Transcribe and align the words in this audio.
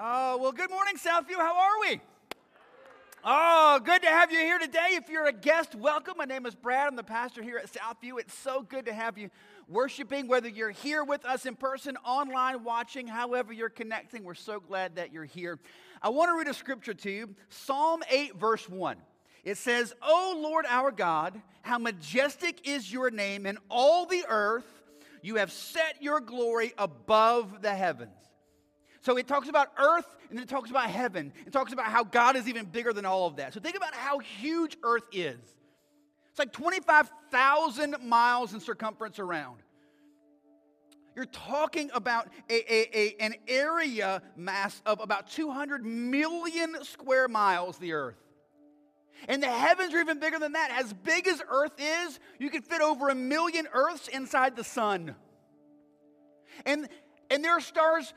Oh, 0.00 0.36
well, 0.36 0.52
good 0.52 0.70
morning, 0.70 0.94
Southview. 0.94 1.34
How 1.38 1.58
are 1.58 1.80
we? 1.80 2.00
Oh, 3.24 3.80
good 3.84 4.00
to 4.02 4.06
have 4.06 4.30
you 4.30 4.38
here 4.38 4.60
today. 4.60 4.90
If 4.90 5.08
you're 5.08 5.26
a 5.26 5.32
guest, 5.32 5.74
welcome. 5.74 6.14
My 6.16 6.24
name 6.24 6.46
is 6.46 6.54
Brad. 6.54 6.86
I'm 6.86 6.94
the 6.94 7.02
pastor 7.02 7.42
here 7.42 7.58
at 7.58 7.72
Southview. 7.72 8.20
It's 8.20 8.32
so 8.32 8.62
good 8.62 8.86
to 8.86 8.92
have 8.92 9.18
you 9.18 9.28
worshiping, 9.66 10.28
whether 10.28 10.48
you're 10.48 10.70
here 10.70 11.02
with 11.02 11.24
us 11.24 11.46
in 11.46 11.56
person, 11.56 11.96
online, 12.04 12.62
watching, 12.62 13.08
however 13.08 13.52
you're 13.52 13.70
connecting. 13.70 14.22
We're 14.22 14.34
so 14.34 14.60
glad 14.60 14.94
that 14.96 15.12
you're 15.12 15.24
here. 15.24 15.58
I 16.00 16.10
want 16.10 16.28
to 16.28 16.38
read 16.38 16.46
a 16.46 16.54
scripture 16.54 16.94
to 16.94 17.10
you 17.10 17.34
Psalm 17.48 18.04
8, 18.08 18.36
verse 18.36 18.68
1. 18.68 18.98
It 19.42 19.56
says, 19.56 19.92
O 20.00 20.38
Lord 20.40 20.64
our 20.68 20.92
God, 20.92 21.42
how 21.62 21.78
majestic 21.78 22.68
is 22.68 22.92
your 22.92 23.10
name 23.10 23.46
in 23.46 23.58
all 23.68 24.06
the 24.06 24.24
earth. 24.28 24.80
You 25.22 25.36
have 25.36 25.50
set 25.50 26.00
your 26.00 26.20
glory 26.20 26.72
above 26.78 27.62
the 27.62 27.74
heavens. 27.74 28.27
So 29.00 29.16
it 29.16 29.26
talks 29.26 29.48
about 29.48 29.68
earth 29.78 30.16
and 30.30 30.38
it 30.38 30.48
talks 30.48 30.70
about 30.70 30.90
heaven. 30.90 31.32
It 31.46 31.52
talks 31.52 31.72
about 31.72 31.86
how 31.86 32.04
God 32.04 32.36
is 32.36 32.48
even 32.48 32.66
bigger 32.66 32.92
than 32.92 33.06
all 33.06 33.26
of 33.26 33.36
that. 33.36 33.54
So 33.54 33.60
think 33.60 33.76
about 33.76 33.94
how 33.94 34.18
huge 34.18 34.76
earth 34.82 35.04
is. 35.12 35.38
It's 36.30 36.38
like 36.38 36.52
25,000 36.52 37.96
miles 38.02 38.54
in 38.54 38.60
circumference 38.60 39.18
around. 39.18 39.58
You're 41.16 41.26
talking 41.26 41.90
about 41.94 42.28
a, 42.48 42.72
a, 42.72 42.96
a, 42.96 43.16
an 43.18 43.34
area 43.48 44.22
mass 44.36 44.80
of 44.86 45.00
about 45.00 45.28
200 45.28 45.84
million 45.84 46.76
square 46.84 47.26
miles, 47.26 47.78
the 47.78 47.92
earth. 47.92 48.14
And 49.26 49.42
the 49.42 49.48
heavens 49.48 49.92
are 49.94 49.98
even 49.98 50.20
bigger 50.20 50.38
than 50.38 50.52
that. 50.52 50.70
As 50.78 50.92
big 50.92 51.26
as 51.26 51.42
earth 51.48 51.72
is, 51.76 52.20
you 52.38 52.50
can 52.50 52.62
fit 52.62 52.80
over 52.80 53.08
a 53.08 53.16
million 53.16 53.66
earths 53.72 54.06
inside 54.06 54.54
the 54.54 54.62
sun. 54.62 55.16
And, 56.64 56.88
and 57.30 57.44
there 57.44 57.52
are 57.52 57.60
stars 57.60 58.14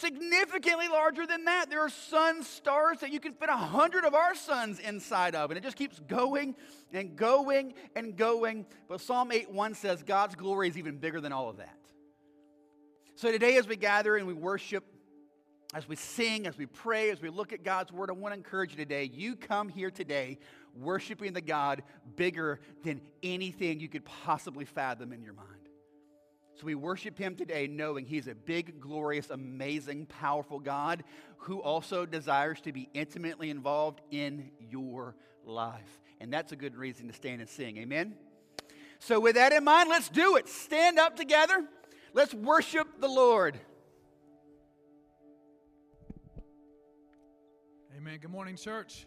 significantly 0.00 0.88
larger 0.88 1.26
than 1.26 1.44
that. 1.44 1.68
There 1.68 1.80
are 1.80 1.90
sun 1.90 2.42
stars 2.42 3.00
that 3.00 3.12
you 3.12 3.20
can 3.20 3.32
fit 3.34 3.48
a 3.48 3.56
hundred 3.56 4.04
of 4.04 4.14
our 4.14 4.34
suns 4.34 4.78
inside 4.78 5.34
of, 5.34 5.50
and 5.50 5.58
it 5.58 5.62
just 5.62 5.76
keeps 5.76 5.98
going 6.00 6.54
and 6.92 7.16
going 7.16 7.74
and 7.94 8.16
going. 8.16 8.66
But 8.88 9.00
Psalm 9.00 9.32
8 9.32 9.50
1 9.50 9.74
says 9.74 10.02
God's 10.02 10.34
glory 10.34 10.68
is 10.68 10.78
even 10.78 10.96
bigger 10.98 11.20
than 11.20 11.32
all 11.32 11.48
of 11.48 11.58
that. 11.58 11.76
So 13.16 13.30
today, 13.30 13.56
as 13.56 13.68
we 13.68 13.76
gather 13.76 14.16
and 14.16 14.26
we 14.26 14.34
worship, 14.34 14.84
as 15.74 15.88
we 15.88 15.96
sing, 15.96 16.46
as 16.46 16.58
we 16.58 16.66
pray, 16.66 17.10
as 17.10 17.20
we 17.20 17.28
look 17.30 17.52
at 17.52 17.62
God's 17.62 17.92
word, 17.92 18.10
I 18.10 18.14
want 18.14 18.34
to 18.34 18.38
encourage 18.38 18.72
you 18.72 18.76
today. 18.76 19.10
You 19.12 19.36
come 19.36 19.68
here 19.68 19.90
today 19.90 20.38
worshiping 20.74 21.32
the 21.32 21.40
God 21.40 21.82
bigger 22.16 22.60
than 22.84 23.00
anything 23.22 23.80
you 23.80 23.88
could 23.88 24.04
possibly 24.04 24.64
fathom 24.64 25.12
in 25.12 25.22
your 25.22 25.34
mind. 25.34 25.51
So 26.54 26.66
we 26.66 26.74
worship 26.74 27.18
him 27.18 27.34
today 27.34 27.66
knowing 27.66 28.04
he's 28.04 28.28
a 28.28 28.34
big, 28.34 28.80
glorious, 28.80 29.30
amazing, 29.30 30.06
powerful 30.06 30.60
God 30.60 31.02
who 31.38 31.60
also 31.60 32.06
desires 32.06 32.60
to 32.62 32.72
be 32.72 32.88
intimately 32.94 33.50
involved 33.50 34.00
in 34.10 34.50
your 34.70 35.16
life. 35.44 36.00
And 36.20 36.32
that's 36.32 36.52
a 36.52 36.56
good 36.56 36.76
reason 36.76 37.08
to 37.08 37.14
stand 37.14 37.40
and 37.40 37.50
sing. 37.50 37.78
Amen? 37.78 38.14
So, 39.00 39.18
with 39.18 39.34
that 39.34 39.52
in 39.52 39.64
mind, 39.64 39.88
let's 39.88 40.08
do 40.08 40.36
it. 40.36 40.48
Stand 40.48 40.98
up 40.98 41.16
together. 41.16 41.66
Let's 42.14 42.32
worship 42.32 43.00
the 43.00 43.08
Lord. 43.08 43.58
Amen. 47.96 48.18
Good 48.20 48.30
morning, 48.30 48.56
church. 48.56 49.06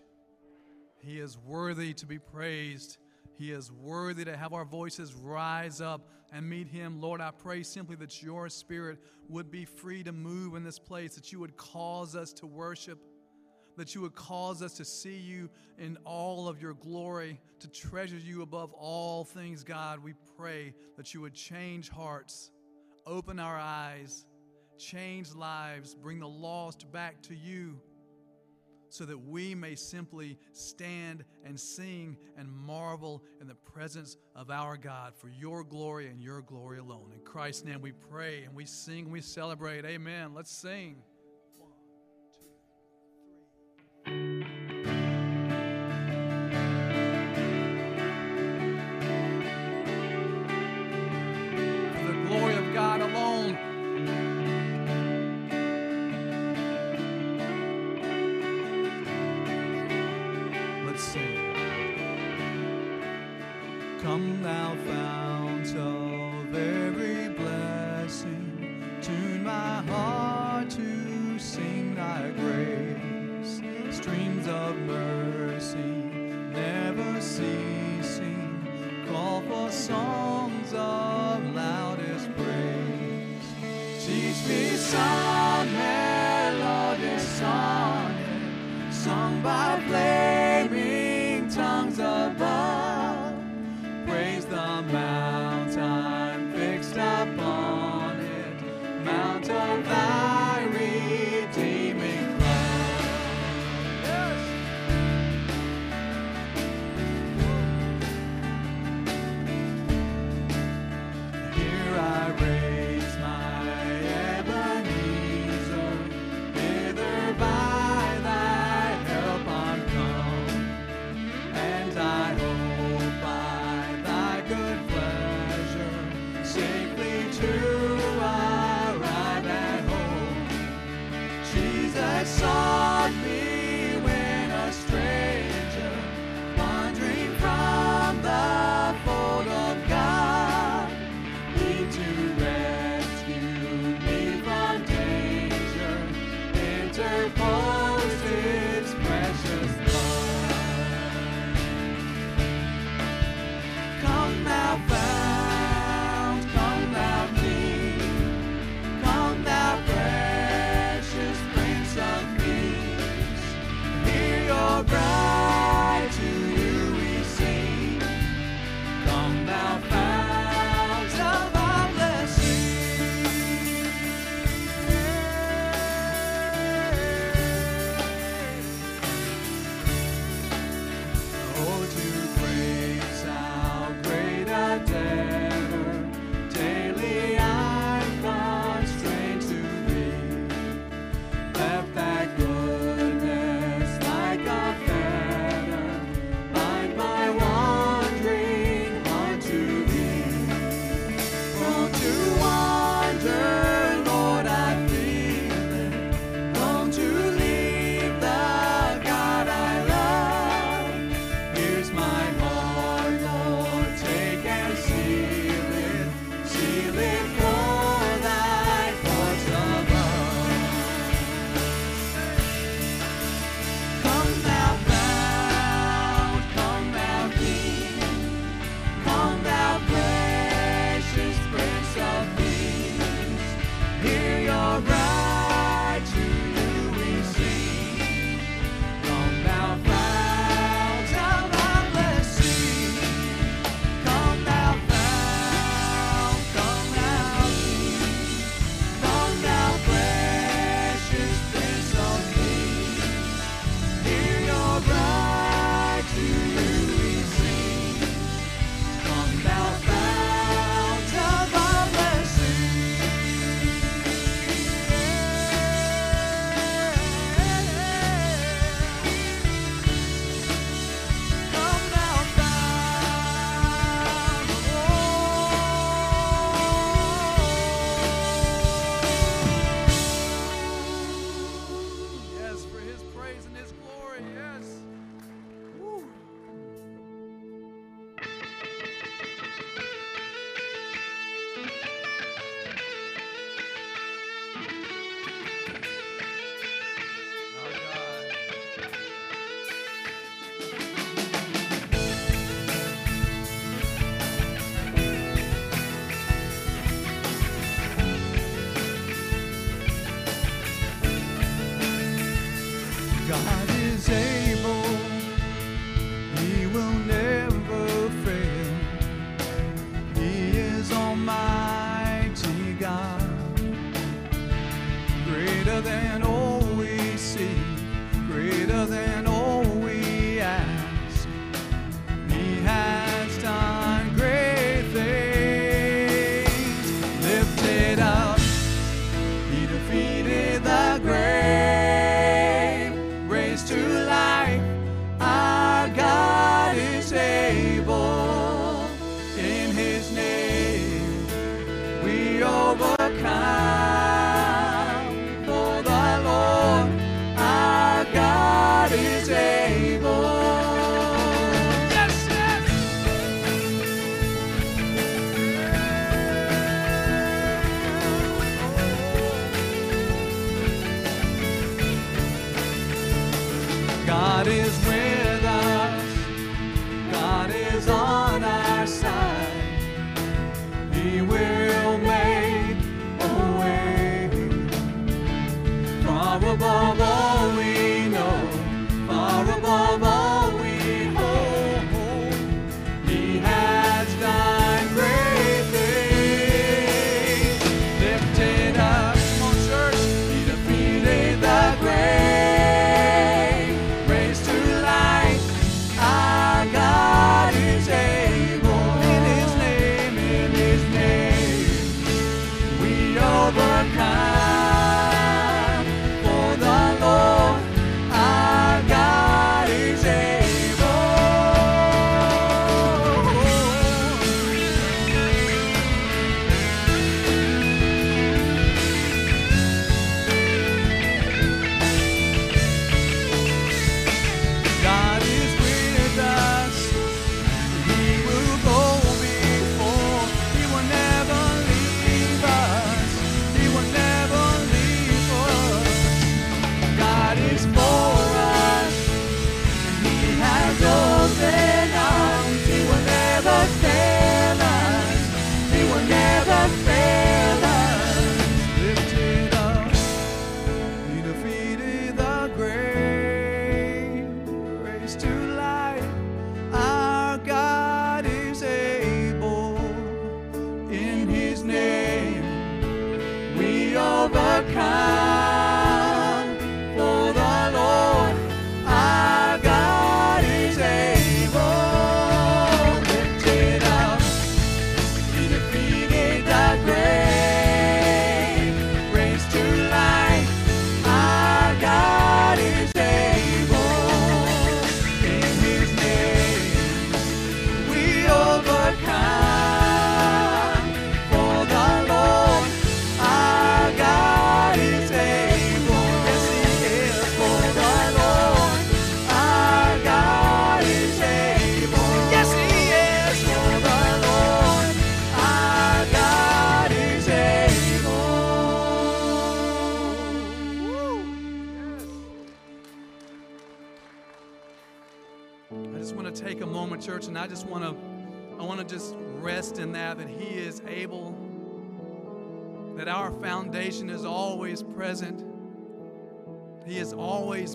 He 0.98 1.20
is 1.20 1.38
worthy 1.38 1.94
to 1.94 2.06
be 2.06 2.18
praised. 2.18 2.98
He 3.38 3.52
is 3.52 3.72
worthy 3.72 4.26
to 4.26 4.38
have 4.38 4.54
our 4.54 4.66
voices 4.66 5.14
rise 5.14 5.82
up 5.82 6.10
and 6.32 6.50
meet 6.50 6.68
Him. 6.68 7.02
Lord, 7.02 7.22
I 7.22 7.32
pray 7.32 7.64
simply 7.64 7.96
that 7.98 8.22
your 8.24 8.50
Spirit 8.50 9.00
would 9.28 9.52
be 9.52 9.66
free 9.66 10.04
to 10.04 10.12
move 10.12 10.56
in 10.56 10.64
this 10.64 10.80
place, 10.80 11.16
that 11.16 11.32
you 11.32 11.40
would 11.40 11.58
cause 11.58 12.16
us 12.16 12.32
to 12.34 12.48
worship, 12.48 13.00
that 13.78 13.94
you 13.94 14.02
would 14.02 14.16
cause 14.16 14.62
us 14.62 14.74
to 14.76 14.86
see 14.86 15.18
you 15.18 15.50
in 15.78 15.98
all 16.06 16.48
of 16.48 16.62
your 16.62 16.74
glory, 16.74 17.40
to 17.60 17.68
treasure 17.68 18.18
you 18.18 18.42
above 18.42 18.72
all 18.74 19.26
things, 19.26 19.64
God. 19.64 20.04
We 20.04 20.14
pray 20.38 20.74
that 20.96 21.14
you 21.14 21.22
would 21.22 21.34
change 21.34 21.90
hearts, 21.90 22.52
open 23.06 23.40
our 23.40 23.58
eyes, 23.58 24.26
change 24.78 25.34
lives, 25.34 25.94
bring 25.94 26.20
the 26.20 26.28
lost 26.28 26.90
back 26.92 27.22
to 27.24 27.36
you 27.36 27.82
so 28.96 29.06
that 29.06 29.18
we 29.18 29.54
may 29.54 29.76
simply 29.76 30.38
stand 30.54 31.26
and 31.44 31.60
sing 31.60 32.18
and 32.38 32.50
marvel 32.52 33.24
in 33.42 33.48
the 33.48 33.56
presence 33.56 34.18
of 34.36 34.50
our 34.50 34.78
God 34.78 35.14
for 35.16 35.28
your 35.28 35.64
glory 35.64 36.08
and 36.08 36.22
your 36.22 36.42
glory 36.42 36.80
alone. 36.80 37.12
In 37.14 37.20
Christ's 37.20 37.66
name 37.66 37.82
we 37.82 37.92
pray 37.92 38.44
and 38.44 38.56
we 38.56 38.66
sing, 38.66 39.12
we 39.12 39.22
celebrate. 39.22 39.84
Amen. 39.86 40.34
Let's 40.34 40.52
sing. 40.52 41.04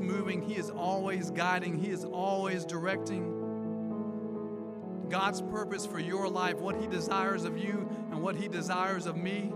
Moving. 0.01 0.43
He 0.43 0.57
is 0.57 0.71
always 0.71 1.31
guiding. 1.31 1.79
He 1.79 1.91
is 1.91 2.05
always 2.05 2.65
directing. 2.65 3.41
God's 5.11 5.43
purpose 5.43 5.85
for 5.85 5.99
your 5.99 6.29
life, 6.29 6.57
what 6.57 6.81
He 6.81 6.87
desires 6.87 7.45
of 7.45 7.59
you 7.59 7.89
and 8.11 8.23
what 8.23 8.37
He 8.37 8.49
desires 8.49 9.07
of 9.07 9.17
me, 9.17 9.53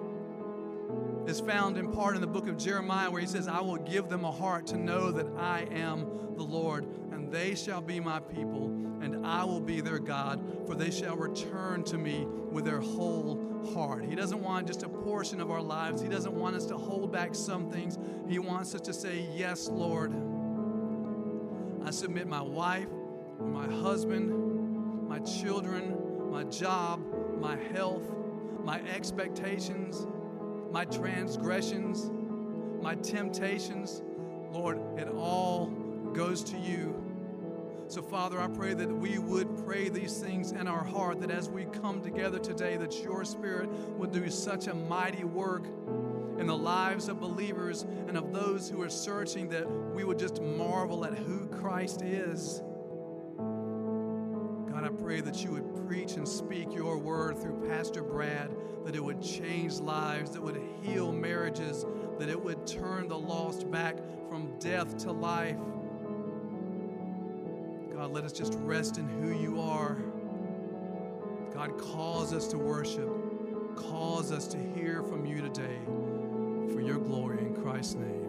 is 1.26 1.40
found 1.40 1.78
in 1.78 1.90
part 1.90 2.16
in 2.16 2.20
the 2.20 2.26
book 2.26 2.48
of 2.48 2.58
Jeremiah 2.58 3.10
where 3.10 3.20
He 3.20 3.26
says, 3.26 3.48
I 3.48 3.60
will 3.60 3.78
give 3.78 4.08
them 4.08 4.24
a 4.24 4.32
heart 4.32 4.66
to 4.68 4.76
know 4.76 5.10
that 5.12 5.26
I 5.38 5.66
am 5.70 6.06
the 6.36 6.42
Lord, 6.42 6.84
and 7.12 7.32
they 7.32 7.54
shall 7.54 7.80
be 7.80 8.00
my 8.00 8.18
people, 8.18 8.66
and 9.00 9.24
I 9.24 9.44
will 9.44 9.60
be 9.60 9.80
their 9.80 10.00
God, 10.00 10.66
for 10.66 10.74
they 10.74 10.90
shall 10.90 11.16
return 11.16 11.84
to 11.84 11.96
me 11.96 12.26
with 12.26 12.64
their 12.64 12.80
whole 12.80 13.72
heart. 13.72 14.04
He 14.04 14.16
doesn't 14.16 14.42
want 14.42 14.66
just 14.66 14.82
a 14.82 14.88
portion 14.88 15.40
of 15.40 15.50
our 15.50 15.62
lives, 15.62 16.02
He 16.02 16.08
doesn't 16.08 16.34
want 16.34 16.56
us 16.56 16.66
to 16.66 16.76
hold 16.76 17.12
back 17.12 17.34
some 17.34 17.70
things. 17.70 17.96
He 18.28 18.38
wants 18.38 18.74
us 18.74 18.80
to 18.82 18.92
say, 18.92 19.28
Yes, 19.34 19.68
Lord. 19.68 20.12
I 21.84 21.90
submit 21.90 22.26
my 22.26 22.40
wife, 22.40 22.88
my 23.38 23.66
husband, 23.66 25.06
my 25.06 25.18
children, 25.18 26.30
my 26.30 26.44
job, 26.44 27.04
my 27.38 27.56
health, 27.74 28.10
my 28.62 28.80
expectations, 28.88 30.06
my 30.70 30.86
transgressions, 30.86 32.10
my 32.80 32.94
temptations. 32.94 34.02
Lord, 34.50 34.80
it 34.96 35.08
all 35.08 35.66
goes 36.14 36.42
to 36.44 36.56
you. 36.56 37.04
So, 37.88 38.00
Father, 38.00 38.40
I 38.40 38.46
pray 38.48 38.72
that 38.72 38.90
we 38.90 39.18
would 39.18 39.62
pray 39.66 39.90
these 39.90 40.18
things 40.18 40.52
in 40.52 40.66
our 40.66 40.82
heart, 40.82 41.20
that 41.20 41.30
as 41.30 41.50
we 41.50 41.66
come 41.66 42.00
together 42.00 42.38
today, 42.38 42.78
that 42.78 43.02
your 43.02 43.26
Spirit 43.26 43.68
would 43.98 44.10
do 44.10 44.30
such 44.30 44.68
a 44.68 44.74
mighty 44.74 45.24
work 45.24 45.66
in 46.38 46.46
the 46.46 46.56
lives 46.56 47.08
of 47.08 47.20
believers 47.20 47.82
and 48.08 48.16
of 48.16 48.32
those 48.32 48.68
who 48.68 48.82
are 48.82 48.90
searching, 48.90 49.48
that 49.48 49.70
we 49.94 50.04
would 50.04 50.18
just 50.18 50.42
marvel 50.42 51.04
at 51.04 51.16
who 51.16 51.46
Christ 51.46 52.02
is. 52.02 52.62
God, 54.70 54.84
I 54.84 54.88
pray 54.88 55.20
that 55.20 55.44
you 55.44 55.52
would 55.52 55.86
preach 55.86 56.14
and 56.14 56.26
speak 56.26 56.74
your 56.74 56.98
word 56.98 57.38
through 57.38 57.68
Pastor 57.68 58.02
Brad, 58.02 58.50
that 58.84 58.96
it 58.96 59.02
would 59.02 59.22
change 59.22 59.78
lives, 59.78 60.30
that 60.32 60.42
would 60.42 60.60
heal 60.82 61.12
marriages, 61.12 61.84
that 62.18 62.28
it 62.28 62.42
would 62.42 62.66
turn 62.66 63.08
the 63.08 63.18
lost 63.18 63.70
back 63.70 63.98
from 64.28 64.58
death 64.58 64.96
to 64.98 65.12
life. 65.12 65.58
God, 67.94 68.10
let 68.10 68.24
us 68.24 68.32
just 68.32 68.54
rest 68.60 68.98
in 68.98 69.08
who 69.08 69.38
you 69.38 69.60
are. 69.60 69.96
God, 71.52 71.78
cause 71.78 72.32
us 72.32 72.48
to 72.48 72.58
worship, 72.58 73.08
cause 73.76 74.32
us 74.32 74.48
to 74.48 74.58
hear 74.58 75.04
from 75.04 75.24
you 75.24 75.40
today 75.40 75.78
for 76.72 76.80
your 76.80 76.98
glory 76.98 77.38
in 77.38 77.54
Christ's 77.54 77.94
name. 77.96 78.23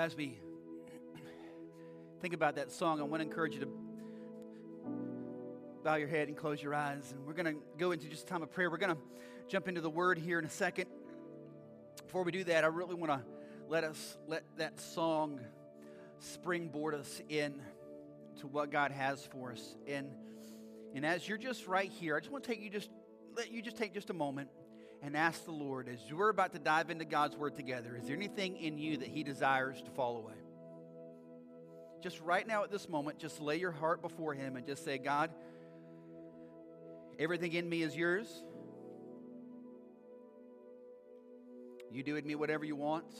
As 0.00 0.16
we 0.16 0.38
think 2.22 2.32
about 2.32 2.54
that 2.54 2.72
song, 2.72 3.00
I 3.00 3.02
want 3.02 3.20
to 3.22 3.28
encourage 3.28 3.52
you 3.52 3.60
to 3.60 3.68
bow 5.84 5.96
your 5.96 6.08
head 6.08 6.28
and 6.28 6.36
close 6.36 6.62
your 6.62 6.74
eyes. 6.74 7.12
And 7.12 7.26
we're 7.26 7.34
going 7.34 7.54
to 7.54 7.60
go 7.76 7.92
into 7.92 8.08
just 8.08 8.22
a 8.22 8.26
time 8.26 8.42
of 8.42 8.50
prayer. 8.50 8.70
We're 8.70 8.78
going 8.78 8.96
to 8.96 9.02
jump 9.46 9.68
into 9.68 9.82
the 9.82 9.90
word 9.90 10.16
here 10.16 10.38
in 10.38 10.46
a 10.46 10.50
second. 10.50 10.86
Before 12.06 12.22
we 12.22 12.32
do 12.32 12.44
that, 12.44 12.64
I 12.64 12.68
really 12.68 12.94
want 12.94 13.12
to 13.12 13.20
let 13.68 13.84
us 13.84 14.16
let 14.26 14.42
that 14.56 14.80
song 14.80 15.38
springboard 16.18 16.94
us 16.94 17.20
in 17.28 17.60
to 18.40 18.46
what 18.46 18.70
God 18.70 18.92
has 18.92 19.26
for 19.26 19.52
us. 19.52 19.76
And 19.86 20.10
and 20.94 21.04
as 21.04 21.28
you're 21.28 21.38
just 21.38 21.68
right 21.68 21.90
here, 21.90 22.16
I 22.16 22.20
just 22.20 22.32
want 22.32 22.42
to 22.44 22.50
take 22.50 22.62
you 22.62 22.70
just 22.70 22.88
let 23.36 23.52
you 23.52 23.60
just 23.60 23.76
take 23.76 23.92
just 23.92 24.08
a 24.08 24.14
moment 24.14 24.48
and 25.02 25.16
ask 25.16 25.44
the 25.44 25.52
Lord 25.52 25.88
as 25.88 25.98
we're 26.12 26.28
about 26.28 26.52
to 26.52 26.58
dive 26.58 26.90
into 26.90 27.04
God's 27.04 27.36
word 27.36 27.56
together, 27.56 27.96
is 28.00 28.06
there 28.06 28.16
anything 28.16 28.56
in 28.56 28.78
you 28.78 28.98
that 28.98 29.08
he 29.08 29.22
desires 29.22 29.80
to 29.82 29.90
fall 29.90 30.18
away? 30.18 30.34
Just 32.02 32.20
right 32.20 32.46
now 32.46 32.64
at 32.64 32.70
this 32.70 32.88
moment, 32.88 33.18
just 33.18 33.40
lay 33.40 33.56
your 33.56 33.72
heart 33.72 34.02
before 34.02 34.34
him 34.34 34.56
and 34.56 34.66
just 34.66 34.84
say, 34.84 34.98
God, 34.98 35.30
everything 37.18 37.52
in 37.52 37.68
me 37.68 37.82
is 37.82 37.94
yours. 37.96 38.26
You 41.90 42.02
do 42.02 42.14
with 42.14 42.24
me 42.24 42.34
whatever 42.34 42.64
you 42.64 42.76
want. 42.76 43.12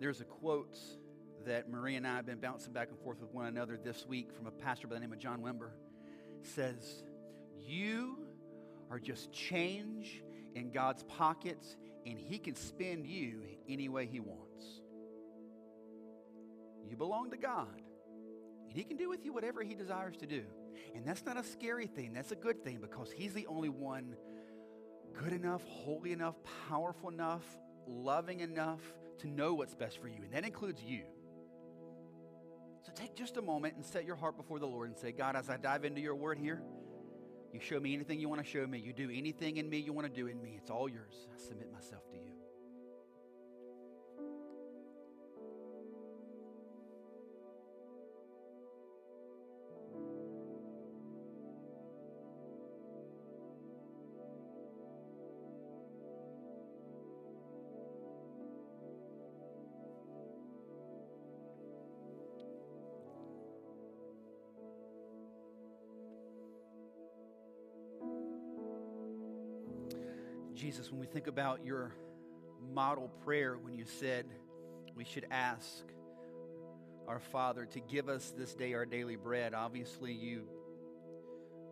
There's 0.00 0.20
a 0.20 0.24
quote 0.24 0.78
that 1.46 1.68
Marie 1.68 1.96
and 1.96 2.06
I 2.06 2.16
have 2.16 2.26
been 2.26 2.38
bouncing 2.38 2.72
back 2.72 2.88
and 2.90 2.98
forth 3.00 3.20
with 3.20 3.32
one 3.32 3.46
another 3.46 3.78
this 3.82 4.06
week 4.06 4.32
from 4.32 4.46
a 4.46 4.50
pastor 4.50 4.86
by 4.86 4.94
the 4.94 5.00
name 5.00 5.12
of 5.12 5.18
John 5.18 5.40
Wimber. 5.40 5.70
Says, 6.48 7.02
You 7.56 8.18
are 8.90 8.98
just 8.98 9.32
change 9.32 10.22
in 10.54 10.70
God's 10.70 11.02
pockets, 11.04 11.76
and 12.06 12.18
He 12.18 12.38
can 12.38 12.54
spend 12.54 13.06
you 13.06 13.42
any 13.68 13.88
way 13.88 14.06
He 14.06 14.20
wants. 14.20 14.64
You 16.88 16.96
belong 16.96 17.30
to 17.30 17.36
God, 17.36 17.82
and 18.64 18.72
He 18.72 18.84
can 18.84 18.96
do 18.96 19.08
with 19.08 19.24
you 19.24 19.32
whatever 19.32 19.62
He 19.62 19.74
desires 19.74 20.16
to 20.18 20.26
do. 20.26 20.42
And 20.94 21.04
that's 21.06 21.24
not 21.24 21.36
a 21.36 21.44
scary 21.44 21.86
thing, 21.86 22.12
that's 22.12 22.32
a 22.32 22.36
good 22.36 22.64
thing 22.64 22.78
because 22.80 23.10
He's 23.10 23.34
the 23.34 23.46
only 23.46 23.68
one 23.68 24.16
good 25.22 25.32
enough, 25.32 25.62
holy 25.64 26.12
enough, 26.12 26.36
powerful 26.68 27.10
enough, 27.10 27.44
loving 27.86 28.40
enough 28.40 28.80
to 29.18 29.26
know 29.26 29.54
what's 29.54 29.74
best 29.74 30.00
for 30.00 30.08
you, 30.08 30.22
and 30.22 30.32
that 30.32 30.44
includes 30.44 30.82
you. 30.82 31.02
So 32.88 32.94
take 33.02 33.14
just 33.14 33.36
a 33.36 33.42
moment 33.42 33.74
and 33.76 33.84
set 33.84 34.06
your 34.06 34.16
heart 34.16 34.38
before 34.38 34.58
the 34.58 34.66
Lord 34.66 34.88
and 34.88 34.96
say, 34.96 35.12
God, 35.12 35.36
as 35.36 35.50
I 35.50 35.58
dive 35.58 35.84
into 35.84 36.00
your 36.00 36.14
word 36.14 36.38
here, 36.38 36.62
you 37.52 37.60
show 37.60 37.78
me 37.78 37.92
anything 37.92 38.18
you 38.18 38.30
want 38.30 38.42
to 38.42 38.48
show 38.48 38.66
me. 38.66 38.78
You 38.78 38.94
do 38.94 39.10
anything 39.12 39.58
in 39.58 39.68
me 39.68 39.78
you 39.78 39.92
want 39.92 40.06
to 40.06 40.12
do 40.12 40.26
in 40.26 40.40
me. 40.40 40.54
It's 40.56 40.70
all 40.70 40.88
yours. 40.88 41.28
I 41.34 41.38
submit 41.38 41.70
myself 41.70 42.08
to 42.10 42.16
you. 42.16 42.27
Jesus, 70.58 70.90
when 70.90 70.98
we 70.98 71.06
think 71.06 71.28
about 71.28 71.64
your 71.64 71.94
model 72.74 73.12
prayer, 73.24 73.56
when 73.56 73.76
you 73.76 73.84
said 73.84 74.26
we 74.96 75.04
should 75.04 75.24
ask 75.30 75.84
our 77.06 77.20
Father 77.20 77.64
to 77.66 77.78
give 77.78 78.08
us 78.08 78.32
this 78.36 78.56
day 78.56 78.74
our 78.74 78.84
daily 78.84 79.14
bread, 79.14 79.54
obviously 79.54 80.12
you 80.12 80.48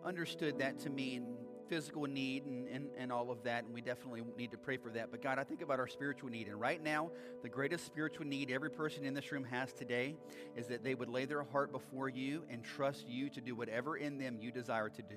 understood 0.05 0.61
that 0.61 0.79
to 0.79 0.91
mean 0.91 1.35
physical 1.69 2.05
need 2.05 2.45
and, 2.45 2.69
and, 2.69 2.87
and 2.97 3.11
all 3.11 3.33
of 3.33 3.43
that, 3.43 3.65
and 3.65 3.75
we 3.75 3.81
definitely 3.81 4.23
need 4.39 4.53
to 4.53 4.57
pray 4.57 4.77
for 4.77 4.93
that. 4.93 5.11
But 5.11 5.21
God, 5.21 5.41
I 5.41 5.43
think 5.43 5.63
about 5.63 5.81
our 5.81 5.89
spiritual 5.89 6.31
need. 6.31 6.47
And 6.47 6.61
right 6.61 6.81
now, 6.81 7.11
the 7.43 7.49
greatest 7.49 7.87
spiritual 7.87 8.25
need 8.25 8.53
every 8.53 8.71
person 8.71 9.05
in 9.05 9.15
this 9.15 9.33
room 9.33 9.43
has 9.43 9.73
today 9.73 10.15
is 10.55 10.69
that 10.69 10.85
they 10.85 10.95
would 10.95 11.09
lay 11.09 11.25
their 11.25 11.43
heart 11.43 11.73
before 11.73 12.09
you 12.09 12.45
and 12.49 12.63
trust 12.63 13.09
you 13.09 13.31
to 13.31 13.41
do 13.41 13.57
whatever 13.57 13.97
in 13.97 14.17
them 14.17 14.39
you 14.41 14.53
desire 14.53 14.89
to 14.91 15.03
do. 15.03 15.17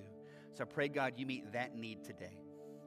So 0.55 0.63
I 0.63 0.65
pray, 0.65 0.87
God, 0.87 1.13
you 1.17 1.27
meet 1.27 1.53
that 1.53 1.75
need 1.75 2.03
today 2.03 2.39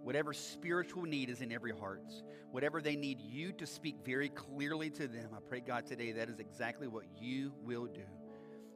whatever 0.03 0.33
spiritual 0.33 1.03
need 1.03 1.31
is 1.31 1.41
in 1.41 1.53
every 1.53 1.73
heart, 1.73 2.13
whatever 2.51 2.81
they 2.81 2.97
need 2.97 3.21
you 3.21 3.53
to 3.53 3.67
speak 3.67 3.97
very 4.05 4.29
clearly 4.29 4.91
to 4.91 5.09
them, 5.09 5.31
I 5.35 5.39
pray, 5.49 5.61
God, 5.61 5.87
today 5.87 6.13
that 6.13 6.29
is 6.29 6.39
exactly 6.39 6.89
what 6.89 7.05
you 7.19 7.53
will 7.63 7.87
do. 7.87 8.03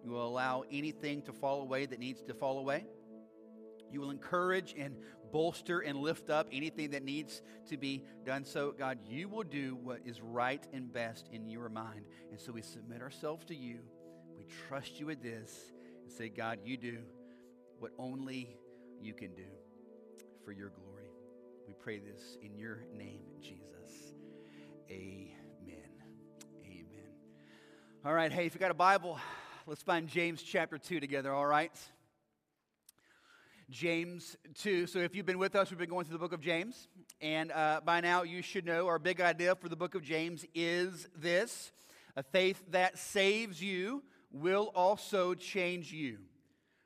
You 0.05 0.11
will 0.13 0.27
allow 0.27 0.65
anything 0.71 1.23
to 1.23 1.33
fall 1.33 1.63
away 1.63 1.87
that 1.87 1.99
needs 1.99 2.23
to 2.23 2.35
fall 2.35 2.59
away. 2.59 2.87
You 3.91 4.01
will 4.01 4.11
encourage 4.11 4.75
and 4.79 4.97
bolster 5.33 5.81
and 5.81 5.99
lift 5.99 6.31
up 6.31 6.49
anything 6.53 6.91
that 6.91 7.03
needs 7.03 7.43
to 7.69 7.77
be 7.77 8.05
done. 8.25 8.45
So, 8.45 8.73
God, 8.73 8.99
you 9.07 9.29
will 9.29 9.43
do 9.43 9.77
what 9.83 10.01
is 10.05 10.21
right 10.21 10.65
and 10.73 10.93
best 10.93 11.29
in 11.33 11.49
your 11.49 11.69
mind. 11.69 12.07
And 12.31 12.41
so 12.41 12.53
we 12.53 12.63
submit 12.63 13.03
ourselves 13.03 13.45
to 13.47 13.55
you. 13.55 13.81
We 14.37 14.47
trust 14.69 15.01
you 15.01 15.07
with 15.07 15.23
this 15.23 15.73
and 16.03 16.13
say, 16.13 16.29
God, 16.29 16.61
you 16.65 16.77
do 16.77 16.99
what 17.79 17.93
only 17.99 18.57
you 19.01 19.15
can 19.15 19.35
do 19.35 19.47
for 20.45 20.53
your 20.53 20.71
glory. 20.71 20.86
We 21.67 21.75
pray 21.75 21.99
this 21.99 22.39
in 22.43 22.57
your 22.57 22.79
name, 22.97 23.23
Jesus. 23.43 24.15
Amen. 24.89 25.33
Amen. 26.65 27.11
All 28.05 28.13
right, 28.13 28.31
hey, 28.31 28.47
if 28.47 28.55
you 28.55 28.61
got 28.61 28.71
a 28.71 28.75
Bible, 28.75 29.19
let's 29.67 29.83
find 29.83 30.07
James 30.07 30.45
chapter 30.45 30.79
2 30.79 31.01
together, 31.01 31.35
all 31.35 31.47
right? 31.47 31.73
James 33.69 34.37
2. 34.55 34.87
So, 34.87 35.01
if 35.01 35.17
you've 35.17 35.27
been 35.27 35.41
with 35.41 35.57
us, 35.57 35.71
we've 35.71 35.79
been 35.79 35.91
going 35.91 36.05
through 36.05 36.13
the 36.13 36.21
book 36.21 36.33
of 36.33 36.41
James. 36.41 36.87
And 37.21 37.51
uh, 37.51 37.81
by 37.85 38.01
now, 38.01 38.23
you 38.23 38.43
should 38.43 38.65
know 38.65 38.87
our 38.87 39.01
big 39.01 39.21
idea 39.21 39.57
for 39.57 39.69
the 39.69 39.75
book 39.75 39.97
of 39.97 40.05
James 40.05 40.47
is 40.55 41.09
this 41.17 41.73
a 42.15 42.23
faith 42.23 42.63
that 42.71 42.97
saves 42.97 43.61
you 43.61 44.05
will 44.31 44.71
also 44.77 45.35
change 45.35 45.93
you. 45.93 46.19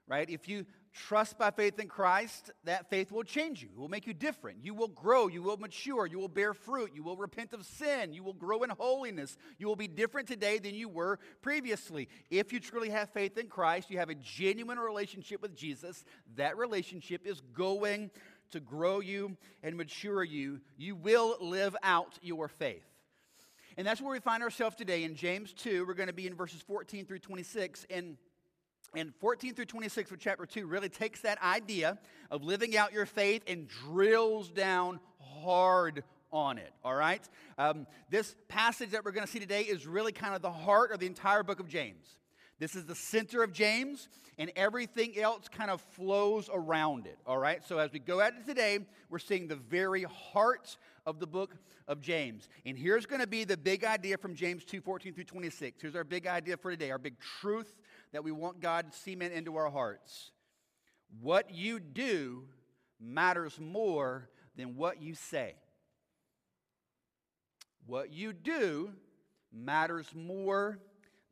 Right? 0.09 0.31
If 0.31 0.49
you 0.49 0.65
trust 0.93 1.39
by 1.39 1.51
faith 1.51 1.79
in 1.79 1.89
Christ, 1.89 2.51
that 2.65 2.91
faith 2.91 3.13
will 3.13 3.23
change 3.23 3.63
you. 3.63 3.69
It 3.73 3.79
will 3.79 3.89
make 3.89 4.07
you 4.07 4.15
different. 4.15 4.65
You 4.65 4.75
will 4.75 4.89
grow. 4.89 5.29
You 5.29 5.43
will 5.43 5.57
mature. 5.57 6.07
You 6.07 6.19
will 6.19 6.29
bear 6.29 6.55
fruit. 6.55 6.93
You 6.95 7.03
will 7.03 7.17
repent 7.17 7.53
of 7.53 7.65
sin. 7.65 8.13
You 8.13 8.23
will 8.23 8.35
grow 8.35 8.63
in 8.63 8.71
holiness. 8.71 9.37
You 9.59 9.67
will 9.69 9.77
be 9.77 9.89
different 9.89 10.29
today 10.29 10.59
than 10.59 10.75
you 10.75 10.89
were 10.89 11.19
previously. 11.43 12.09
If 12.31 12.53
you 12.53 12.61
truly 12.61 12.91
have 12.91 13.11
faith 13.11 13.39
in 13.39 13.47
Christ, 13.47 13.91
you 13.91 13.99
have 13.99 14.11
a 14.11 14.15
genuine 14.15 14.79
relationship 14.79 15.43
with 15.43 15.55
Jesus, 15.55 16.05
that 16.37 16.57
relationship 16.57 17.27
is 17.27 17.41
going 17.55 18.11
to 18.51 18.61
grow 18.61 19.01
you 19.01 19.37
and 19.63 19.77
mature 19.77 20.25
you. 20.25 20.61
You 20.77 20.97
will 20.97 21.37
live 21.41 21.77
out 21.83 22.19
your 22.23 22.49
faith. 22.49 22.85
And 23.77 23.87
that's 23.87 24.01
where 24.01 24.11
we 24.11 24.19
find 24.19 24.43
ourselves 24.43 24.77
today 24.77 25.05
in 25.05 25.15
James 25.15 25.53
2. 25.53 25.87
We're 25.87 25.95
going 25.95 26.09
to 26.09 26.13
be 26.13 26.27
in 26.27 26.35
verses 26.35 26.61
14 26.63 27.07
through 27.07 27.21
26. 27.21 27.87
And 27.89 28.17
and 28.95 29.15
14 29.17 29.55
through 29.55 29.67
26 29.67 30.11
of 30.11 30.19
chapter 30.19 30.47
2 30.47 30.67
really 30.67 30.89
takes 30.89 31.21
that 31.21 31.41
idea 31.43 31.99
of 32.31 32.43
living 32.43 32.77
out 32.77 32.93
your 32.93 33.07
faith 33.07 33.43
and 33.47 33.69
drills 33.69 34.51
down 34.51 35.01
hard 35.19 36.03
on 36.33 36.59
it, 36.59 36.73
all 36.85 36.95
right? 36.95 37.29
Um, 37.59 37.87
this 38.09 38.35
passage 38.49 38.91
that 38.91 39.05
we're 39.05 39.13
going 39.13 39.27
to 39.27 39.33
see 39.33 39.39
today 39.39 39.63
is 39.63 39.87
really 39.87 40.13
kind 40.13 40.35
of 40.35 40.43
the 40.43 40.51
heart 40.51 40.93
of 40.93 41.01
the 41.01 41.07
entire 41.07 41.43
book 41.43 41.61
of 41.61 41.69
James. 41.69 42.17
This 42.59 42.77
is 42.77 42.85
the 42.85 42.95
center 42.95 43.43
of 43.43 43.53
James, 43.53 44.09
and 44.39 44.53
everything 44.55 45.19
else 45.19 45.49
kind 45.49 45.71
of 45.71 45.81
flows 45.81 46.49
around 46.53 47.07
it, 47.07 47.19
all 47.27 47.39
right? 47.39 47.65
So 47.67 47.79
as 47.79 47.93
we 47.93 47.99
go 47.99 48.21
at 48.21 48.35
it 48.35 48.47
today, 48.47 48.81
we're 49.09 49.19
seeing 49.19 49.49
the 49.49 49.57
very 49.57 50.05
heart 50.05 50.77
of 51.11 51.19
the 51.19 51.27
book 51.27 51.57
of 51.87 52.01
James. 52.01 52.49
And 52.65 52.79
here's 52.79 53.05
going 53.05 53.21
to 53.21 53.27
be 53.27 53.45
the 53.45 53.57
big 53.57 53.85
idea 53.85 54.17
from 54.17 54.35
James 54.35 54.65
2 54.65 54.81
14 54.81 55.13
through 55.13 55.25
26. 55.25 55.83
Here's 55.83 55.97
our 55.97 56.05
big 56.05 56.27
idea 56.27 56.57
for 56.57 56.71
today, 56.71 56.91
our 56.91 56.99
big 56.99 57.19
truth 57.41 57.75
that 58.13 58.25
we 58.25 58.33
want 58.33 58.61
God 58.61 58.93
to 58.93 58.99
cement 58.99 59.35
into 59.35 59.57
our 59.57 59.71
hearts. 59.71 60.31
What 61.21 61.51
you 61.51 61.81
do 61.81 62.45
matters 63.01 63.59
more 63.61 64.31
than 64.57 64.77
what 64.77 65.03
you 65.03 65.15
say. 65.15 65.57
What 67.87 68.13
you 68.13 68.33
do 68.33 68.93
matters 69.53 70.07
more 70.15 70.79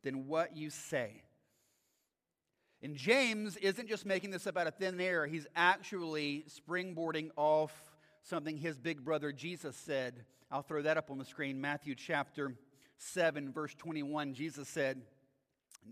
than 0.03 0.27
what 0.27 0.57
you 0.57 0.69
say. 0.69 1.23
And 2.81 2.95
James 2.95 3.57
isn't 3.57 3.89
just 3.89 4.05
making 4.05 4.31
this 4.31 4.47
up 4.47 4.57
out 4.57 4.67
of 4.67 4.75
thin 4.75 4.99
air, 4.99 5.27
he's 5.27 5.47
actually 5.55 6.45
springboarding 6.49 7.29
off 7.35 7.73
something 8.29 8.57
his 8.57 8.77
big 8.77 9.03
brother 9.03 9.31
Jesus 9.31 9.75
said. 9.75 10.25
I'll 10.51 10.61
throw 10.61 10.83
that 10.83 10.97
up 10.97 11.09
on 11.09 11.17
the 11.17 11.25
screen. 11.25 11.59
Matthew 11.59 11.95
chapter 11.95 12.53
7, 12.97 13.51
verse 13.51 13.73
21. 13.75 14.33
Jesus 14.33 14.69
said, 14.69 15.01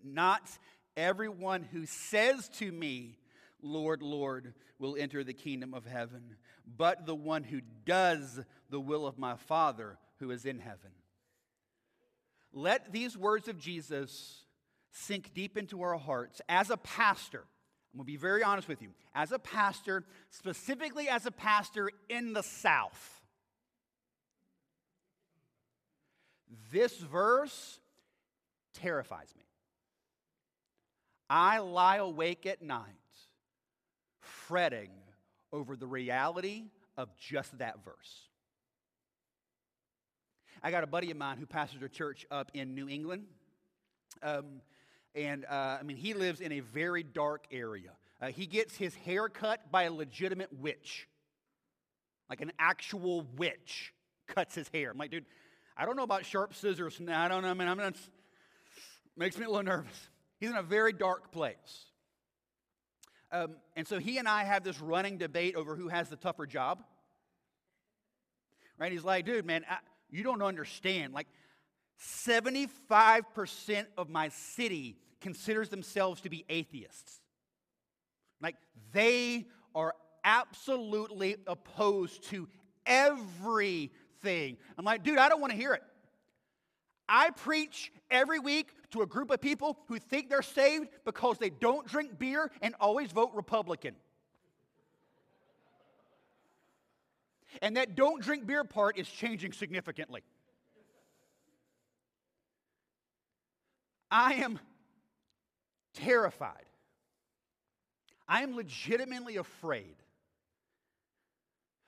Not 0.04 0.48
everyone 0.96 1.64
who 1.64 1.86
says 1.86 2.48
to 2.60 2.72
me, 2.72 3.18
Lord, 3.62 4.02
Lord, 4.02 4.54
will 4.80 4.96
enter 4.98 5.24
the 5.24 5.34
kingdom 5.34 5.74
of 5.74 5.86
heaven, 5.86 6.36
but 6.78 7.06
the 7.06 7.16
one 7.16 7.44
who 7.44 7.62
does 7.86 8.40
the 8.70 8.80
will 8.80 9.08
of 9.08 9.18
my 9.18 9.36
Father 9.36 9.98
who 10.20 10.30
is 10.32 10.46
in 10.46 10.60
heaven. 10.60 10.92
Let 12.54 12.92
these 12.92 13.18
words 13.18 13.48
of 13.48 13.58
Jesus 13.58 14.44
sink 14.92 15.34
deep 15.34 15.58
into 15.58 15.82
our 15.82 15.98
hearts. 15.98 16.42
As 16.48 16.70
a 16.70 16.78
pastor, 16.78 17.46
I'm 17.98 18.02
going 18.02 18.06
to 18.06 18.12
be 18.14 18.18
very 18.18 18.44
honest 18.44 18.68
with 18.68 18.80
you. 18.84 18.90
As 19.16 19.32
a 19.32 19.40
pastor, 19.40 20.04
specifically 20.30 21.10
as 21.10 21.26
a 21.26 21.32
pastor 21.32 21.90
in 22.10 22.34
the 22.34 22.44
South, 22.44 23.24
this 26.72 26.96
verse 26.96 27.80
terrifies 28.76 29.34
me. 29.36 29.46
I 31.28 31.58
lie 31.58 31.98
awake 31.98 32.46
at 32.46 32.62
night 32.62 32.84
fretting 34.20 34.92
over 35.52 35.76
the 35.76 35.88
reality 35.88 36.66
of 36.98 37.10
just 37.18 37.58
that 37.58 37.84
verse. 37.84 38.28
I 40.62 40.70
got 40.70 40.84
a 40.84 40.88
buddy 40.88 41.10
of 41.10 41.18
mine 41.18 41.40
who 41.40 41.48
pastors 41.48 41.82
a 41.82 41.90
church 41.90 42.28
up 42.30 42.52
in 42.54 42.76
New 42.76 42.88
England. 42.88 43.24
Um, 44.22 44.62
and 45.18 45.46
uh, 45.46 45.78
I 45.80 45.84
mean, 45.84 45.98
he 45.98 46.14
lives 46.14 46.40
in 46.40 46.52
a 46.52 46.60
very 46.60 47.02
dark 47.04 47.46
area. 47.52 47.90
Uh, 48.22 48.28
he 48.28 48.46
gets 48.46 48.76
his 48.76 48.94
hair 48.96 49.28
cut 49.30 49.72
by 49.72 49.84
a 49.84 49.92
legitimate 49.92 50.54
witch, 50.54 51.08
like 52.30 52.42
an 52.42 52.52
actual 52.60 53.26
witch 53.36 53.94
cuts 54.28 54.56
his 54.56 54.70
hair. 54.70 54.92
I'm 54.92 54.98
like, 54.98 55.12
dude, 55.12 55.26
I 55.76 55.86
don't 55.86 55.96
know 55.96 56.04
about 56.04 56.26
sharp 56.26 56.54
scissors. 56.54 57.00
I 57.12 57.28
don't 57.28 57.42
know. 57.42 57.50
I 57.50 57.54
mean, 57.54 57.68
I'm 57.68 57.78
not, 57.78 57.96
makes 59.16 59.38
me 59.38 59.46
a 59.46 59.50
little 59.50 59.64
nervous. 59.64 60.10
He's 60.40 60.50
in 60.50 60.56
a 60.56 60.64
very 60.64 60.94
dark 60.94 61.32
place. 61.32 61.86
Um, 63.32 63.56
and 63.76 63.88
so 63.88 64.00
he 64.00 64.20
and 64.20 64.28
I 64.28 64.44
have 64.44 64.64
this 64.64 64.80
running 64.80 65.18
debate 65.18 65.56
over 65.56 65.76
who 65.76 65.90
has 65.90 66.10
the 66.10 66.16
tougher 66.16 66.46
job. 66.46 66.84
Right? 68.78 68.92
He's 68.92 69.04
like, 69.04 69.26
dude, 69.26 69.46
man, 69.46 69.66
I, 69.70 69.78
you 70.10 70.24
don't 70.24 70.44
understand. 70.44 71.14
Like, 71.14 71.28
75% 72.00 73.86
of 73.98 74.10
my 74.10 74.30
city 74.30 74.98
considers 75.22 75.70
themselves 75.70 76.22
to 76.22 76.30
be 76.30 76.46
atheists. 76.50 77.22
Like, 78.42 78.56
they 78.94 79.46
are 79.74 79.94
absolutely 80.24 81.38
opposed 81.48 82.24
to 82.30 82.48
everything. 82.86 84.58
I'm 84.78 84.86
like, 84.86 85.04
dude, 85.04 85.18
I 85.18 85.30
don't 85.30 85.42
want 85.42 85.52
to 85.52 85.58
hear 85.58 85.74
it. 85.74 85.84
I 87.10 87.30
preach 87.30 87.92
every 88.12 88.40
week 88.40 88.70
to 88.92 89.02
a 89.02 89.06
group 89.06 89.32
of 89.32 89.40
people 89.40 89.78
who 89.88 89.98
think 89.98 90.30
they're 90.30 90.42
saved 90.42 90.90
because 91.06 91.38
they 91.38 91.50
don't 91.50 91.88
drink 91.88 92.20
beer 92.20 92.52
and 92.62 92.76
always 92.80 93.12
vote 93.12 93.32
Republican. 93.34 93.96
And 97.62 97.78
that 97.78 97.96
don't 97.96 98.22
drink 98.22 98.46
beer 98.46 98.64
part 98.64 98.98
is 98.98 99.08
changing 99.08 99.54
significantly. 99.54 100.22
I 104.12 104.36
am 104.36 104.60
terrified. 105.98 106.66
I 108.28 108.44
am 108.44 108.56
legitimately 108.56 109.38
afraid 109.38 109.96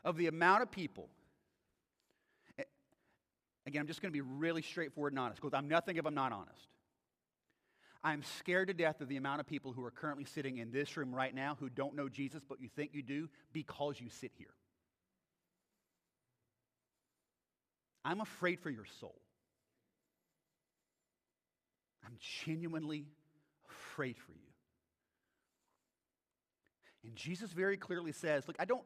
of 0.04 0.18
the 0.18 0.28
amount 0.28 0.64
of 0.64 0.72
people. 0.72 1.10
Again, 3.66 3.82
I'm 3.82 3.88
just 3.88 4.02
going 4.02 4.12
to 4.12 4.14
be 4.14 4.22
really 4.22 4.62
straightforward 4.62 5.14
and 5.14 5.20
honest 5.20 5.42
because 5.42 5.54
I'm 5.54 5.68
nothing 5.68 5.98
if 5.98 6.06
I'm 6.06 6.16
not 6.16 6.32
honest. 6.32 6.68
I'm 8.04 8.24
scared 8.24 8.70
to 8.70 8.74
death 8.74 9.02
of 9.02 9.10
the 9.10 9.18
amount 9.18 9.42
of 9.42 9.48
people 9.48 9.74
who 9.74 9.84
are 9.84 9.92
currently 9.92 10.24
sitting 10.24 10.58
in 10.58 10.72
this 10.72 10.96
room 10.96 11.14
right 11.14 11.36
now 11.36 11.58
who 11.60 11.70
don't 11.70 11.96
know 11.96 12.08
Jesus, 12.08 12.42
but 12.48 12.62
you 12.62 12.70
think 12.70 12.92
you 12.94 13.04
do 13.04 13.30
because 13.52 14.00
you 14.00 14.10
sit 14.10 14.32
here. 14.38 14.54
I'm 18.06 18.22
afraid 18.22 18.62
for 18.62 18.70
your 18.70 18.86
soul. 19.02 19.20
I'm 22.06 22.18
genuinely 22.46 23.06
afraid 24.00 24.18
for 24.18 24.32
you. 24.32 24.40
And 27.04 27.16
Jesus 27.18 27.52
very 27.52 27.76
clearly 27.76 28.14
says, 28.14 28.48
Look, 28.48 28.56
I 28.58 28.64
don't 28.64 28.86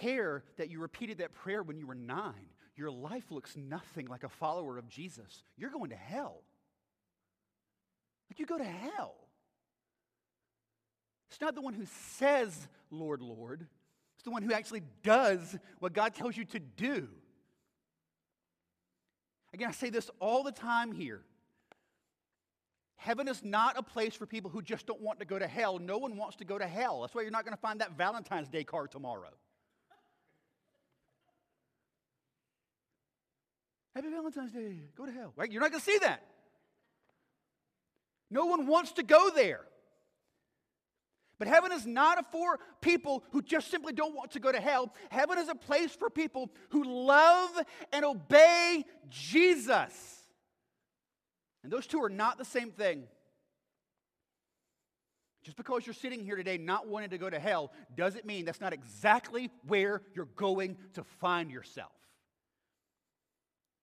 care 0.00 0.44
that 0.58 0.70
you 0.70 0.80
repeated 0.80 1.18
that 1.18 1.34
prayer 1.34 1.62
when 1.62 1.76
you 1.76 1.88
were 1.88 1.96
nine. 1.96 2.52
Your 2.76 2.90
life 2.90 3.32
looks 3.32 3.56
nothing 3.56 4.06
like 4.06 4.22
a 4.22 4.28
follower 4.28 4.78
of 4.78 4.88
Jesus. 4.88 5.42
You're 5.56 5.70
going 5.70 5.90
to 5.90 5.96
hell. 5.96 6.42
Like 8.30 8.38
you 8.38 8.46
go 8.46 8.58
to 8.58 8.64
hell. 8.64 9.16
It's 11.30 11.40
not 11.40 11.56
the 11.56 11.60
one 11.60 11.74
who 11.74 11.86
says, 12.18 12.68
Lord, 12.92 13.20
Lord. 13.20 13.66
It's 14.14 14.22
the 14.22 14.30
one 14.30 14.42
who 14.42 14.52
actually 14.52 14.82
does 15.02 15.56
what 15.80 15.92
God 15.92 16.14
tells 16.14 16.36
you 16.36 16.44
to 16.44 16.60
do. 16.60 17.08
Again, 19.52 19.68
I 19.68 19.72
say 19.72 19.90
this 19.90 20.10
all 20.20 20.44
the 20.44 20.52
time 20.52 20.92
here. 20.92 21.22
Heaven 22.98 23.28
is 23.28 23.44
not 23.44 23.78
a 23.78 23.82
place 23.82 24.14
for 24.14 24.26
people 24.26 24.50
who 24.50 24.60
just 24.60 24.86
don't 24.86 25.00
want 25.00 25.20
to 25.20 25.24
go 25.24 25.38
to 25.38 25.46
hell. 25.46 25.78
No 25.78 25.98
one 25.98 26.16
wants 26.16 26.36
to 26.36 26.44
go 26.44 26.58
to 26.58 26.66
hell. 26.66 27.00
That's 27.00 27.14
why 27.14 27.22
you're 27.22 27.30
not 27.30 27.44
going 27.44 27.54
to 27.54 27.60
find 27.60 27.80
that 27.80 27.96
Valentine's 27.96 28.48
Day 28.48 28.64
card 28.64 28.90
tomorrow. 28.90 29.30
Happy 33.94 34.10
Valentine's 34.10 34.50
Day. 34.50 34.80
Go 34.96 35.06
to 35.06 35.12
hell. 35.12 35.32
Right? 35.36 35.50
You're 35.50 35.62
not 35.62 35.70
going 35.70 35.80
to 35.80 35.90
see 35.90 35.98
that. 35.98 36.24
No 38.30 38.46
one 38.46 38.66
wants 38.66 38.92
to 38.92 39.04
go 39.04 39.30
there. 39.30 39.60
But 41.38 41.46
heaven 41.46 41.70
is 41.70 41.86
not 41.86 42.32
for 42.32 42.58
people 42.80 43.22
who 43.30 43.42
just 43.42 43.70
simply 43.70 43.92
don't 43.92 44.14
want 44.14 44.32
to 44.32 44.40
go 44.40 44.50
to 44.50 44.60
hell. 44.60 44.92
Heaven 45.10 45.38
is 45.38 45.48
a 45.48 45.54
place 45.54 45.92
for 45.92 46.10
people 46.10 46.50
who 46.70 46.82
love 46.82 47.50
and 47.92 48.04
obey 48.04 48.84
Jesus. 49.08 50.17
And 51.68 51.72
those 51.74 51.86
two 51.86 52.02
are 52.02 52.08
not 52.08 52.38
the 52.38 52.46
same 52.46 52.70
thing. 52.70 53.02
Just 55.44 55.58
because 55.58 55.86
you're 55.86 55.92
sitting 55.92 56.24
here 56.24 56.34
today 56.34 56.56
not 56.56 56.88
wanting 56.88 57.10
to 57.10 57.18
go 57.18 57.28
to 57.28 57.38
hell 57.38 57.72
doesn't 57.94 58.24
mean 58.24 58.46
that's 58.46 58.62
not 58.62 58.72
exactly 58.72 59.50
where 59.66 60.00
you're 60.14 60.30
going 60.34 60.78
to 60.94 61.04
find 61.20 61.50
yourself. 61.50 61.92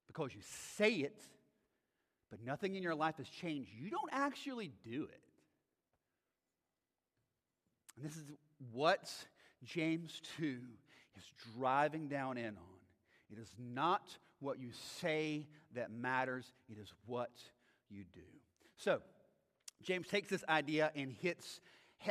Because 0.08 0.34
you 0.34 0.42
say 0.78 0.94
it, 0.94 1.22
but 2.32 2.44
nothing 2.44 2.74
in 2.74 2.82
your 2.82 2.96
life 2.96 3.18
has 3.18 3.30
changed, 3.30 3.70
you 3.80 3.92
don't 3.92 4.10
actually 4.12 4.72
do 4.84 5.04
it. 5.04 5.22
And 7.98 8.04
this 8.04 8.18
is 8.18 8.24
what 8.72 9.14
James 9.64 10.24
2 10.38 10.58
is 11.18 11.24
driving 11.56 12.08
down 12.08 12.40
in 12.40 12.48
on. 12.48 12.80
It 13.32 13.38
is 13.38 13.54
not 13.60 14.18
what 14.40 14.60
you 14.60 14.72
say 15.00 15.46
that 15.76 15.92
matters, 15.92 16.52
it 16.68 16.80
is 16.80 16.92
what 17.06 17.30
you 17.90 18.04
do. 18.14 18.22
So, 18.78 19.02
James 19.84 20.08
takes 20.08 20.30
this 20.30 20.44
idea 20.50 20.92
and 20.96 21.12
hits 21.12 21.60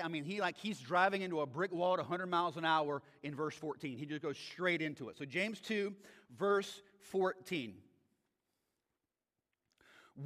I 0.02 0.08
mean, 0.08 0.24
he 0.24 0.40
like 0.40 0.56
he's 0.56 0.80
driving 0.80 1.22
into 1.22 1.40
a 1.40 1.46
brick 1.46 1.72
wall 1.72 1.92
at 1.94 2.00
100 2.00 2.26
miles 2.26 2.56
an 2.56 2.64
hour 2.64 3.02
in 3.22 3.34
verse 3.34 3.54
14. 3.54 3.96
He 3.96 4.06
just 4.06 4.22
goes 4.22 4.38
straight 4.38 4.82
into 4.82 5.08
it. 5.08 5.18
So 5.18 5.24
James 5.24 5.60
2 5.60 5.94
verse 6.36 6.82
14. 7.10 7.74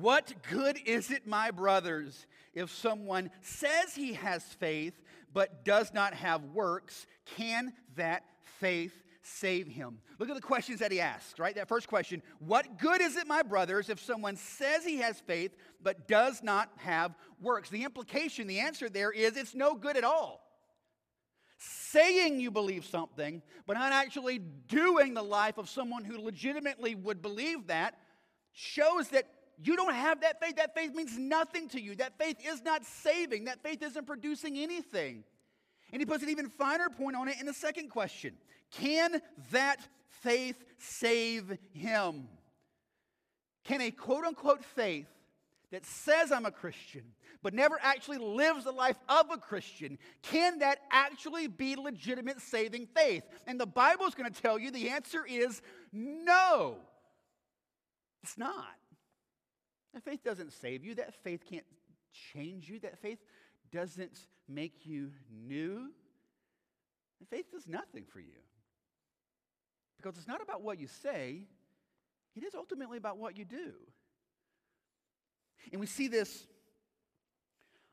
What 0.00 0.32
good 0.50 0.78
is 0.84 1.10
it, 1.10 1.26
my 1.26 1.50
brothers, 1.50 2.26
if 2.52 2.70
someone 2.70 3.30
says 3.40 3.94
he 3.94 4.14
has 4.14 4.42
faith 4.42 5.00
but 5.32 5.64
does 5.64 5.92
not 5.94 6.14
have 6.14 6.44
works? 6.44 7.06
Can 7.36 7.72
that 7.96 8.22
faith 8.60 9.02
save 9.36 9.66
him? 9.66 9.98
Look 10.18 10.28
at 10.28 10.34
the 10.34 10.42
questions 10.42 10.80
that 10.80 10.92
he 10.92 11.00
asks, 11.00 11.38
right? 11.38 11.54
That 11.54 11.68
first 11.68 11.88
question 11.88 12.22
What 12.38 12.78
good 12.78 13.00
is 13.00 13.16
it, 13.16 13.26
my 13.26 13.42
brothers, 13.42 13.88
if 13.88 14.00
someone 14.00 14.36
says 14.36 14.84
he 14.84 14.98
has 14.98 15.20
faith 15.20 15.54
but 15.82 16.08
does 16.08 16.42
not 16.42 16.70
have 16.76 17.14
works? 17.40 17.70
The 17.70 17.84
implication, 17.84 18.46
the 18.46 18.60
answer 18.60 18.88
there 18.88 19.10
is 19.10 19.36
it's 19.36 19.54
no 19.54 19.74
good 19.74 19.96
at 19.96 20.04
all. 20.04 20.44
Saying 21.58 22.38
you 22.38 22.50
believe 22.50 22.84
something, 22.84 23.42
but 23.66 23.74
not 23.74 23.92
actually 23.92 24.38
doing 24.38 25.14
the 25.14 25.22
life 25.22 25.58
of 25.58 25.68
someone 25.68 26.04
who 26.04 26.20
legitimately 26.20 26.94
would 26.94 27.20
believe 27.20 27.66
that, 27.66 27.98
shows 28.52 29.08
that 29.08 29.26
you 29.60 29.76
don't 29.76 29.94
have 29.94 30.20
that 30.20 30.40
faith. 30.40 30.56
That 30.56 30.74
faith 30.74 30.94
means 30.94 31.18
nothing 31.18 31.68
to 31.70 31.80
you. 31.80 31.96
That 31.96 32.16
faith 32.16 32.36
is 32.44 32.62
not 32.62 32.84
saving. 32.84 33.46
That 33.46 33.62
faith 33.62 33.82
isn't 33.82 34.06
producing 34.06 34.56
anything. 34.56 35.24
And 35.92 36.00
he 36.00 36.06
puts 36.06 36.22
an 36.22 36.28
even 36.28 36.48
finer 36.48 36.88
point 36.88 37.16
on 37.16 37.28
it 37.28 37.40
in 37.40 37.46
the 37.46 37.54
second 37.54 37.88
question 37.88 38.34
Can 38.72 39.20
that 39.50 39.80
faith 40.22 40.62
save 40.78 41.58
him? 41.72 42.28
Can 43.64 43.80
a 43.80 43.90
quote 43.90 44.24
unquote 44.24 44.64
faith 44.64 45.06
that 45.70 45.84
says 45.84 46.32
I'm 46.32 46.46
a 46.46 46.50
Christian, 46.50 47.02
but 47.42 47.54
never 47.54 47.78
actually 47.82 48.18
lives 48.18 48.64
the 48.64 48.72
life 48.72 48.96
of 49.08 49.30
a 49.30 49.36
Christian, 49.36 49.98
can 50.22 50.60
that 50.60 50.78
actually 50.90 51.46
be 51.46 51.76
legitimate 51.76 52.40
saving 52.40 52.86
faith? 52.86 53.22
And 53.46 53.60
the 53.60 53.66
Bible 53.66 54.06
is 54.06 54.14
going 54.14 54.32
to 54.32 54.42
tell 54.42 54.58
you 54.58 54.70
the 54.70 54.88
answer 54.90 55.24
is 55.28 55.60
no. 55.92 56.76
It's 58.22 58.38
not. 58.38 58.76
That 59.94 60.02
faith 60.02 60.22
doesn't 60.24 60.52
save 60.52 60.84
you. 60.84 60.94
That 60.96 61.14
faith 61.22 61.44
can't 61.48 61.66
change 62.32 62.68
you, 62.68 62.80
that 62.80 62.98
faith 62.98 63.18
doesn't 63.72 64.18
make 64.48 64.86
you 64.86 65.10
new, 65.46 65.90
and 67.20 67.28
faith 67.28 67.50
does 67.52 67.66
nothing 67.66 68.04
for 68.10 68.20
you. 68.20 68.40
Because 69.96 70.16
it's 70.16 70.28
not 70.28 70.40
about 70.40 70.62
what 70.62 70.78
you 70.78 70.86
say, 70.86 71.42
it 72.36 72.44
is 72.44 72.54
ultimately 72.54 72.98
about 72.98 73.18
what 73.18 73.36
you 73.36 73.44
do. 73.44 73.72
And 75.72 75.80
we 75.80 75.86
see 75.86 76.08
this, 76.08 76.46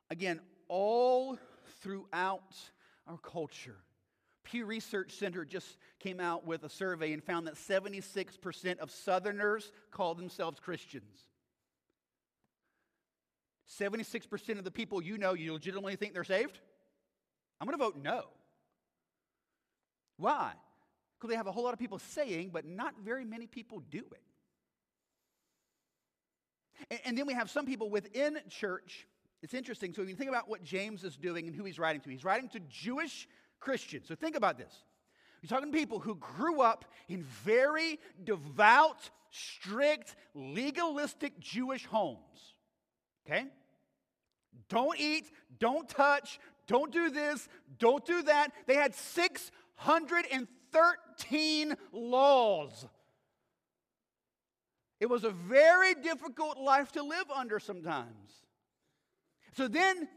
again, 0.10 0.39
all 0.68 1.38
throughout 1.82 2.56
our 3.08 3.18
culture. 3.18 3.78
Pew 4.43 4.66
Research 4.66 5.14
Center 5.14 5.43
just 5.43 5.78
came 5.99 6.20
out 6.20 6.45
with 6.45 6.64
a 6.64 6.70
survey 6.70 7.12
and 7.12 7.24
found 7.24 7.47
that 7.47 7.56
76% 7.56 8.78
of 8.78 8.91
Southerners 8.91 9.72
call 9.91 10.14
themselves 10.14 10.60
Christians. 10.60 11.26
76% 13.80 14.57
of 14.57 14.63
the 14.63 14.72
people 14.72 15.01
you 15.01 15.18
know, 15.18 15.34
you 15.34 15.53
legitimately 15.53 15.95
think 15.95 16.13
they're 16.13 16.24
saved? 16.24 16.59
I'm 17.59 17.68
going 17.68 17.78
to 17.78 17.84
vote 17.84 17.97
no. 18.01 18.26
Why? 20.18 20.53
Because 21.18 21.30
they 21.30 21.38
have 21.38 21.47
a 21.47 21.51
whole 21.51 21.63
lot 21.63 21.74
of 21.74 21.80
people 21.80 21.99
saying, 21.99 22.51
but 22.53 22.66
not 22.66 22.95
very 23.03 23.26
many 23.26 23.47
people 23.47 23.82
do 23.89 23.99
it. 23.99 24.22
And, 26.89 26.99
and 27.05 27.18
then 27.18 27.26
we 27.26 27.34
have 27.34 27.49
some 27.49 27.66
people 27.66 27.89
within 27.89 28.39
church. 28.49 29.07
It's 29.41 29.53
interesting. 29.53 29.93
So, 29.93 30.01
when 30.01 30.09
you 30.09 30.16
think 30.16 30.30
about 30.30 30.49
what 30.49 30.63
James 30.63 31.03
is 31.03 31.18
doing 31.18 31.47
and 31.47 31.55
who 31.55 31.63
he's 31.63 31.80
writing 31.80 32.01
to, 32.01 32.09
he's 32.09 32.24
writing 32.24 32.49
to 32.49 32.59
Jewish 32.70 33.28
Christians. 33.59 34.07
So, 34.07 34.16
think 34.16 34.36
about 34.36 34.57
this. 34.57 34.74
You're 35.41 35.49
talking 35.49 35.72
to 35.72 35.78
people 35.78 35.99
who 35.99 36.16
grew 36.16 36.61
up 36.61 36.86
in 37.07 37.24
very 37.43 37.99
devout, 38.24 39.09
strict, 39.30 40.16
legalistic 40.34 41.39
Jewish 41.39 41.86
homes. 41.86 42.55
Okay? 43.26 43.45
Don't 44.69 44.99
eat, 44.99 45.32
don't 45.59 45.89
touch, 45.89 46.39
don't 46.67 46.91
do 46.91 47.09
this, 47.09 47.47
don't 47.78 48.05
do 48.05 48.21
that. 48.23 48.51
They 48.67 48.76
had 48.76 48.95
613 48.95 51.78
laws. 51.91 52.86
It 54.99 55.09
was 55.09 55.23
a 55.23 55.32
very 55.32 55.93
difficult 55.93 56.57
life 56.57 56.91
to 56.93 57.03
live 57.03 57.30
under 57.36 57.59
sometimes. 57.59 58.32
So 59.55 59.67
then 59.67 60.07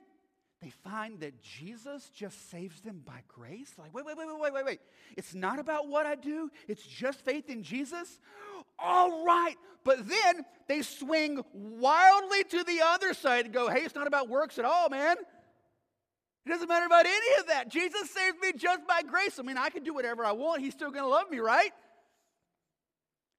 they 0.63 0.71
find 0.71 1.21
that 1.21 1.43
Jesus 1.43 2.11
just 2.11 2.51
saves 2.51 2.81
them 2.81 3.03
by 3.05 3.23
grace. 3.29 3.73
Like, 3.79 3.95
wait, 3.95 4.05
wait, 4.05 4.17
wait, 4.17 4.27
wait, 4.41 4.53
wait, 4.53 4.65
wait. 4.65 4.81
It's 5.17 5.35
not 5.35 5.59
about 5.59 5.89
what 5.89 6.07
I 6.07 6.15
do, 6.15 6.51
it's 6.67 6.87
just 6.87 7.21
faith 7.21 7.49
in 7.49 7.63
Jesus. 7.63 8.19
All 8.79 9.25
right. 9.25 9.57
But 9.85 10.09
then 10.09 10.45
they 10.67 10.83
swing 10.83 11.43
wildly 11.53 12.45
to 12.45 12.65
the 12.65 12.81
other 12.85 13.15
side 13.15 13.47
and 13.47 13.55
go, 13.55 13.69
hey, 13.69 13.81
it's 13.81 13.95
not 13.95 14.07
about 14.07 14.29
works 14.29 14.59
at 14.59 14.65
all, 14.65 14.89
man. 14.89 15.17
It 16.47 16.49
doesn't 16.49 16.69
matter 16.69 16.87
about 16.87 17.07
any 17.07 17.41
of 17.41 17.49
that. 17.49 17.69
Jesus 17.69 18.11
saved 18.11 18.39
me 18.41 18.53
just 18.53 18.87
by 18.87 19.03
grace. 19.03 19.39
I 19.39 19.43
mean, 19.43 19.59
I 19.59 19.71
can 19.71 19.83
do 19.85 19.95
whatever 19.95 20.25
I 20.25 20.33
want. 20.33 20.63
He's 20.63 20.73
still 20.73 20.91
going 20.91 21.05
to 21.05 21.09
love 21.09 21.31
me, 21.31 21.39
right? 21.39 21.73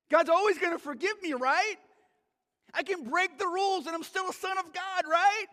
God's 0.10 0.30
always 0.30 0.58
going 0.58 0.74
to 0.74 0.80
forgive 0.80 1.22
me, 1.22 1.34
right? 1.34 1.76
I 2.74 2.84
can 2.84 3.04
break 3.04 3.38
the 3.38 3.48
rules 3.48 3.88
and 3.88 3.96
I'm 3.96 4.04
still 4.04 4.30
a 4.30 4.34
son 4.34 4.58
of 4.58 4.66
God, 4.74 5.04
right? 5.10 5.46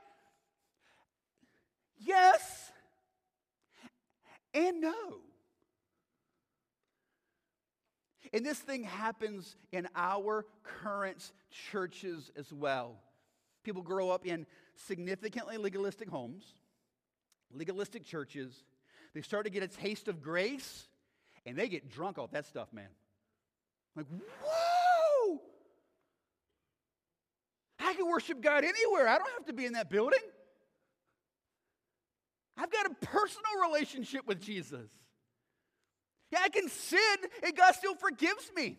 Yes 1.99 2.67
and 4.57 4.81
no. 4.81 4.95
And 8.33 8.45
this 8.45 8.59
thing 8.59 8.85
happens 8.85 9.57
in 9.73 9.89
our 9.95 10.45
current 10.63 11.33
churches 11.71 12.31
as 12.37 12.53
well. 12.53 12.97
People 13.65 13.83
grow 13.83 14.11
up 14.11 14.27
in 14.27 14.47
significantly 14.75 15.57
legalistic 15.57 16.09
homes, 16.09 16.45
legalistic 17.53 18.05
churches. 18.05 18.65
They 19.15 19.23
start 19.23 19.45
to 19.45 19.51
get 19.51 19.63
a 19.63 19.69
taste 19.69 20.09
of 20.09 20.23
grace, 20.23 20.87
and 21.45 21.57
they 21.57 21.69
get 21.69 21.91
drunk 21.91 22.19
off 22.19 22.33
that 22.33 22.47
stuff, 22.47 22.73
man. 22.73 22.89
Like, 23.95 24.07
whoa! 24.45 25.41
I 27.81 27.95
can 27.95 28.07
worship 28.09 28.41
God 28.43 28.65
anywhere. 28.65 29.09
I 29.09 29.19
don't 29.19 29.31
have 29.31 29.47
to 29.47 29.53
be 29.53 29.65
in 29.65 29.73
that 29.73 29.89
building. 29.89 30.21
I've 32.59 32.71
got 32.71 32.87
a 32.87 32.95
personal 33.07 33.69
relationship 33.69 34.27
with 34.27 34.41
Jesus. 34.41 34.91
Yeah, 36.31 36.41
I 36.43 36.49
can 36.49 36.69
sin 36.69 37.17
and 37.45 37.57
God 37.57 37.75
still 37.75 37.95
forgives 37.95 38.51
me. 38.55 38.79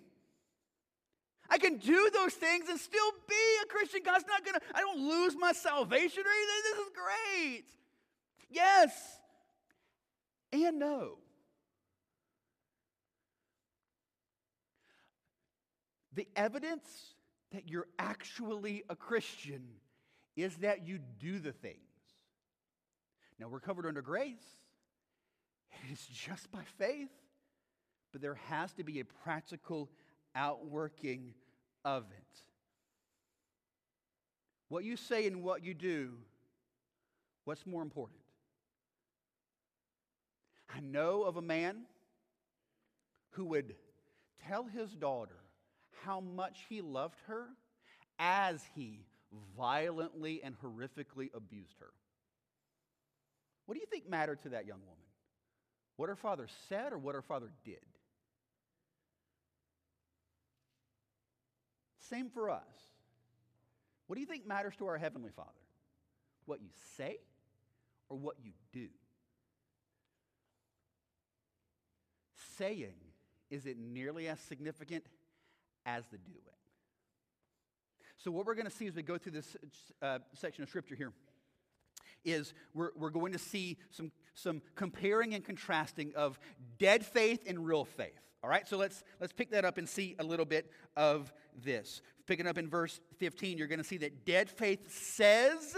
I 1.50 1.58
can 1.58 1.78
do 1.78 2.10
those 2.14 2.34
things 2.34 2.68
and 2.70 2.78
still 2.80 3.12
be 3.28 3.36
a 3.64 3.68
Christian. 3.68 4.02
God's 4.04 4.26
not 4.28 4.44
going 4.44 4.56
to, 4.56 4.62
I 4.76 4.82
don't 4.82 5.00
lose 5.00 5.36
my 5.38 5.54
salvation 5.54 6.24
or 6.24 6.30
anything. 6.30 6.62
This 6.64 6.80
is 6.80 6.92
great. 6.94 7.66
Yes 8.50 9.20
and 10.52 10.80
no. 10.80 11.18
The 16.14 16.28
evidence 16.36 17.14
that 17.52 17.70
you're 17.70 17.88
actually 18.00 18.84
a 18.90 18.96
Christian 18.96 19.64
is 20.36 20.56
that 20.58 20.88
you 20.88 21.00
do 21.20 21.40
the 21.40 21.52
things. 21.52 21.78
Now, 23.40 23.48
we're 23.50 23.60
covered 23.60 23.86
under 23.86 24.02
grace, 24.02 24.42
it's 25.92 26.08
just 26.08 26.52
by 26.52 26.64
faith, 26.80 27.12
but 28.18 28.24
there 28.24 28.40
has 28.50 28.74
to 28.74 28.84
be 28.84 29.00
a 29.00 29.06
practical 29.06 29.92
outworking 30.34 31.36
of 31.86 32.04
it. 32.10 32.42
What 34.70 34.84
you 34.84 34.98
say 34.98 35.28
and 35.28 35.44
what 35.44 35.64
you 35.64 35.76
do, 35.76 36.14
what's 37.46 37.64
more 37.68 37.84
important? 37.84 38.18
I 40.76 40.80
know 40.80 41.26
of 41.26 41.38
a 41.38 41.44
man 41.44 41.84
who 43.34 43.46
would 43.46 43.76
tell 44.48 44.64
his 44.64 44.90
daughter 44.96 45.38
how 46.04 46.20
much 46.20 46.66
he 46.70 46.82
loved 46.82 47.20
her 47.28 47.46
as 48.18 48.64
he 48.74 49.06
violently 49.56 50.42
and 50.44 50.56
horrifically 50.60 51.30
abused 51.36 51.78
her. 51.82 51.92
What 53.68 53.76
do 53.76 53.80
you 53.80 53.86
think 53.86 54.10
mattered 54.10 54.42
to 54.42 54.50
that 54.50 54.66
young 54.66 54.80
woman? 54.80 55.06
What 55.98 56.10
her 56.10 56.16
father 56.16 56.48
said 56.68 56.94
or 56.94 56.98
what 56.98 57.14
her 57.14 57.22
father 57.22 57.52
did? 57.64 57.78
Same 62.10 62.30
for 62.30 62.50
us. 62.50 62.62
What 64.08 64.16
do 64.16 64.22
you 64.22 64.28
think 64.28 64.48
matters 64.48 64.76
to 64.78 64.88
our 64.88 64.98
Heavenly 64.98 65.32
Father? 65.32 65.50
What 66.46 66.62
you 66.62 66.70
say 66.98 67.18
or 68.10 68.18
what 68.18 68.36
you 68.42 68.52
do? 68.72 68.88
Saying 72.58 72.96
isn't 73.50 73.78
nearly 73.78 74.28
as 74.28 74.40
significant 74.40 75.06
as 75.86 76.06
the 76.12 76.18
doing. 76.18 76.42
So, 78.18 78.32
what 78.32 78.46
we're 78.46 78.56
going 78.56 78.66
to 78.66 78.72
see 78.76 78.88
as 78.88 78.96
we 78.96 79.04
go 79.04 79.18
through 79.18 79.34
this 79.34 79.56
uh, 80.02 80.20
section 80.34 80.64
of 80.64 80.70
Scripture 80.70 80.96
here 80.96 81.14
is 82.26 82.54
we're, 82.74 82.90
we're 82.96 83.10
going 83.10 83.34
to 83.34 83.40
see 83.40 83.78
some, 83.92 84.12
some 84.34 84.62
comparing 84.76 85.36
and 85.36 85.46
contrasting 85.46 86.14
of 86.16 86.40
dead 86.80 87.06
faith 87.06 87.44
and 87.48 87.66
real 87.66 87.86
faith. 87.86 88.27
All 88.44 88.50
right, 88.50 88.68
so 88.68 88.78
let's, 88.78 89.04
let's 89.20 89.34
pick 89.34 89.52
that 89.52 89.66
up 89.66 89.78
and 89.78 89.90
see 89.90 90.16
a 90.20 90.24
little 90.24 90.46
bit 90.46 90.72
of 90.96 91.34
this. 91.64 92.02
Picking 92.28 92.48
up 92.48 92.58
in 92.58 92.70
verse 92.70 93.00
15, 93.18 93.58
you're 93.58 93.68
going 93.68 93.80
to 93.80 93.86
see 93.86 93.98
that 93.98 94.26
dead 94.26 94.50
faith 94.50 94.92
says, 94.92 95.76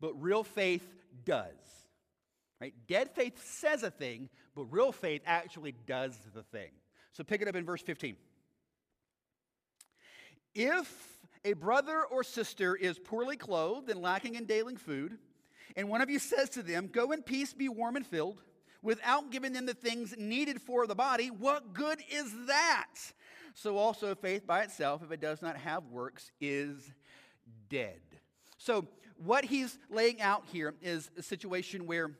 but 0.00 0.12
real 0.20 0.44
faith 0.44 0.86
does. 1.24 1.54
Right? 2.60 2.74
Dead 2.86 3.10
faith 3.10 3.44
says 3.44 3.82
a 3.82 3.90
thing, 3.90 4.28
but 4.54 4.64
real 4.64 4.92
faith 4.92 5.22
actually 5.26 5.74
does 5.86 6.16
the 6.34 6.42
thing. 6.42 6.70
So 7.12 7.24
pick 7.24 7.42
it 7.42 7.48
up 7.48 7.56
in 7.56 7.64
verse 7.64 7.82
15. 7.82 8.16
If 10.54 11.18
a 11.44 11.52
brother 11.54 12.02
or 12.04 12.24
sister 12.24 12.74
is 12.74 12.98
poorly 12.98 13.36
clothed 13.36 13.90
and 13.90 14.00
lacking 14.00 14.36
in 14.36 14.46
daily 14.46 14.76
food, 14.76 15.18
and 15.76 15.88
one 15.88 16.00
of 16.00 16.08
you 16.08 16.18
says 16.18 16.48
to 16.50 16.62
them, 16.62 16.88
Go 16.90 17.12
in 17.12 17.22
peace, 17.22 17.52
be 17.52 17.68
warm 17.68 17.96
and 17.96 18.06
filled, 18.06 18.42
without 18.86 19.30
giving 19.30 19.52
them 19.52 19.66
the 19.66 19.74
things 19.74 20.14
needed 20.16 20.62
for 20.62 20.86
the 20.86 20.94
body, 20.94 21.26
what 21.26 21.74
good 21.74 21.98
is 22.10 22.32
that? 22.46 22.94
So 23.52 23.76
also 23.76 24.14
faith 24.14 24.46
by 24.46 24.62
itself, 24.62 25.02
if 25.02 25.10
it 25.10 25.20
does 25.20 25.42
not 25.42 25.56
have 25.56 25.82
works, 25.90 26.30
is 26.40 26.92
dead. 27.68 27.98
So 28.58 28.86
what 29.16 29.44
he's 29.44 29.76
laying 29.90 30.20
out 30.22 30.44
here 30.52 30.74
is 30.80 31.10
a 31.18 31.22
situation 31.22 31.86
where 31.86 32.12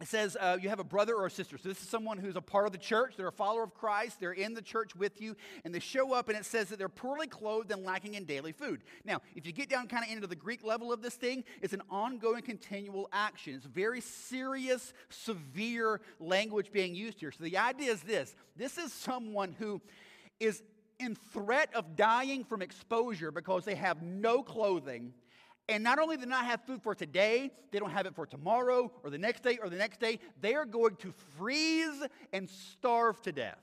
it 0.00 0.08
says 0.08 0.36
uh, 0.40 0.58
you 0.60 0.68
have 0.70 0.80
a 0.80 0.84
brother 0.84 1.14
or 1.14 1.26
a 1.26 1.30
sister. 1.30 1.56
So 1.56 1.68
this 1.68 1.80
is 1.80 1.88
someone 1.88 2.18
who's 2.18 2.34
a 2.34 2.40
part 2.40 2.66
of 2.66 2.72
the 2.72 2.78
church. 2.78 3.14
They're 3.16 3.28
a 3.28 3.32
follower 3.32 3.62
of 3.62 3.74
Christ. 3.74 4.18
They're 4.18 4.32
in 4.32 4.52
the 4.52 4.62
church 4.62 4.96
with 4.96 5.20
you. 5.20 5.36
And 5.64 5.72
they 5.72 5.78
show 5.78 6.12
up 6.12 6.28
and 6.28 6.36
it 6.36 6.44
says 6.44 6.68
that 6.70 6.80
they're 6.80 6.88
poorly 6.88 7.28
clothed 7.28 7.70
and 7.70 7.84
lacking 7.84 8.14
in 8.14 8.24
daily 8.24 8.50
food. 8.50 8.82
Now, 9.04 9.22
if 9.36 9.46
you 9.46 9.52
get 9.52 9.68
down 9.68 9.86
kind 9.86 10.04
of 10.04 10.10
into 10.10 10.26
the 10.26 10.34
Greek 10.34 10.64
level 10.64 10.92
of 10.92 11.00
this 11.00 11.14
thing, 11.14 11.44
it's 11.62 11.72
an 11.72 11.82
ongoing, 11.90 12.42
continual 12.42 13.08
action. 13.12 13.54
It's 13.54 13.66
very 13.66 14.00
serious, 14.00 14.92
severe 15.10 16.00
language 16.18 16.72
being 16.72 16.96
used 16.96 17.20
here. 17.20 17.30
So 17.30 17.44
the 17.44 17.58
idea 17.58 17.92
is 17.92 18.02
this 18.02 18.34
this 18.56 18.78
is 18.78 18.92
someone 18.92 19.54
who 19.56 19.80
is 20.40 20.64
in 20.98 21.14
threat 21.32 21.68
of 21.72 21.94
dying 21.94 22.42
from 22.42 22.62
exposure 22.62 23.30
because 23.30 23.64
they 23.64 23.74
have 23.76 24.02
no 24.02 24.42
clothing 24.42 25.12
And 25.68 25.82
not 25.82 25.98
only 25.98 26.16
do 26.16 26.22
they 26.22 26.28
not 26.28 26.44
have 26.44 26.60
food 26.66 26.82
for 26.82 26.94
today, 26.94 27.50
they 27.72 27.78
don't 27.78 27.90
have 27.90 28.06
it 28.06 28.14
for 28.14 28.26
tomorrow 28.26 28.92
or 29.02 29.10
the 29.10 29.18
next 29.18 29.42
day 29.42 29.58
or 29.62 29.70
the 29.70 29.76
next 29.76 29.98
day. 29.98 30.18
They 30.40 30.54
are 30.54 30.66
going 30.66 30.96
to 30.96 31.12
freeze 31.38 32.02
and 32.32 32.48
starve 32.50 33.20
to 33.22 33.32
death. 33.32 33.58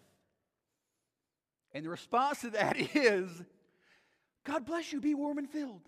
And 1.73 1.85
the 1.85 1.89
response 1.89 2.41
to 2.41 2.49
that 2.51 2.75
is, 2.95 3.29
God 4.43 4.65
bless 4.65 4.91
you, 4.91 4.99
be 4.99 5.13
warm 5.13 5.37
and 5.37 5.49
filled. 5.49 5.81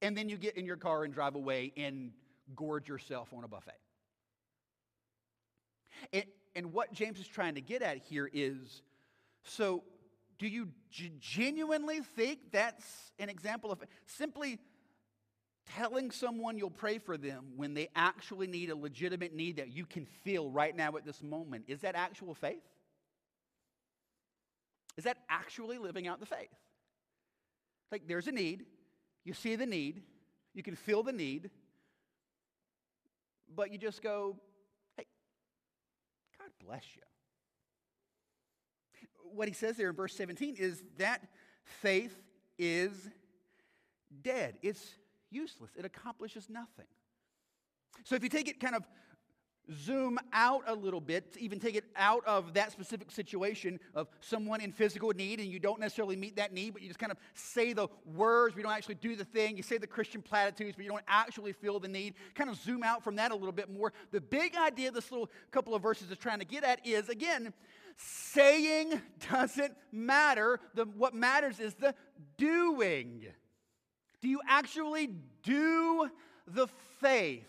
And 0.00 0.16
then 0.16 0.28
you 0.28 0.36
get 0.36 0.56
in 0.56 0.64
your 0.64 0.76
car 0.76 1.02
and 1.02 1.12
drive 1.12 1.34
away 1.34 1.72
and 1.76 2.12
gorge 2.54 2.88
yourself 2.88 3.32
on 3.36 3.42
a 3.42 3.48
buffet. 3.48 3.72
And, 6.12 6.24
and 6.54 6.72
what 6.72 6.92
James 6.92 7.18
is 7.18 7.26
trying 7.26 7.56
to 7.56 7.60
get 7.60 7.82
at 7.82 7.98
here 7.98 8.30
is 8.32 8.82
so, 9.42 9.82
do 10.38 10.46
you 10.46 10.68
g- 10.90 11.12
genuinely 11.18 12.00
think 12.00 12.52
that's 12.52 13.12
an 13.18 13.28
example 13.28 13.72
of 13.72 13.82
simply 14.06 14.58
telling 15.76 16.10
someone 16.10 16.56
you'll 16.56 16.70
pray 16.70 16.98
for 16.98 17.16
them 17.16 17.52
when 17.56 17.74
they 17.74 17.88
actually 17.94 18.46
need 18.46 18.70
a 18.70 18.76
legitimate 18.76 19.34
need 19.34 19.56
that 19.56 19.68
you 19.68 19.84
can 19.84 20.06
feel 20.24 20.50
right 20.50 20.74
now 20.74 20.96
at 20.96 21.04
this 21.04 21.22
moment? 21.22 21.64
Is 21.66 21.80
that 21.80 21.94
actual 21.94 22.34
faith? 22.34 22.62
Is 24.96 25.04
that 25.04 25.18
actually 25.28 25.78
living 25.78 26.06
out 26.06 26.20
the 26.20 26.26
faith? 26.26 26.48
Like, 27.90 28.06
there's 28.06 28.26
a 28.26 28.32
need, 28.32 28.66
you 29.24 29.32
see 29.32 29.56
the 29.56 29.66
need, 29.66 30.02
you 30.54 30.62
can 30.62 30.74
feel 30.74 31.02
the 31.02 31.12
need, 31.12 31.50
but 33.54 33.72
you 33.72 33.78
just 33.78 34.02
go, 34.02 34.36
hey, 34.96 35.06
God 36.38 36.50
bless 36.64 36.84
you. 36.94 37.02
What 39.34 39.48
he 39.48 39.54
says 39.54 39.76
there 39.76 39.90
in 39.90 39.96
verse 39.96 40.14
17 40.16 40.56
is 40.58 40.82
that 40.98 41.22
faith 41.64 42.16
is 42.58 43.08
dead. 44.22 44.56
It's 44.62 44.94
useless, 45.30 45.70
it 45.76 45.84
accomplishes 45.84 46.48
nothing. 46.48 46.86
So 48.04 48.14
if 48.14 48.22
you 48.22 48.28
take 48.28 48.48
it 48.48 48.60
kind 48.60 48.74
of 48.74 48.84
zoom 49.84 50.18
out 50.32 50.62
a 50.66 50.74
little 50.74 51.00
bit, 51.00 51.36
even 51.38 51.60
take 51.60 51.74
it 51.74 51.84
out 51.94 52.24
of 52.26 52.54
that 52.54 52.72
specific 52.72 53.10
situation 53.10 53.78
of 53.94 54.08
someone 54.20 54.60
in 54.60 54.72
physical 54.72 55.10
need 55.10 55.40
and 55.40 55.48
you 55.48 55.58
don't 55.58 55.78
necessarily 55.78 56.16
meet 56.16 56.36
that 56.36 56.52
need, 56.52 56.72
but 56.72 56.80
you 56.80 56.88
just 56.88 56.98
kind 56.98 57.12
of 57.12 57.18
say 57.34 57.72
the 57.72 57.88
words, 58.14 58.54
but 58.54 58.58
you 58.58 58.64
don't 58.64 58.72
actually 58.72 58.94
do 58.94 59.14
the 59.14 59.24
thing. 59.24 59.56
You 59.56 59.62
say 59.62 59.76
the 59.76 59.86
Christian 59.86 60.22
platitudes, 60.22 60.74
but 60.76 60.84
you 60.84 60.90
don't 60.90 61.04
actually 61.06 61.52
feel 61.52 61.78
the 61.80 61.88
need. 61.88 62.14
Kind 62.34 62.48
of 62.48 62.56
zoom 62.56 62.82
out 62.82 63.04
from 63.04 63.16
that 63.16 63.30
a 63.30 63.34
little 63.34 63.52
bit 63.52 63.70
more. 63.70 63.92
The 64.10 64.20
big 64.20 64.56
idea 64.56 64.90
this 64.90 65.10
little 65.10 65.28
couple 65.50 65.74
of 65.74 65.82
verses 65.82 66.10
is 66.10 66.18
trying 66.18 66.38
to 66.38 66.46
get 66.46 66.64
at 66.64 66.86
is 66.86 67.08
again, 67.08 67.52
saying 67.98 69.00
doesn't 69.30 69.74
matter. 69.92 70.60
The, 70.74 70.84
what 70.84 71.14
matters 71.14 71.60
is 71.60 71.74
the 71.74 71.94
doing. 72.36 73.26
Do 74.20 74.28
you 74.28 74.40
actually 74.48 75.10
do 75.42 76.08
the 76.46 76.68
faith? 77.00 77.46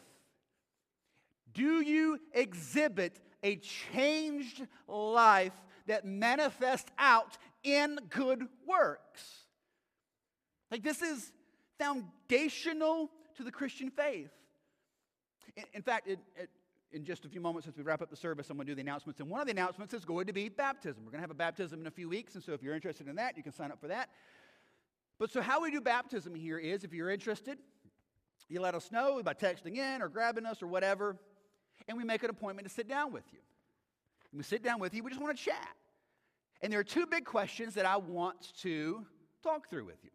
Do 1.53 1.81
you 1.81 2.19
exhibit 2.33 3.19
a 3.43 3.55
changed 3.57 4.67
life 4.87 5.53
that 5.87 6.05
manifests 6.05 6.91
out 6.97 7.37
in 7.63 7.97
good 8.09 8.47
works? 8.67 9.45
Like, 10.71 10.83
this 10.83 11.01
is 11.01 11.31
foundational 11.79 13.09
to 13.37 13.43
the 13.43 13.51
Christian 13.51 13.89
faith. 13.89 14.29
In, 15.55 15.63
in 15.73 15.81
fact, 15.81 16.07
it, 16.07 16.19
it, 16.35 16.49
in 16.91 17.05
just 17.05 17.25
a 17.25 17.29
few 17.29 17.41
moments 17.41 17.67
as 17.67 17.77
we 17.77 17.83
wrap 17.83 18.01
up 18.01 18.09
the 18.09 18.15
service, 18.15 18.49
I'm 18.49 18.57
going 18.57 18.67
to 18.67 18.71
do 18.71 18.75
the 18.75 18.81
announcements. 18.81 19.19
And 19.19 19.29
one 19.29 19.41
of 19.41 19.47
the 19.47 19.51
announcements 19.51 19.93
is 19.93 20.05
going 20.05 20.27
to 20.27 20.33
be 20.33 20.49
baptism. 20.49 21.03
We're 21.05 21.11
going 21.11 21.19
to 21.19 21.23
have 21.23 21.31
a 21.31 21.35
baptism 21.35 21.81
in 21.81 21.87
a 21.87 21.91
few 21.91 22.09
weeks. 22.09 22.35
And 22.35 22.43
so 22.43 22.53
if 22.53 22.63
you're 22.63 22.75
interested 22.75 23.07
in 23.07 23.15
that, 23.15 23.37
you 23.37 23.43
can 23.43 23.53
sign 23.53 23.71
up 23.71 23.79
for 23.79 23.87
that. 23.87 24.09
But 25.19 25.31
so, 25.31 25.41
how 25.41 25.61
we 25.61 25.69
do 25.69 25.81
baptism 25.81 26.33
here 26.33 26.57
is 26.57 26.83
if 26.83 26.93
you're 26.93 27.09
interested, 27.09 27.57
you 28.47 28.61
let 28.61 28.73
us 28.73 28.91
know 28.91 29.21
by 29.21 29.33
texting 29.33 29.77
in 29.77 30.01
or 30.01 30.07
grabbing 30.07 30.45
us 30.45 30.63
or 30.63 30.67
whatever 30.67 31.17
and 31.89 31.97
we 31.97 32.03
make 32.03 32.23
an 32.23 32.29
appointment 32.29 32.67
to 32.67 32.73
sit 32.73 32.87
down 32.87 33.11
with 33.11 33.23
you. 33.31 33.39
And 34.31 34.37
we 34.37 34.43
sit 34.43 34.63
down 34.63 34.79
with 34.79 34.93
you, 34.93 35.03
we 35.03 35.09
just 35.09 35.21
want 35.21 35.35
to 35.35 35.43
chat. 35.43 35.75
And 36.61 36.71
there 36.71 36.79
are 36.79 36.83
two 36.83 37.05
big 37.07 37.25
questions 37.25 37.73
that 37.75 37.85
I 37.85 37.97
want 37.97 38.53
to 38.61 39.05
talk 39.41 39.69
through 39.69 39.85
with 39.85 40.03
you. 40.03 40.11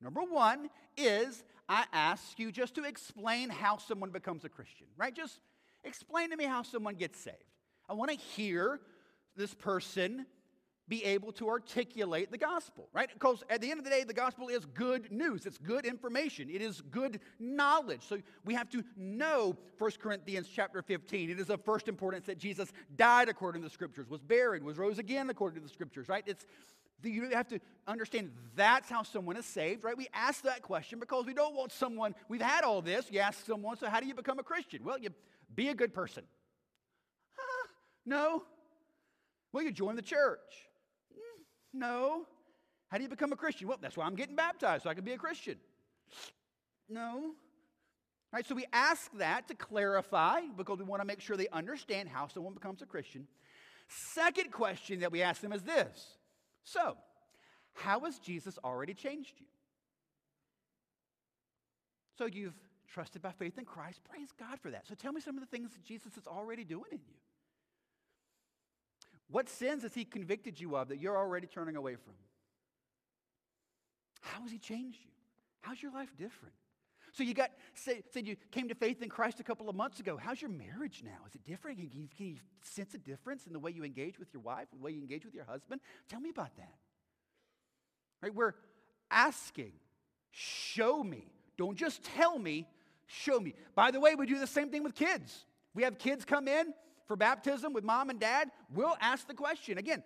Number 0.00 0.22
one 0.22 0.70
is 0.96 1.44
I 1.68 1.84
ask 1.92 2.38
you 2.38 2.52
just 2.52 2.74
to 2.76 2.84
explain 2.84 3.50
how 3.50 3.76
someone 3.76 4.10
becomes 4.10 4.44
a 4.44 4.48
Christian, 4.48 4.86
right? 4.96 5.14
Just 5.14 5.40
explain 5.84 6.30
to 6.30 6.36
me 6.36 6.44
how 6.44 6.62
someone 6.62 6.94
gets 6.94 7.18
saved. 7.20 7.36
I 7.88 7.94
want 7.94 8.10
to 8.10 8.16
hear 8.16 8.80
this 9.36 9.54
person 9.54 10.26
be 10.86 11.02
able 11.04 11.32
to 11.32 11.48
articulate 11.48 12.30
the 12.30 12.36
gospel, 12.36 12.88
right? 12.92 13.08
Because 13.12 13.42
at 13.48 13.62
the 13.62 13.70
end 13.70 13.78
of 13.78 13.84
the 13.84 13.90
day, 13.90 14.04
the 14.04 14.12
gospel 14.12 14.48
is 14.48 14.66
good 14.66 15.10
news. 15.10 15.46
It's 15.46 15.56
good 15.56 15.86
information. 15.86 16.50
It 16.50 16.60
is 16.60 16.82
good 16.82 17.20
knowledge. 17.38 18.02
So 18.06 18.18
we 18.44 18.52
have 18.52 18.68
to 18.70 18.84
know 18.94 19.56
1 19.78 19.90
Corinthians 19.98 20.46
chapter 20.54 20.82
15. 20.82 21.30
It 21.30 21.40
is 21.40 21.48
of 21.48 21.64
first 21.64 21.88
importance 21.88 22.26
that 22.26 22.36
Jesus 22.36 22.70
died 22.96 23.30
according 23.30 23.62
to 23.62 23.68
the 23.68 23.72
scriptures, 23.72 24.10
was 24.10 24.20
buried, 24.20 24.62
was 24.62 24.76
rose 24.76 24.98
again 24.98 25.30
according 25.30 25.58
to 25.58 25.66
the 25.66 25.72
scriptures, 25.72 26.08
right? 26.08 26.24
It's 26.26 26.44
you 27.02 27.28
have 27.30 27.48
to 27.48 27.60
understand 27.86 28.30
that's 28.56 28.88
how 28.88 29.02
someone 29.02 29.36
is 29.36 29.44
saved, 29.44 29.84
right? 29.84 29.96
We 29.96 30.08
ask 30.14 30.42
that 30.44 30.62
question 30.62 30.98
because 30.98 31.26
we 31.26 31.34
don't 31.34 31.54
want 31.54 31.72
someone, 31.72 32.14
we've 32.28 32.40
had 32.40 32.64
all 32.64 32.80
this. 32.80 33.10
You 33.10 33.20
ask 33.20 33.44
someone, 33.44 33.76
so 33.76 33.88
how 33.88 34.00
do 34.00 34.06
you 34.06 34.14
become 34.14 34.38
a 34.38 34.42
Christian? 34.42 34.82
Well, 34.84 34.98
you 34.98 35.10
be 35.54 35.68
a 35.68 35.74
good 35.74 35.94
person. 35.94 36.24
No. 38.06 38.42
Will 39.52 39.62
you 39.62 39.72
join 39.72 39.96
the 39.96 40.02
church. 40.02 40.68
Mm, 41.12 41.42
no. 41.72 42.26
How 42.88 42.98
do 42.98 43.02
you 43.02 43.08
become 43.08 43.32
a 43.32 43.36
Christian? 43.36 43.66
Well, 43.66 43.78
that's 43.80 43.96
why 43.96 44.04
I'm 44.04 44.14
getting 44.14 44.36
baptized, 44.36 44.82
so 44.82 44.90
I 44.90 44.94
can 44.94 45.04
be 45.04 45.12
a 45.12 45.18
Christian. 45.18 45.56
No. 46.88 47.34
All 48.34 48.38
right, 48.38 48.46
so 48.46 48.54
we 48.54 48.66
ask 48.72 49.10
that 49.18 49.48
to 49.48 49.54
clarify 49.54 50.40
because 50.56 50.78
we 50.78 50.84
want 50.84 51.00
to 51.02 51.06
make 51.06 51.20
sure 51.20 51.36
they 51.36 51.48
understand 51.48 52.08
how 52.08 52.26
someone 52.26 52.52
becomes 52.52 52.82
a 52.82 52.86
Christian. 52.86 53.26
Second 53.88 54.50
question 54.50 55.00
that 55.00 55.12
we 55.12 55.22
ask 55.22 55.40
them 55.40 55.52
is 55.52 55.62
this 55.62 56.16
So, 56.64 56.96
how 57.74 58.00
has 58.00 58.18
Jesus 58.18 58.58
already 58.64 58.92
changed 58.92 59.34
you? 59.38 59.46
So, 62.18 62.26
you've 62.26 62.54
trusted 62.94 63.20
by 63.20 63.32
faith 63.32 63.58
in 63.58 63.64
Christ. 63.64 64.00
Praise 64.08 64.28
God 64.38 64.60
for 64.60 64.70
that. 64.70 64.86
So, 64.86 64.94
tell 64.94 65.12
me 65.12 65.20
some 65.20 65.36
of 65.36 65.40
the 65.40 65.48
things 65.48 65.72
that 65.72 65.84
Jesus 65.84 66.16
is 66.16 66.26
already 66.26 66.64
doing 66.64 66.84
in 66.92 66.98
you. 66.98 67.16
What 69.28 69.48
sins 69.48 69.82
has 69.82 69.94
he 69.94 70.04
convicted 70.04 70.60
you 70.60 70.76
of 70.76 70.88
that 70.88 71.00
you're 71.00 71.18
already 71.18 71.48
turning 71.48 71.76
away 71.76 71.96
from? 71.96 72.14
How 74.20 74.42
has 74.42 74.52
he 74.52 74.58
changed 74.58 75.00
you? 75.02 75.10
How's 75.60 75.82
your 75.82 75.92
life 75.92 76.10
different? 76.16 76.54
So 77.12 77.22
you 77.22 77.34
got 77.34 77.50
say, 77.74 78.02
said 78.12 78.26
you 78.26 78.36
came 78.50 78.68
to 78.68 78.74
faith 78.74 79.02
in 79.02 79.08
Christ 79.08 79.40
a 79.40 79.44
couple 79.44 79.68
of 79.68 79.76
months 79.76 80.00
ago. 80.00 80.16
How's 80.16 80.40
your 80.40 80.50
marriage 80.50 81.02
now? 81.04 81.26
Is 81.28 81.34
it 81.34 81.44
different? 81.44 81.78
Can 81.78 81.88
you, 81.92 82.08
can 82.16 82.26
you 82.26 82.36
sense 82.62 82.94
a 82.94 82.98
difference 82.98 83.46
in 83.46 83.52
the 83.52 83.58
way 83.58 83.70
you 83.70 83.84
engage 83.84 84.18
with 84.18 84.28
your 84.32 84.42
wife, 84.42 84.66
the 84.72 84.82
way 84.82 84.90
you 84.92 85.00
engage 85.00 85.24
with 85.24 85.34
your 85.34 85.44
husband? 85.44 85.80
Tell 86.08 86.20
me 86.20 86.30
about 86.30 86.56
that. 86.56 86.74
Right? 88.20 88.34
We're 88.34 88.54
asking, 89.10 89.72
show 90.30 91.04
me. 91.04 91.30
Don't 91.56 91.76
just 91.76 92.02
tell 92.02 92.36
me, 92.38 92.66
show 93.06 93.38
me. 93.40 93.54
By 93.74 93.90
the 93.90 94.00
way, 94.00 94.14
we 94.14 94.26
do 94.26 94.38
the 94.38 94.46
same 94.46 94.70
thing 94.70 94.82
with 94.82 94.94
kids. 94.94 95.44
We 95.74 95.82
have 95.82 95.98
kids 95.98 96.24
come 96.24 96.48
in, 96.48 96.72
for 97.06 97.16
baptism 97.16 97.72
with 97.72 97.84
mom 97.84 98.10
and 98.10 98.18
dad, 98.18 98.50
we'll 98.72 98.96
ask 99.00 99.26
the 99.26 99.34
question 99.34 99.78
again. 99.78 100.02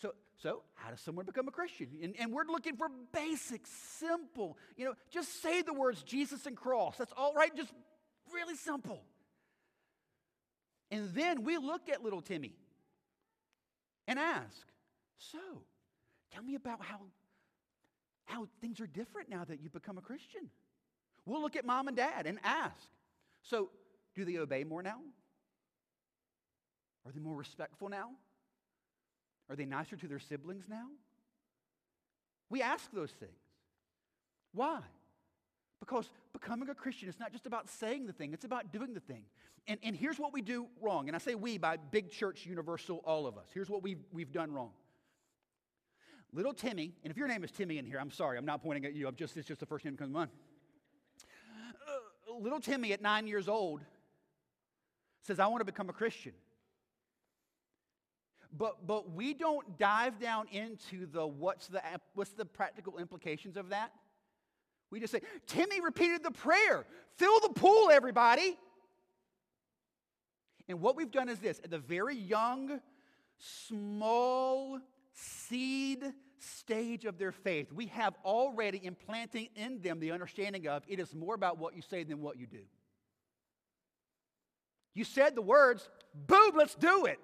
So, 0.00 0.14
so 0.42 0.62
how 0.74 0.90
does 0.90 1.00
someone 1.00 1.24
become 1.24 1.48
a 1.48 1.52
Christian? 1.52 1.88
And, 2.02 2.14
and 2.18 2.32
we're 2.32 2.44
looking 2.44 2.76
for 2.76 2.88
basic, 3.12 3.62
simple, 3.98 4.58
you 4.76 4.84
know, 4.84 4.94
just 5.10 5.40
say 5.42 5.62
the 5.62 5.72
words 5.72 6.02
Jesus 6.02 6.46
and 6.46 6.56
cross. 6.56 6.96
That's 6.98 7.12
all 7.16 7.32
right, 7.34 7.54
just 7.56 7.72
really 8.32 8.56
simple. 8.56 9.02
And 10.90 11.10
then 11.14 11.44
we 11.44 11.56
look 11.56 11.88
at 11.88 12.02
little 12.02 12.20
Timmy 12.20 12.54
and 14.06 14.18
ask, 14.18 14.66
so 15.18 15.38
tell 16.30 16.42
me 16.42 16.56
about 16.56 16.84
how, 16.84 17.00
how 18.26 18.48
things 18.60 18.80
are 18.80 18.86
different 18.86 19.30
now 19.30 19.44
that 19.44 19.60
you've 19.60 19.72
become 19.72 19.98
a 19.98 20.02
Christian. 20.02 20.50
We'll 21.26 21.40
look 21.40 21.56
at 21.56 21.64
mom 21.64 21.88
and 21.88 21.96
dad 21.96 22.26
and 22.26 22.38
ask, 22.44 22.76
so 23.42 23.70
do 24.14 24.24
they 24.24 24.36
obey 24.36 24.64
more 24.64 24.82
now? 24.82 25.00
Are 27.06 27.12
they 27.12 27.20
more 27.20 27.36
respectful 27.36 27.88
now? 27.88 28.10
Are 29.50 29.56
they 29.56 29.66
nicer 29.66 29.96
to 29.96 30.08
their 30.08 30.18
siblings 30.18 30.64
now? 30.68 30.86
We 32.50 32.62
ask 32.62 32.90
those 32.92 33.10
things. 33.10 33.32
Why? 34.52 34.80
Because 35.80 36.08
becoming 36.32 36.68
a 36.70 36.74
Christian 36.74 37.08
is 37.08 37.18
not 37.18 37.32
just 37.32 37.46
about 37.46 37.68
saying 37.68 38.06
the 38.06 38.12
thing, 38.12 38.32
it's 38.32 38.44
about 38.44 38.72
doing 38.72 38.94
the 38.94 39.00
thing. 39.00 39.24
And, 39.66 39.78
and 39.82 39.96
here's 39.96 40.18
what 40.18 40.32
we 40.32 40.42
do 40.42 40.66
wrong. 40.80 41.08
And 41.08 41.16
I 41.16 41.18
say 41.18 41.34
we 41.34 41.58
by 41.58 41.76
big 41.76 42.10
church, 42.10 42.46
universal, 42.46 43.02
all 43.04 43.26
of 43.26 43.36
us. 43.38 43.46
Here's 43.52 43.68
what 43.68 43.82
we've, 43.82 44.02
we've 44.12 44.32
done 44.32 44.52
wrong. 44.52 44.70
Little 46.32 46.52
Timmy, 46.52 46.92
and 47.02 47.10
if 47.10 47.16
your 47.16 47.28
name 47.28 47.44
is 47.44 47.50
Timmy 47.50 47.78
in 47.78 47.86
here, 47.86 47.98
I'm 48.00 48.10
sorry, 48.10 48.38
I'm 48.38 48.44
not 48.44 48.62
pointing 48.62 48.84
at 48.84 48.94
you. 48.94 49.06
I'm 49.06 49.14
just, 49.14 49.36
it's 49.36 49.46
just 49.46 49.60
the 49.60 49.66
first 49.66 49.84
name 49.84 49.94
that 49.94 49.98
comes 49.98 50.10
to 50.10 50.18
mind. 50.18 50.30
Little 52.40 52.60
Timmy 52.60 52.92
at 52.92 53.02
nine 53.02 53.26
years 53.26 53.48
old 53.48 53.80
says, 55.22 55.40
I 55.40 55.46
want 55.46 55.60
to 55.60 55.64
become 55.64 55.88
a 55.88 55.92
Christian. 55.92 56.32
But, 58.56 58.86
but 58.86 59.12
we 59.12 59.34
don't 59.34 59.78
dive 59.78 60.20
down 60.20 60.46
into 60.52 61.06
the 61.06 61.26
what's, 61.26 61.66
the 61.66 61.82
what's 62.14 62.30
the 62.30 62.44
practical 62.44 62.98
implications 62.98 63.56
of 63.56 63.70
that. 63.70 63.90
We 64.90 65.00
just 65.00 65.12
say, 65.12 65.22
Timmy 65.46 65.80
repeated 65.80 66.22
the 66.22 66.30
prayer. 66.30 66.86
Fill 67.16 67.40
the 67.40 67.48
pool, 67.48 67.90
everybody. 67.90 68.56
And 70.68 70.80
what 70.80 70.94
we've 70.96 71.10
done 71.10 71.28
is 71.28 71.40
this 71.40 71.60
at 71.64 71.70
the 71.70 71.78
very 71.78 72.14
young, 72.14 72.80
small 73.38 74.78
seed 75.12 76.12
stage 76.44 77.04
of 77.04 77.18
their 77.18 77.32
faith, 77.32 77.72
we 77.72 77.86
have 77.86 78.14
already 78.24 78.80
implanting 78.84 79.48
in 79.56 79.80
them 79.80 80.00
the 80.00 80.12
understanding 80.12 80.66
of 80.68 80.82
it 80.86 80.98
is 80.98 81.14
more 81.14 81.34
about 81.34 81.58
what 81.58 81.74
you 81.74 81.82
say 81.82 82.04
than 82.04 82.20
what 82.20 82.38
you 82.38 82.46
do. 82.46 82.62
You 84.94 85.04
said 85.04 85.34
the 85.34 85.42
words, 85.42 85.88
boom, 86.14 86.52
let's 86.56 86.74
do 86.74 87.06
it. 87.06 87.18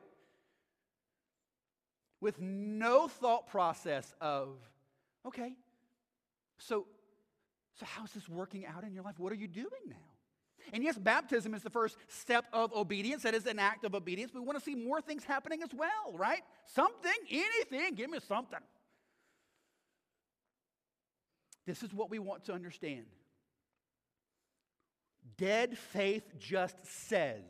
With 2.20 2.40
no 2.40 3.08
thought 3.08 3.46
process 3.46 4.14
of, 4.20 4.56
okay, 5.26 5.54
so, 6.58 6.86
so 7.78 7.86
how's 7.86 8.12
this 8.12 8.28
working 8.28 8.66
out 8.66 8.84
in 8.84 8.92
your 8.92 9.04
life? 9.04 9.18
What 9.18 9.32
are 9.32 9.36
you 9.36 9.48
doing 9.48 9.68
now? 9.88 9.96
And 10.72 10.84
yes, 10.84 10.98
baptism 10.98 11.54
is 11.54 11.62
the 11.62 11.70
first 11.70 11.96
step 12.08 12.44
of 12.52 12.72
obedience. 12.72 13.22
That 13.22 13.34
is 13.34 13.46
an 13.46 13.58
act 13.58 13.84
of 13.84 13.94
obedience. 13.94 14.32
We 14.34 14.40
want 14.40 14.58
to 14.58 14.64
see 14.64 14.74
more 14.74 15.00
things 15.00 15.24
happening 15.24 15.62
as 15.62 15.70
well, 15.74 16.12
right? 16.14 16.42
Something, 16.66 17.12
anything, 17.30 17.94
give 17.94 18.10
me 18.10 18.18
something. 18.26 18.60
This 21.66 21.82
is 21.82 21.92
what 21.92 22.10
we 22.10 22.18
want 22.18 22.44
to 22.46 22.52
understand. 22.52 23.06
Dead 25.36 25.76
faith 25.76 26.24
just 26.38 26.76
says, 27.08 27.44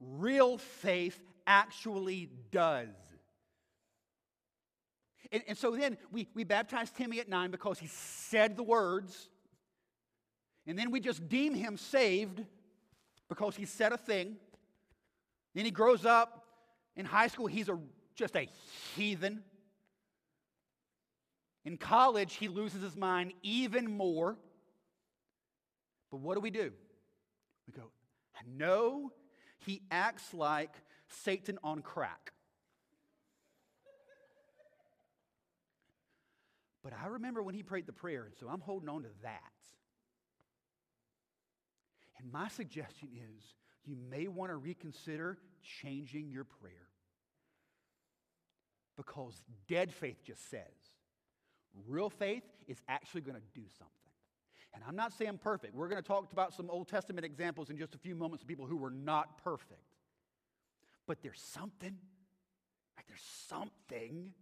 real 0.00 0.58
faith 0.58 1.20
actually 1.46 2.30
does. 2.50 2.88
And, 5.32 5.42
and 5.48 5.58
so 5.58 5.72
then 5.72 5.96
we, 6.12 6.28
we 6.34 6.44
baptized 6.44 6.96
Timmy 6.96 7.20
at 7.20 7.28
nine 7.28 7.50
because 7.50 7.78
he 7.78 7.88
said 7.88 8.56
the 8.56 8.62
words. 8.62 9.28
And 10.66 10.78
then 10.78 10.90
we 10.90 11.00
just 11.00 11.28
deem 11.28 11.54
him 11.54 11.76
saved 11.76 12.42
because 13.28 13.56
he 13.56 13.64
said 13.64 13.92
a 13.92 13.98
thing. 13.98 14.36
Then 15.54 15.64
he 15.64 15.70
grows 15.70 16.04
up 16.04 16.44
in 16.96 17.04
high 17.04 17.28
school, 17.28 17.46
he's 17.46 17.68
a, 17.68 17.78
just 18.14 18.36
a 18.36 18.48
heathen. 18.96 19.42
In 21.64 21.78
college, 21.78 22.34
he 22.34 22.48
loses 22.48 22.82
his 22.82 22.96
mind 22.96 23.32
even 23.42 23.90
more. 23.90 24.36
But 26.10 26.20
what 26.20 26.34
do 26.34 26.40
we 26.40 26.50
do? 26.50 26.72
We 27.66 27.72
go, 27.72 27.90
I 28.36 28.42
know 28.46 29.12
he 29.58 29.82
acts 29.90 30.34
like 30.34 30.74
Satan 31.08 31.58
on 31.64 31.80
crack. 31.80 32.32
But 36.82 36.92
I 37.02 37.06
remember 37.06 37.42
when 37.42 37.54
he 37.54 37.62
prayed 37.62 37.86
the 37.86 37.92
prayer, 37.92 38.24
and 38.24 38.34
so 38.38 38.46
I'm 38.46 38.60
holding 38.60 38.90
on 38.90 39.04
to 39.04 39.08
that. 39.22 39.40
And 42.18 42.30
my 42.30 42.48
suggestion 42.48 43.08
is 43.14 43.42
you 43.84 43.96
may 44.10 44.28
want 44.28 44.50
to 44.50 44.56
reconsider 44.56 45.38
changing 45.82 46.30
your 46.30 46.44
prayer. 46.44 46.88
Because 48.96 49.42
dead 49.66 49.92
faith 49.92 50.22
just 50.24 50.48
says, 50.50 50.83
real 51.86 52.10
faith 52.10 52.44
is 52.66 52.80
actually 52.88 53.20
going 53.22 53.36
to 53.36 53.60
do 53.60 53.66
something. 53.78 53.90
And 54.74 54.82
I'm 54.88 54.96
not 54.96 55.12
saying 55.12 55.38
perfect. 55.42 55.74
We're 55.74 55.88
going 55.88 56.02
to 56.02 56.06
talk 56.06 56.32
about 56.32 56.52
some 56.52 56.68
Old 56.68 56.88
Testament 56.88 57.24
examples 57.24 57.70
in 57.70 57.78
just 57.78 57.94
a 57.94 57.98
few 57.98 58.14
moments 58.14 58.42
of 58.42 58.48
people 58.48 58.66
who 58.66 58.76
were 58.76 58.90
not 58.90 59.42
perfect. 59.42 59.94
But 61.06 61.22
there's 61.22 61.40
something, 61.40 61.96
right? 62.96 63.04
There's 63.06 63.24
something. 63.48 64.32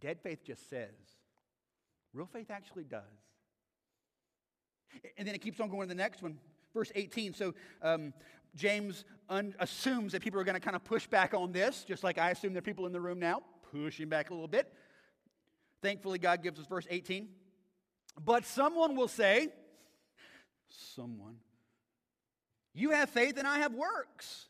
Dead 0.00 0.20
faith 0.20 0.44
just 0.44 0.68
says, 0.68 0.90
real 2.12 2.26
faith 2.26 2.50
actually 2.50 2.84
does. 2.84 3.02
And 5.16 5.26
then 5.26 5.34
it 5.34 5.40
keeps 5.40 5.60
on 5.60 5.70
going 5.70 5.82
to 5.82 5.88
the 5.88 5.94
next 5.94 6.22
one, 6.22 6.36
verse 6.74 6.92
18. 6.94 7.32
So 7.32 7.54
um, 7.80 8.12
James 8.54 9.04
un- 9.30 9.54
assumes 9.60 10.12
that 10.12 10.22
people 10.22 10.38
are 10.40 10.44
going 10.44 10.54
to 10.54 10.60
kind 10.60 10.76
of 10.76 10.84
push 10.84 11.06
back 11.06 11.32
on 11.32 11.52
this, 11.52 11.84
just 11.84 12.04
like 12.04 12.18
I 12.18 12.30
assume 12.30 12.52
there 12.52 12.58
are 12.58 12.62
people 12.62 12.84
in 12.86 12.92
the 12.92 13.00
room 13.00 13.18
now 13.18 13.42
pushing 13.70 14.08
back 14.08 14.30
a 14.30 14.34
little 14.34 14.48
bit. 14.48 14.70
Thankfully, 15.82 16.18
God 16.18 16.42
gives 16.42 16.58
us 16.60 16.66
verse 16.66 16.86
18. 16.88 17.28
But 18.24 18.46
someone 18.46 18.96
will 18.96 19.08
say, 19.08 19.48
someone, 20.94 21.36
you 22.74 22.90
have 22.90 23.10
faith 23.10 23.36
and 23.36 23.46
I 23.46 23.58
have 23.58 23.74
works. 23.74 24.46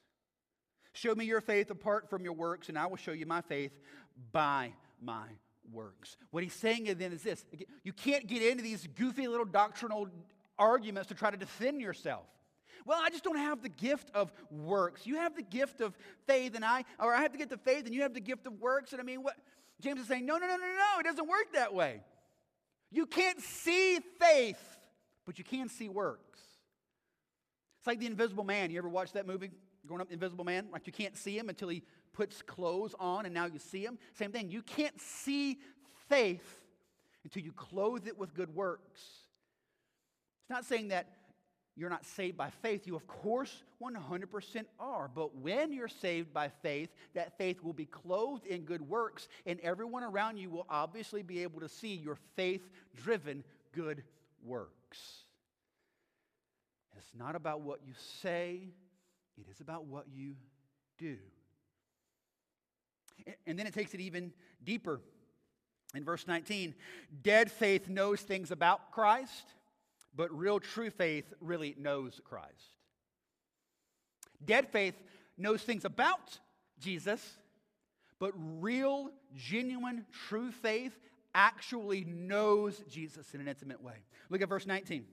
Show 0.93 1.15
me 1.15 1.25
your 1.25 1.41
faith 1.41 1.71
apart 1.71 2.11
from 2.11 2.23
your 2.23 2.35
works, 2.35 2.69
and 2.69 2.79
I 2.79 2.87
will 2.87 2.97
show 2.97 3.13
you 3.13 3.25
my 3.25 3.41
faith 3.41 3.73
by 4.31 4.73
my 5.01 5.25
works. 5.73 6.17
What 6.31 6.43
he's 6.43 6.53
saying 6.53 6.85
then 6.99 7.13
is 7.13 7.23
this 7.23 7.45
you 7.83 7.93
can't 7.93 8.27
get 8.27 8.43
into 8.43 8.63
these 8.63 8.87
goofy 8.95 9.27
little 9.27 9.47
doctrinal 9.47 10.09
arguments 10.59 11.09
to 11.09 11.15
try 11.15 11.31
to 11.31 11.37
defend 11.37 11.81
yourself. 11.81 12.25
Well, 12.85 13.01
I 13.01 13.11
just 13.11 13.25
don't 13.25 13.39
have 13.39 13.63
the 13.63 13.69
gift 13.69 14.11
of 14.13 14.33
works. 14.51 15.07
You 15.07 15.17
have 15.17 15.37
the 15.37 15.43
gift 15.43 15.81
of 15.81 15.97
faith, 16.27 16.55
and 16.57 16.65
I, 16.65 16.85
or 16.99 17.15
I 17.15 17.23
have 17.23 17.33
to 17.33 17.39
get 17.39 17.49
the 17.49 17.57
faith, 17.57 17.87
and 17.87 17.95
you 17.95 18.03
have 18.03 18.13
the 18.13 18.21
gift 18.21 18.47
of 18.47 18.61
works. 18.61 18.93
And 18.93 19.01
I 19.01 19.05
mean, 19.05 19.23
what? 19.23 19.37
James 19.83 20.01
is 20.01 20.07
saying, 20.07 20.25
no, 20.25 20.39
no, 20.39 20.47
no, 20.47 20.57
no, 20.57 20.67
no, 20.67 21.01
it 21.01 21.03
doesn't 21.05 21.29
work 21.29 21.53
that 21.55 21.75
way. 21.75 22.01
You 22.91 23.05
can't 23.05 23.41
see 23.41 23.99
faith, 24.21 24.79
but 25.27 25.39
you 25.39 25.45
can 25.45 25.69
see 25.69 25.89
works. 25.89 26.41
It's 27.79 27.87
like 27.87 27.99
the 27.99 28.07
Invisible 28.07 28.45
Man. 28.45 28.71
You 28.71 28.79
ever 28.79 28.89
watch 28.89 29.13
that 29.13 29.27
movie? 29.27 29.51
Growing 29.87 30.01
up, 30.01 30.13
Invisible 30.13 30.45
Man? 30.45 30.69
Like 30.73 30.87
you 30.87 30.93
can't 30.93 31.17
see 31.17 31.37
him 31.37 31.49
until 31.49 31.69
he 31.69 31.83
puts 32.13 32.43
clothes 32.43 32.95
on 33.01 33.25
and 33.27 33.35
now 33.35 33.47
you 33.47 33.59
see 33.59 33.85
him. 33.85 33.99
Same 34.15 34.31
thing. 34.31 34.51
You 34.51 34.63
can't 34.63 34.99
see 35.01 35.59
faith 36.09 36.61
until 37.25 37.43
you 37.43 37.53
clothe 37.53 38.07
it 38.07 38.17
with 38.17 38.35
good 38.35 38.55
works. 38.55 39.01
It's 39.01 40.51
not 40.51 40.65
saying 40.65 40.89
that 40.89 41.09
you're 41.77 41.91
not 41.91 42.05
saved 42.05 42.37
by 42.37 42.51
faith. 42.51 42.87
You, 42.87 42.97
of 42.97 43.07
course, 43.07 43.63
100% 43.83 44.65
are. 44.79 45.11
But 45.15 45.35
when 45.37 45.73
you're 45.73 45.89
saved 45.89 46.33
by 46.33 46.49
faith, 46.63 46.91
that 47.15 47.39
faith 47.39 47.63
will 47.63 47.73
be 47.73 47.87
clothed 47.87 48.47
in 48.47 48.63
good 48.63 48.87
works, 48.87 49.29
and 49.47 49.59
everyone 49.61 50.05
around 50.05 50.37
you 50.37 50.51
will 50.51 50.67
obviously 50.69 51.23
be 51.23 51.43
able 51.43 51.61
to 51.61 51.69
see 51.69 51.95
your 51.95 52.19
faith 52.37 52.69
driven 52.95 53.43
good 53.73 54.03
works. 54.45 55.23
It's 56.99 57.11
not 57.19 57.37
about 57.37 57.63
what 57.63 57.81
you 57.87 57.95
say, 58.21 58.69
it 59.39 59.47
is 59.51 59.61
about 59.61 59.87
what 59.87 60.07
you 60.13 60.35
do. 60.99 61.17
And 63.47 63.59
then 63.59 63.67
it 63.67 63.73
takes 63.73 63.95
it 63.95 64.01
even 64.01 64.33
deeper. 64.63 65.01
In 65.95 66.05
verse 66.05 66.27
19, 66.27 66.75
dead 67.23 67.51
faith 67.51 67.89
knows 67.89 68.21
things 68.21 68.51
about 68.51 68.93
Christ 68.93 69.55
but 70.15 70.37
real 70.37 70.61
true 70.61 70.91
faith 70.91 71.33
really 71.41 71.75
knows 71.79 72.21
Christ. 72.25 72.77
Dead 74.45 74.69
faith 74.69 74.95
knows 75.39 75.63
things 75.63 75.85
about 75.85 76.39
Jesus, 76.79 77.37
but 78.19 78.33
real, 78.37 79.11
genuine, 79.35 80.05
true 80.29 80.51
faith 80.51 80.99
actually 81.35 82.05
knows 82.05 82.83
Jesus 82.91 83.35
in 83.35 83.41
an 83.41 83.49
intimate 83.49 83.83
way. 83.83 84.05
Look 84.31 84.43
at 84.43 84.49
verse 84.49 84.67
19. 84.67 85.05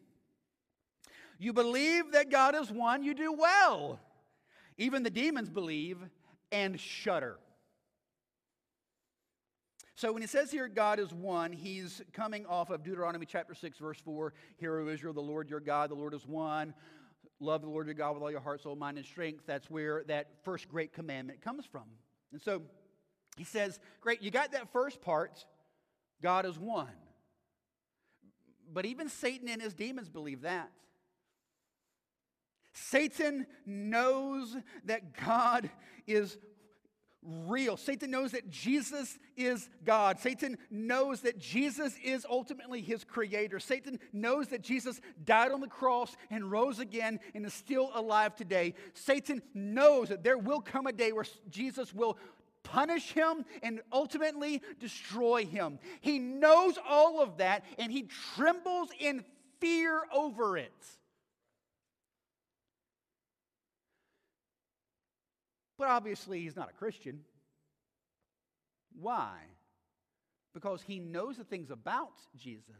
You 1.37 1.53
believe 1.53 2.11
that 2.11 2.29
God 2.29 2.55
is 2.55 2.69
one, 2.69 3.03
you 3.03 3.13
do 3.13 3.31
well. 3.31 3.99
Even 4.77 5.03
the 5.03 5.09
demons 5.09 5.49
believe 5.49 5.97
and 6.51 6.79
shudder. 6.79 7.37
So 9.99 10.13
when 10.13 10.21
he 10.21 10.29
says 10.29 10.49
here 10.49 10.69
God 10.69 10.97
is 10.97 11.13
one, 11.13 11.51
he's 11.51 12.01
coming 12.13 12.45
off 12.45 12.69
of 12.69 12.83
Deuteronomy 12.83 13.25
chapter 13.25 13.53
6, 13.53 13.79
verse 13.79 13.99
4. 13.99 14.33
Hear, 14.55 14.79
O 14.79 14.87
Israel, 14.87 15.11
the 15.11 15.19
Lord 15.19 15.49
your 15.49 15.59
God, 15.59 15.89
the 15.89 15.95
Lord 15.95 16.13
is 16.13 16.25
one. 16.25 16.73
Love 17.41 17.63
the 17.63 17.67
Lord 17.67 17.85
your 17.85 17.95
God 17.95 18.13
with 18.13 18.23
all 18.23 18.31
your 18.31 18.39
heart, 18.39 18.61
soul, 18.61 18.77
mind, 18.77 18.95
and 18.95 19.05
strength. 19.05 19.43
That's 19.45 19.69
where 19.69 20.05
that 20.07 20.27
first 20.45 20.69
great 20.69 20.93
commandment 20.93 21.41
comes 21.41 21.65
from. 21.65 21.83
And 22.31 22.41
so 22.41 22.61
he 23.35 23.43
says, 23.43 23.77
Great, 23.99 24.21
you 24.21 24.31
got 24.31 24.53
that 24.53 24.71
first 24.71 25.01
part. 25.01 25.43
God 26.23 26.45
is 26.45 26.57
one. 26.57 26.87
But 28.71 28.85
even 28.85 29.09
Satan 29.09 29.49
and 29.49 29.61
his 29.61 29.73
demons 29.73 30.07
believe 30.07 30.43
that. 30.43 30.71
Satan 32.71 33.47
knows 33.65 34.55
that 34.85 35.13
God 35.25 35.69
is 36.07 36.37
real. 37.21 37.77
Satan 37.77 38.11
knows 38.11 38.31
that 38.31 38.49
Jesus 38.49 39.17
is 39.35 39.69
God. 39.83 40.19
Satan 40.19 40.57
knows 40.71 41.21
that 41.21 41.37
Jesus 41.37 41.95
is 42.03 42.25
ultimately 42.29 42.81
his 42.81 43.03
creator. 43.03 43.59
Satan 43.59 43.99
knows 44.13 44.47
that 44.47 44.61
Jesus 44.61 45.01
died 45.25 45.51
on 45.51 45.61
the 45.61 45.67
cross 45.67 46.15
and 46.29 46.49
rose 46.49 46.79
again 46.79 47.19
and 47.35 47.45
is 47.45 47.53
still 47.53 47.91
alive 47.93 48.35
today. 48.35 48.73
Satan 48.93 49.41
knows 49.53 50.09
that 50.09 50.23
there 50.23 50.37
will 50.37 50.61
come 50.61 50.87
a 50.87 50.93
day 50.93 51.11
where 51.11 51.25
Jesus 51.49 51.93
will 51.93 52.17
punish 52.63 53.11
him 53.11 53.45
and 53.63 53.81
ultimately 53.91 54.61
destroy 54.79 55.45
him. 55.45 55.79
He 56.01 56.19
knows 56.19 56.77
all 56.87 57.21
of 57.21 57.37
that 57.37 57.63
and 57.77 57.91
he 57.91 58.03
trembles 58.35 58.89
in 58.99 59.23
fear 59.59 60.01
over 60.13 60.57
it. 60.57 60.98
But 65.79 65.87
obviously, 65.87 66.41
he's 66.41 66.55
not 66.55 66.69
a 66.69 66.73
Christian. 66.73 67.21
Why? 68.99 69.39
because 70.53 70.81
he 70.81 70.99
knows 70.99 71.37
the 71.37 71.43
things 71.43 71.69
about 71.69 72.13
Jesus, 72.37 72.75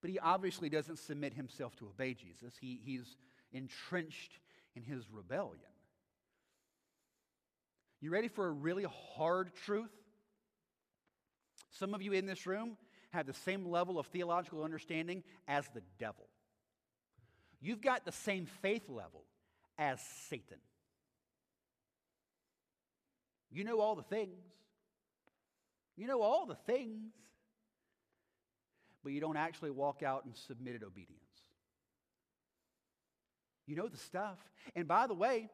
but 0.00 0.10
he 0.10 0.18
obviously 0.18 0.68
doesn't 0.68 0.98
submit 0.98 1.34
himself 1.34 1.76
to 1.76 1.86
obey 1.86 2.14
Jesus. 2.14 2.54
He, 2.60 2.80
he's 2.84 3.16
entrenched 3.52 4.38
in 4.74 4.82
his 4.82 5.04
rebellion. 5.10 5.60
You 8.00 8.10
ready 8.10 8.28
for 8.28 8.46
a 8.46 8.50
really 8.50 8.84
hard 9.16 9.52
truth? 9.64 9.92
Some 11.70 11.94
of 11.94 12.02
you 12.02 12.12
in 12.12 12.26
this 12.26 12.46
room 12.46 12.76
have 13.10 13.26
the 13.26 13.32
same 13.32 13.66
level 13.66 13.98
of 13.98 14.06
theological 14.06 14.64
understanding 14.64 15.22
as 15.46 15.68
the 15.72 15.82
devil. 15.98 16.28
You've 17.60 17.80
got 17.80 18.04
the 18.04 18.12
same 18.12 18.46
faith 18.60 18.88
level 18.88 19.24
as 19.78 20.00
Satan. 20.28 20.58
You 23.52 23.64
know 23.64 23.80
all 23.80 23.94
the 23.94 24.02
things. 24.02 24.40
You 25.96 26.06
know 26.06 26.22
all 26.22 26.46
the 26.46 26.54
things. 26.54 27.12
But 29.04 29.12
you 29.12 29.20
don't 29.20 29.36
actually 29.36 29.70
walk 29.70 30.02
out 30.02 30.24
in 30.24 30.34
submitted 30.34 30.82
obedience. 30.82 31.18
You 33.66 33.76
know 33.76 33.88
the 33.88 33.98
stuff. 33.98 34.38
And 34.74 34.88
by 34.88 35.06
the 35.06 35.14
way, 35.14 35.48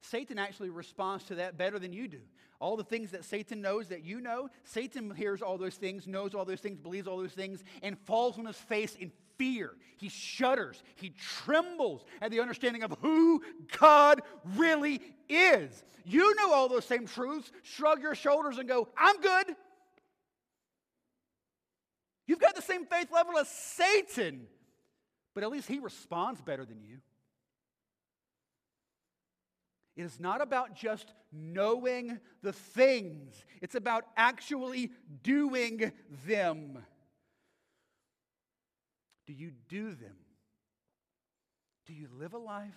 Satan 0.00 0.38
actually 0.38 0.70
responds 0.70 1.24
to 1.24 1.36
that 1.36 1.56
better 1.56 1.78
than 1.78 1.92
you 1.92 2.08
do. 2.08 2.20
All 2.60 2.76
the 2.76 2.84
things 2.84 3.10
that 3.10 3.24
Satan 3.24 3.60
knows 3.60 3.88
that 3.88 4.04
you 4.04 4.20
know, 4.20 4.48
Satan 4.64 5.14
hears 5.14 5.42
all 5.42 5.58
those 5.58 5.74
things, 5.74 6.06
knows 6.06 6.34
all 6.34 6.44
those 6.44 6.60
things, 6.60 6.78
believes 6.78 7.06
all 7.06 7.18
those 7.18 7.32
things, 7.32 7.62
and 7.82 7.98
falls 8.00 8.38
on 8.38 8.46
his 8.46 8.56
face 8.56 8.94
in 8.96 9.12
fear. 9.38 9.72
He 9.96 10.08
shudders. 10.08 10.82
He 10.96 11.10
trembles 11.10 12.04
at 12.20 12.30
the 12.30 12.40
understanding 12.40 12.82
of 12.82 12.96
who 13.00 13.42
God 13.78 14.22
really 14.56 15.00
is. 15.28 15.84
You 16.04 16.34
know 16.36 16.52
all 16.52 16.68
those 16.68 16.84
same 16.84 17.06
truths, 17.06 17.50
shrug 17.62 18.02
your 18.02 18.14
shoulders 18.14 18.58
and 18.58 18.68
go, 18.68 18.88
I'm 18.96 19.20
good. 19.20 19.56
You've 22.26 22.40
got 22.40 22.54
the 22.54 22.62
same 22.62 22.86
faith 22.86 23.12
level 23.12 23.38
as 23.38 23.48
Satan, 23.48 24.46
but 25.34 25.44
at 25.44 25.50
least 25.50 25.68
he 25.68 25.78
responds 25.78 26.40
better 26.40 26.64
than 26.64 26.82
you. 26.82 26.98
It 29.96 30.02
is 30.02 30.18
not 30.18 30.40
about 30.42 30.74
just 30.74 31.12
knowing 31.32 32.18
the 32.42 32.52
things, 32.52 33.44
it's 33.60 33.74
about 33.74 34.04
actually 34.16 34.90
doing 35.22 35.92
them. 36.26 36.78
Do 39.26 39.32
you 39.32 39.52
do 39.68 39.94
them? 39.94 40.16
Do 41.86 41.92
you 41.92 42.08
live 42.18 42.34
a 42.34 42.38
life 42.38 42.72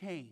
changed? 0.00 0.30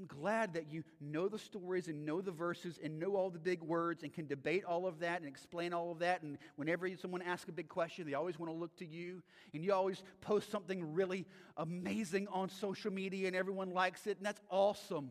I'm 0.00 0.06
glad 0.06 0.54
that 0.54 0.72
you 0.72 0.82
know 0.98 1.28
the 1.28 1.38
stories 1.38 1.88
and 1.88 2.06
know 2.06 2.22
the 2.22 2.30
verses 2.30 2.78
and 2.82 2.98
know 2.98 3.16
all 3.16 3.28
the 3.28 3.38
big 3.38 3.62
words 3.62 4.02
and 4.02 4.10
can 4.10 4.26
debate 4.26 4.64
all 4.64 4.86
of 4.86 5.00
that 5.00 5.20
and 5.20 5.28
explain 5.28 5.74
all 5.74 5.92
of 5.92 5.98
that. 5.98 6.22
And 6.22 6.38
whenever 6.56 6.88
someone 6.96 7.20
asks 7.20 7.50
a 7.50 7.52
big 7.52 7.68
question, 7.68 8.06
they 8.06 8.14
always 8.14 8.38
want 8.38 8.50
to 8.50 8.56
look 8.56 8.74
to 8.78 8.86
you. 8.86 9.22
And 9.52 9.62
you 9.62 9.74
always 9.74 10.02
post 10.22 10.50
something 10.50 10.94
really 10.94 11.26
amazing 11.58 12.28
on 12.32 12.48
social 12.48 12.90
media 12.90 13.26
and 13.26 13.36
everyone 13.36 13.72
likes 13.72 14.06
it. 14.06 14.16
And 14.16 14.24
that's 14.24 14.40
awesome. 14.48 15.10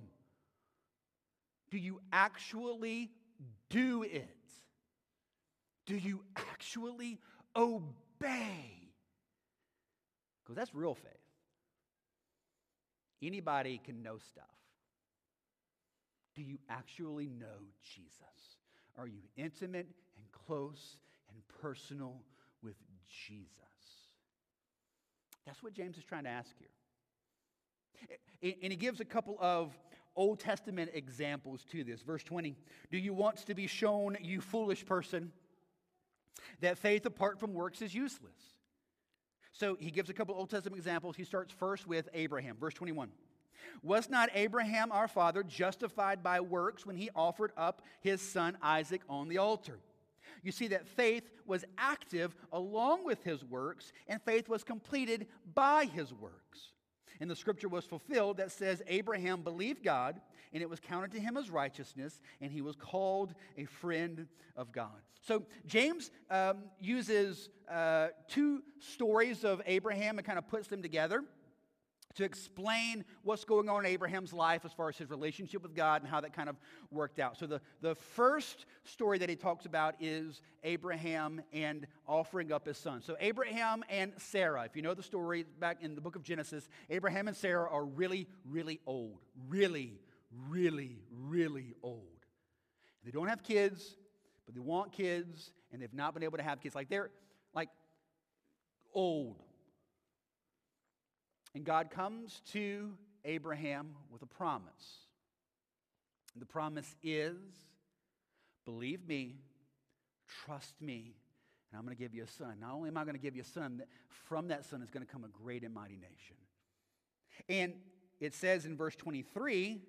Do 1.69 1.77
you 1.77 1.99
actually 2.11 3.11
do 3.69 4.01
it? 4.01 4.35
Do 5.85 5.97
you 5.97 6.23
actually 6.35 7.19
obey. 7.55 8.91
Because 10.43 10.55
that's 10.55 10.73
real 10.73 10.95
faith. 10.95 11.13
Anybody 13.21 13.79
can 13.83 14.01
know 14.01 14.17
stuff. 14.17 14.45
Do 16.35 16.41
you 16.41 16.57
actually 16.69 17.27
know 17.27 17.67
Jesus? 17.83 18.57
Are 18.97 19.07
you 19.07 19.21
intimate 19.35 19.87
and 20.15 20.25
close 20.31 20.97
and 21.29 21.41
personal 21.61 22.15
with 22.63 22.75
Jesus? 23.07 23.49
That's 25.45 25.61
what 25.61 25.73
James 25.73 25.97
is 25.97 26.03
trying 26.03 26.23
to 26.23 26.29
ask 26.29 26.51
here. 26.57 26.67
And 28.61 28.71
he 28.71 28.77
gives 28.77 29.01
a 29.01 29.05
couple 29.05 29.37
of 29.41 29.77
Old 30.15 30.39
Testament 30.39 30.91
examples 30.93 31.65
to 31.71 31.83
this. 31.83 32.01
Verse 32.01 32.23
20 32.23 32.55
Do 32.91 32.97
you 32.97 33.13
want 33.13 33.37
to 33.37 33.53
be 33.53 33.67
shown, 33.67 34.17
you 34.21 34.41
foolish 34.41 34.85
person? 34.85 35.31
That 36.61 36.77
faith 36.77 37.05
apart 37.05 37.39
from 37.39 37.53
works 37.53 37.81
is 37.81 37.93
useless. 37.93 38.55
So 39.51 39.75
he 39.79 39.91
gives 39.91 40.09
a 40.09 40.13
couple 40.13 40.35
Old 40.35 40.49
Testament 40.49 40.77
examples. 40.77 41.15
He 41.15 41.23
starts 41.23 41.51
first 41.51 41.87
with 41.87 42.07
Abraham, 42.13 42.55
verse 42.59 42.73
21. 42.73 43.09
Was 43.83 44.09
not 44.09 44.29
Abraham 44.33 44.91
our 44.91 45.07
father 45.07 45.43
justified 45.43 46.23
by 46.23 46.39
works 46.39 46.85
when 46.85 46.95
he 46.95 47.09
offered 47.15 47.51
up 47.57 47.81
his 48.01 48.21
son 48.21 48.57
Isaac 48.61 49.01
on 49.09 49.27
the 49.27 49.37
altar? 49.37 49.79
You 50.43 50.51
see 50.51 50.67
that 50.67 50.87
faith 50.87 51.29
was 51.45 51.65
active 51.77 52.35
along 52.51 53.05
with 53.05 53.23
his 53.23 53.43
works, 53.43 53.91
and 54.07 54.21
faith 54.21 54.47
was 54.47 54.63
completed 54.63 55.27
by 55.53 55.85
his 55.85 56.13
works. 56.13 56.73
And 57.19 57.29
the 57.29 57.35
scripture 57.35 57.67
was 57.67 57.85
fulfilled 57.85 58.37
that 58.37 58.51
says, 58.51 58.81
Abraham 58.87 59.41
believed 59.41 59.83
God, 59.83 60.21
and 60.53 60.63
it 60.63 60.69
was 60.69 60.79
counted 60.79 61.11
to 61.11 61.19
him 61.19 61.37
as 61.37 61.49
righteousness, 61.49 62.21
and 62.41 62.51
he 62.51 62.61
was 62.61 62.75
called 62.75 63.33
a 63.57 63.65
friend 63.65 64.27
of 64.55 64.71
God. 64.71 65.01
So 65.21 65.43
James 65.65 66.11
um, 66.29 66.63
uses 66.79 67.49
uh, 67.69 68.07
two 68.27 68.63
stories 68.79 69.43
of 69.43 69.61
Abraham 69.65 70.17
and 70.17 70.25
kind 70.25 70.37
of 70.37 70.47
puts 70.47 70.67
them 70.67 70.81
together 70.81 71.23
to 72.15 72.23
explain 72.23 73.05
what's 73.23 73.43
going 73.43 73.69
on 73.69 73.85
in 73.85 73.91
Abraham's 73.91 74.33
life 74.33 74.65
as 74.65 74.73
far 74.73 74.89
as 74.89 74.97
his 74.97 75.09
relationship 75.09 75.61
with 75.61 75.75
God 75.75 76.01
and 76.01 76.09
how 76.09 76.19
that 76.21 76.33
kind 76.33 76.49
of 76.49 76.55
worked 76.91 77.19
out. 77.19 77.37
So, 77.37 77.45
the, 77.45 77.61
the 77.81 77.93
first 77.93 78.65
story 78.83 79.19
that 79.19 79.29
he 79.29 79.35
talks 79.35 79.65
about 79.65 79.95
is 79.99 80.41
Abraham 80.63 81.41
and 81.53 81.85
offering 82.07 82.51
up 82.51 82.65
his 82.65 82.77
son. 82.77 83.01
So, 83.01 83.15
Abraham 83.19 83.83
and 83.89 84.13
Sarah, 84.17 84.63
if 84.63 84.75
you 84.75 84.81
know 84.81 84.95
the 84.95 85.03
story 85.03 85.45
back 85.59 85.77
in 85.81 85.93
the 85.93 86.01
book 86.01 86.15
of 86.15 86.23
Genesis, 86.23 86.67
Abraham 86.89 87.27
and 87.27 87.37
Sarah 87.37 87.69
are 87.69 87.85
really, 87.85 88.27
really 88.49 88.79
old. 88.87 89.19
Really, 89.47 89.99
really, 90.49 90.97
really 91.11 91.75
old. 91.83 92.03
They 93.05 93.11
don't 93.11 93.27
have 93.27 93.43
kids, 93.43 93.95
but 94.45 94.55
they 94.55 94.61
want 94.61 94.91
kids, 94.91 95.51
and 95.71 95.81
they've 95.81 95.93
not 95.93 96.15
been 96.15 96.23
able 96.23 96.37
to 96.37 96.43
have 96.43 96.59
kids. 96.59 96.73
Like, 96.73 96.89
they're 96.89 97.11
like 97.53 97.69
old 98.95 99.43
and 101.55 101.63
God 101.63 101.89
comes 101.89 102.41
to 102.53 102.91
Abraham 103.25 103.95
with 104.11 104.21
a 104.21 104.27
promise. 104.27 105.07
The 106.35 106.45
promise 106.45 106.95
is 107.03 107.35
believe 108.65 109.07
me, 109.07 109.35
trust 110.45 110.79
me, 110.79 111.15
and 111.71 111.79
I'm 111.79 111.85
going 111.85 111.95
to 111.95 112.01
give 112.01 112.13
you 112.13 112.23
a 112.23 112.27
son. 112.27 112.57
Not 112.61 112.73
only 112.73 112.89
am 112.89 112.97
I 112.97 113.03
going 113.03 113.15
to 113.15 113.21
give 113.21 113.35
you 113.35 113.41
a 113.41 113.45
son, 113.45 113.81
from 114.07 114.47
that 114.49 114.65
son 114.65 114.81
is 114.81 114.89
going 114.89 115.05
to 115.05 115.11
come 115.11 115.23
a 115.23 115.27
great 115.27 115.63
and 115.63 115.73
mighty 115.73 115.95
nation. 115.95 116.35
And 117.47 117.73
it 118.19 118.33
says 118.33 118.65
in 118.65 118.77
verse 118.77 118.95
23 118.95 119.81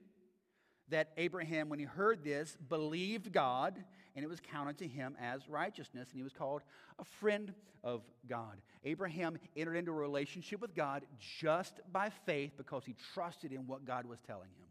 that 0.89 1.11
Abraham, 1.17 1.69
when 1.69 1.79
he 1.79 1.85
heard 1.85 2.25
this, 2.25 2.57
believed 2.69 3.33
God, 3.33 3.83
and 4.21 4.25
it 4.27 4.29
was 4.29 4.41
counted 4.53 4.77
to 4.77 4.87
him 4.87 5.17
as 5.19 5.49
righteousness, 5.49 6.09
and 6.11 6.19
he 6.19 6.23
was 6.23 6.35
called 6.35 6.61
a 6.99 7.05
friend 7.05 7.55
of 7.83 8.03
God. 8.29 8.61
Abraham 8.85 9.39
entered 9.57 9.77
into 9.77 9.93
a 9.93 9.95
relationship 9.95 10.61
with 10.61 10.75
God 10.75 11.07
just 11.39 11.81
by 11.91 12.11
faith 12.27 12.53
because 12.59 12.85
he 12.85 12.95
trusted 13.15 13.51
in 13.51 13.67
what 13.67 13.87
God 13.87 14.05
was 14.05 14.21
telling 14.21 14.51
him. 14.59 14.67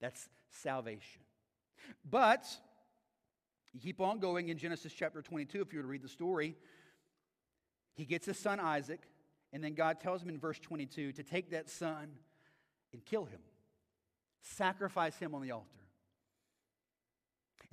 That's 0.00 0.26
salvation. 0.48 1.20
But 2.10 2.46
you 3.74 3.80
keep 3.80 4.00
on 4.00 4.20
going 4.20 4.48
in 4.48 4.56
Genesis 4.56 4.94
chapter 4.94 5.20
22, 5.20 5.60
if 5.60 5.70
you 5.74 5.80
were 5.80 5.82
to 5.82 5.88
read 5.88 6.02
the 6.02 6.08
story. 6.08 6.56
He 7.96 8.06
gets 8.06 8.24
his 8.24 8.38
son 8.38 8.58
Isaac, 8.58 9.02
and 9.52 9.62
then 9.62 9.74
God 9.74 10.00
tells 10.00 10.22
him 10.22 10.30
in 10.30 10.38
verse 10.38 10.58
22 10.60 11.12
to 11.12 11.22
take 11.22 11.50
that 11.50 11.68
son 11.68 12.08
and 12.94 13.04
kill 13.04 13.26
him, 13.26 13.40
sacrifice 14.40 15.18
him 15.18 15.34
on 15.34 15.42
the 15.42 15.50
altar. 15.50 15.68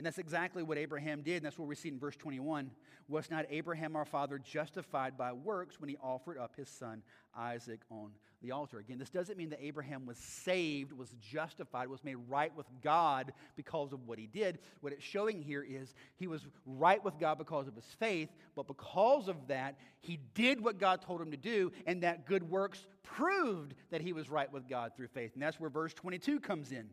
And 0.02 0.06
that's 0.08 0.18
exactly 0.18 0.64
what 0.64 0.80
Abraham 0.80 1.22
did. 1.22 1.36
And 1.36 1.46
that's 1.46 1.60
what 1.60 1.68
we 1.68 1.76
see 1.76 1.90
in 1.90 2.00
verse 2.00 2.16
21. 2.16 2.72
Was 3.08 3.30
not 3.30 3.46
Abraham 3.52 3.96
our 3.96 4.04
father 4.04 4.40
justified 4.40 5.16
by 5.16 5.32
works 5.32 5.80
when 5.80 5.92
he 5.92 5.98
offered 6.02 6.40
up 6.40 6.56
his 6.58 6.70
son 6.70 7.04
Isaac 7.38 7.82
on 7.92 8.10
the 8.42 8.50
altar? 8.50 8.80
Again, 8.80 8.98
this 8.98 9.12
doesn't 9.12 9.38
mean 9.38 9.52
that 9.52 9.64
Abraham 9.64 10.08
was 10.08 10.18
saved, 10.18 10.92
was 10.92 11.14
justified, 11.22 11.88
was 11.88 12.04
made 12.04 12.18
right 12.28 12.52
with 12.58 12.66
God 12.82 13.32
because 13.56 13.94
of 13.94 14.08
what 14.08 14.18
he 14.18 14.26
did. 14.26 14.58
What 14.80 14.92
it's 14.92 15.04
showing 15.04 15.40
here 15.40 15.64
is 15.64 15.94
he 16.16 16.26
was 16.26 16.48
right 16.66 17.04
with 17.04 17.20
God 17.20 17.38
because 17.38 17.68
of 17.68 17.76
his 17.76 17.86
faith, 18.00 18.30
but 18.56 18.66
because 18.66 19.28
of 19.28 19.36
that, 19.50 19.76
he 20.00 20.18
did 20.34 20.62
what 20.62 20.80
God 20.80 21.04
told 21.04 21.22
him 21.22 21.30
to 21.30 21.38
do, 21.38 21.72
and 21.86 22.02
that 22.02 22.26
good 22.26 22.50
works 22.50 22.88
proved 23.04 23.76
that 23.92 24.02
he 24.02 24.14
was 24.14 24.32
right 24.32 24.52
with 24.52 24.68
God 24.68 24.94
through 24.96 25.10
faith. 25.10 25.34
And 25.36 25.44
that's 25.44 25.60
where 25.60 25.70
verse 25.70 25.94
22 25.94 26.40
comes 26.40 26.72
in. 26.72 26.90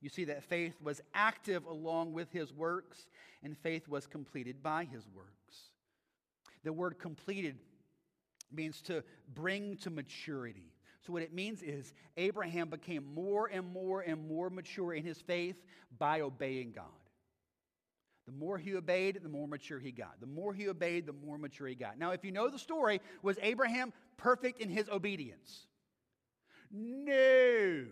You 0.00 0.08
see 0.08 0.24
that 0.24 0.44
faith 0.44 0.74
was 0.82 1.00
active 1.14 1.64
along 1.66 2.12
with 2.12 2.32
his 2.32 2.52
works, 2.52 3.06
and 3.42 3.56
faith 3.56 3.88
was 3.88 4.06
completed 4.06 4.62
by 4.62 4.84
his 4.84 5.06
works. 5.14 5.54
The 6.64 6.72
word 6.72 6.98
completed 6.98 7.56
means 8.52 8.80
to 8.82 9.04
bring 9.34 9.76
to 9.78 9.90
maturity. 9.90 10.72
So, 11.06 11.12
what 11.12 11.22
it 11.22 11.32
means 11.32 11.62
is 11.62 11.92
Abraham 12.16 12.68
became 12.68 13.14
more 13.14 13.48
and 13.52 13.72
more 13.72 14.00
and 14.00 14.28
more 14.28 14.50
mature 14.50 14.92
in 14.92 15.04
his 15.04 15.20
faith 15.20 15.62
by 15.98 16.20
obeying 16.20 16.72
God. 16.72 16.84
The 18.26 18.32
more 18.32 18.58
he 18.58 18.74
obeyed, 18.74 19.20
the 19.22 19.28
more 19.28 19.48
mature 19.48 19.78
he 19.78 19.90
got. 19.90 20.20
The 20.20 20.26
more 20.26 20.52
he 20.52 20.68
obeyed, 20.68 21.06
the 21.06 21.14
more 21.14 21.38
mature 21.38 21.66
he 21.66 21.74
got. 21.74 21.98
Now, 21.98 22.10
if 22.10 22.24
you 22.24 22.30
know 22.30 22.50
the 22.50 22.58
story, 22.58 23.00
was 23.22 23.38
Abraham 23.40 23.92
perfect 24.18 24.60
in 24.60 24.68
his 24.68 24.88
obedience? 24.90 25.66
No. 26.70 27.86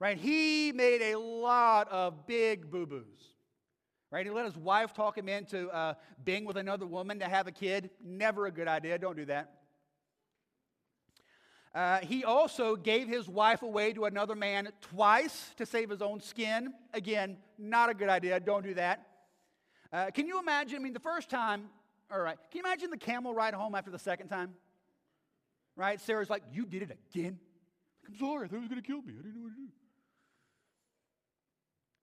Right? 0.00 0.16
He 0.16 0.72
made 0.72 1.12
a 1.12 1.18
lot 1.18 1.88
of 1.90 2.26
big 2.26 2.70
boo 2.70 2.86
boos. 2.86 3.04
Right? 4.10 4.24
He 4.24 4.30
let 4.30 4.46
his 4.46 4.56
wife 4.56 4.94
talk 4.94 5.18
him 5.18 5.28
into 5.28 5.68
uh, 5.68 5.94
being 6.24 6.44
with 6.44 6.56
another 6.56 6.86
woman 6.86 7.18
to 7.18 7.26
have 7.26 7.46
a 7.46 7.52
kid. 7.52 7.90
Never 8.02 8.46
a 8.46 8.50
good 8.50 8.68
idea. 8.68 8.98
Don't 8.98 9.16
do 9.16 9.26
that. 9.26 9.54
Uh, 11.74 11.98
he 11.98 12.24
also 12.24 12.76
gave 12.76 13.06
his 13.06 13.28
wife 13.28 13.62
away 13.62 13.92
to 13.92 14.06
another 14.06 14.34
man 14.34 14.68
twice 14.80 15.52
to 15.56 15.66
save 15.66 15.90
his 15.90 16.00
own 16.00 16.20
skin. 16.20 16.72
Again, 16.94 17.36
not 17.58 17.90
a 17.90 17.94
good 17.94 18.08
idea. 18.08 18.40
Don't 18.40 18.64
do 18.64 18.74
that. 18.74 19.06
Uh, 19.92 20.10
can 20.12 20.26
you 20.26 20.38
imagine? 20.38 20.76
I 20.76 20.80
mean, 20.80 20.94
the 20.94 21.00
first 21.00 21.28
time, 21.28 21.68
all 22.10 22.20
right, 22.20 22.38
can 22.50 22.58
you 22.58 22.64
imagine 22.64 22.90
the 22.90 22.96
camel 22.96 23.34
ride 23.34 23.52
home 23.52 23.74
after 23.74 23.90
the 23.90 23.98
second 23.98 24.28
time? 24.28 24.54
Right? 25.76 26.00
Sarah's 26.00 26.30
like, 26.30 26.42
You 26.50 26.64
did 26.64 26.82
it 26.82 26.98
again? 27.14 27.38
I'm 28.06 28.16
sorry, 28.16 28.46
I 28.46 28.48
thought 28.48 28.56
he 28.56 28.60
was 28.60 28.68
going 28.68 28.80
to 28.80 28.86
kill 28.86 29.02
me. 29.02 29.12
I 29.18 29.22
didn't 29.22 29.34
know 29.36 29.42
what 29.42 29.50
to 29.50 29.56
do. 29.56 29.68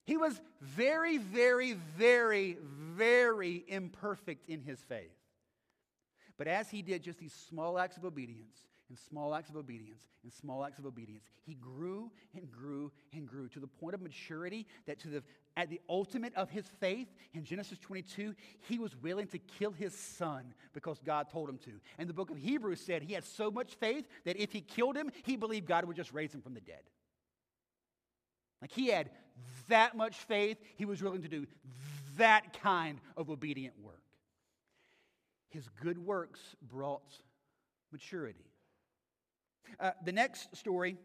He 0.06 0.16
was 0.16 0.40
very, 0.62 1.18
very, 1.18 1.74
very, 1.98 2.56
very 2.62 3.64
imperfect 3.68 4.48
in 4.48 4.62
his 4.62 4.80
faith. 4.80 5.10
But 6.38 6.48
as 6.48 6.70
he 6.70 6.80
did 6.82 7.02
just 7.02 7.18
these 7.18 7.34
small 7.48 7.78
acts 7.78 7.96
of 7.96 8.04
obedience, 8.04 8.56
and 8.88 8.98
small 8.98 9.34
acts 9.34 9.50
of 9.50 9.56
obedience 9.56 10.02
and 10.22 10.32
small 10.32 10.64
acts 10.64 10.78
of 10.78 10.86
obedience. 10.86 11.24
He 11.42 11.54
grew 11.54 12.10
and 12.34 12.50
grew 12.50 12.92
and 13.12 13.26
grew 13.26 13.48
to 13.48 13.60
the 13.60 13.66
point 13.66 13.94
of 13.94 14.00
maturity 14.00 14.66
that 14.86 15.00
to 15.00 15.08
the 15.08 15.22
at 15.56 15.70
the 15.70 15.80
ultimate 15.88 16.34
of 16.34 16.50
his 16.50 16.66
faith 16.80 17.08
in 17.32 17.42
Genesis 17.42 17.78
22, 17.78 18.34
he 18.68 18.78
was 18.78 18.94
willing 18.96 19.26
to 19.28 19.38
kill 19.38 19.70
his 19.70 19.94
son 19.94 20.52
because 20.74 20.98
God 20.98 21.30
told 21.30 21.48
him 21.48 21.56
to. 21.64 21.70
And 21.96 22.10
the 22.10 22.12
book 22.12 22.28
of 22.28 22.36
Hebrews 22.36 22.80
said 22.80 23.02
he 23.02 23.14
had 23.14 23.24
so 23.24 23.50
much 23.50 23.74
faith 23.76 24.06
that 24.24 24.36
if 24.36 24.52
he 24.52 24.60
killed 24.60 24.96
him, 24.96 25.10
he 25.24 25.34
believed 25.36 25.66
God 25.66 25.86
would 25.86 25.96
just 25.96 26.12
raise 26.12 26.34
him 26.34 26.42
from 26.42 26.52
the 26.52 26.60
dead. 26.60 26.82
Like 28.60 28.72
he 28.72 28.88
had 28.88 29.10
that 29.68 29.96
much 29.96 30.16
faith, 30.16 30.58
he 30.76 30.84
was 30.84 31.02
willing 31.02 31.22
to 31.22 31.28
do 31.28 31.46
that 32.16 32.60
kind 32.62 32.98
of 33.16 33.30
obedient 33.30 33.74
work. 33.82 34.02
His 35.48 35.68
good 35.82 35.98
works 35.98 36.40
brought 36.62 37.14
maturity. 37.92 38.44
Uh, 39.78 39.90
the 40.04 40.12
next 40.12 40.56
story 40.56 40.96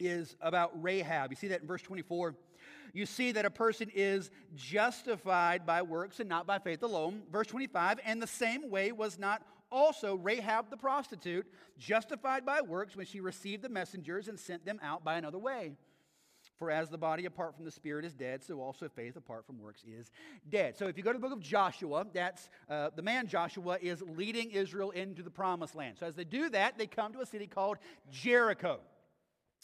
is 0.00 0.36
about 0.40 0.70
Rahab. 0.82 1.30
You 1.30 1.36
see 1.36 1.48
that 1.48 1.62
in 1.62 1.66
verse 1.66 1.82
24. 1.82 2.34
You 2.92 3.06
see 3.06 3.32
that 3.32 3.44
a 3.44 3.50
person 3.50 3.90
is 3.94 4.30
justified 4.54 5.66
by 5.66 5.82
works 5.82 6.20
and 6.20 6.28
not 6.28 6.46
by 6.46 6.58
faith 6.58 6.82
alone. 6.82 7.22
Verse 7.30 7.48
25, 7.48 7.98
and 8.04 8.22
the 8.22 8.26
same 8.26 8.70
way 8.70 8.92
was 8.92 9.18
not 9.18 9.42
also 9.70 10.14
Rahab 10.14 10.70
the 10.70 10.76
prostitute 10.76 11.46
justified 11.78 12.46
by 12.46 12.60
works 12.60 12.96
when 12.96 13.06
she 13.06 13.20
received 13.20 13.62
the 13.62 13.68
messengers 13.68 14.28
and 14.28 14.38
sent 14.38 14.64
them 14.64 14.78
out 14.82 15.04
by 15.04 15.16
another 15.16 15.38
way. 15.38 15.72
For 16.58 16.70
as 16.70 16.88
the 16.88 16.98
body 16.98 17.26
apart 17.26 17.56
from 17.56 17.64
the 17.64 17.70
spirit 17.70 18.04
is 18.04 18.14
dead, 18.14 18.44
so 18.44 18.60
also 18.60 18.88
faith 18.88 19.16
apart 19.16 19.44
from 19.44 19.58
works 19.58 19.82
is 19.84 20.10
dead. 20.48 20.76
So 20.76 20.86
if 20.86 20.96
you 20.96 21.02
go 21.02 21.12
to 21.12 21.18
the 21.18 21.22
book 21.22 21.36
of 21.36 21.40
Joshua, 21.40 22.06
that's 22.12 22.48
uh, 22.70 22.90
the 22.94 23.02
man 23.02 23.26
Joshua 23.26 23.78
is 23.82 24.02
leading 24.16 24.52
Israel 24.52 24.92
into 24.92 25.22
the 25.22 25.30
promised 25.30 25.74
land. 25.74 25.96
So 25.98 26.06
as 26.06 26.14
they 26.14 26.24
do 26.24 26.48
that, 26.50 26.78
they 26.78 26.86
come 26.86 27.12
to 27.14 27.20
a 27.20 27.26
city 27.26 27.48
called 27.48 27.78
Jericho. 28.10 28.78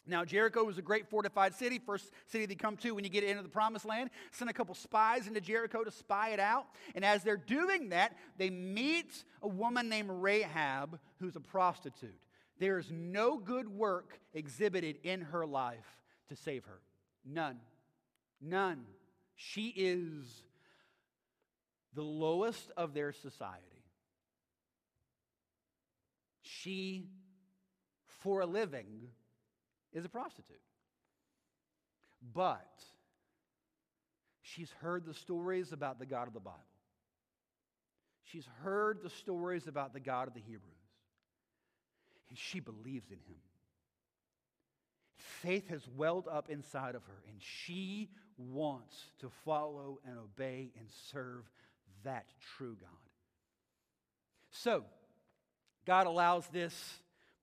Now, 0.06 0.24
Jericho 0.24 0.64
was 0.64 0.78
a 0.78 0.82
great 0.82 1.08
fortified 1.08 1.54
city, 1.54 1.78
first 1.78 2.10
city 2.26 2.46
they 2.46 2.54
come 2.56 2.76
to 2.78 2.92
when 2.92 3.04
you 3.04 3.10
get 3.10 3.22
into 3.22 3.42
the 3.42 3.48
promised 3.48 3.84
land. 3.84 4.10
Send 4.32 4.50
a 4.50 4.52
couple 4.52 4.74
spies 4.74 5.28
into 5.28 5.40
Jericho 5.40 5.84
to 5.84 5.90
spy 5.90 6.30
it 6.30 6.40
out. 6.40 6.66
And 6.96 7.04
as 7.04 7.22
they're 7.22 7.36
doing 7.36 7.90
that, 7.90 8.16
they 8.36 8.50
meet 8.50 9.24
a 9.42 9.48
woman 9.48 9.88
named 9.88 10.10
Rahab 10.10 10.98
who's 11.20 11.36
a 11.36 11.40
prostitute. 11.40 12.18
There 12.58 12.78
is 12.78 12.90
no 12.90 13.38
good 13.38 13.68
work 13.68 14.18
exhibited 14.34 14.98
in 15.04 15.20
her 15.20 15.46
life 15.46 15.99
to 16.30 16.36
save 16.36 16.64
her. 16.64 16.80
None. 17.24 17.58
None. 18.40 18.84
She 19.36 19.68
is 19.76 20.24
the 21.94 22.02
lowest 22.02 22.70
of 22.76 22.94
their 22.94 23.12
society. 23.12 23.64
She, 26.42 27.08
for 28.22 28.40
a 28.40 28.46
living, 28.46 28.86
is 29.92 30.04
a 30.04 30.08
prostitute. 30.08 30.60
But 32.32 32.82
she's 34.42 34.70
heard 34.80 35.04
the 35.04 35.14
stories 35.14 35.72
about 35.72 35.98
the 35.98 36.06
God 36.06 36.28
of 36.28 36.34
the 36.34 36.40
Bible. 36.40 36.58
She's 38.24 38.46
heard 38.62 39.02
the 39.02 39.10
stories 39.10 39.66
about 39.66 39.92
the 39.92 40.00
God 40.00 40.28
of 40.28 40.34
the 40.34 40.40
Hebrews. 40.40 40.62
And 42.28 42.38
she 42.38 42.60
believes 42.60 43.10
in 43.10 43.18
him 43.18 43.40
faith 45.20 45.68
has 45.68 45.82
welled 45.96 46.28
up 46.28 46.50
inside 46.50 46.94
of 46.94 47.04
her, 47.04 47.22
and 47.28 47.36
she 47.38 48.10
wants 48.36 48.96
to 49.20 49.30
follow 49.44 50.00
and 50.06 50.18
obey 50.18 50.70
and 50.78 50.86
serve 51.10 51.44
that 52.04 52.26
true 52.56 52.76
God. 52.80 52.90
So, 54.50 54.84
God 55.86 56.06
allows 56.06 56.46
this 56.48 56.74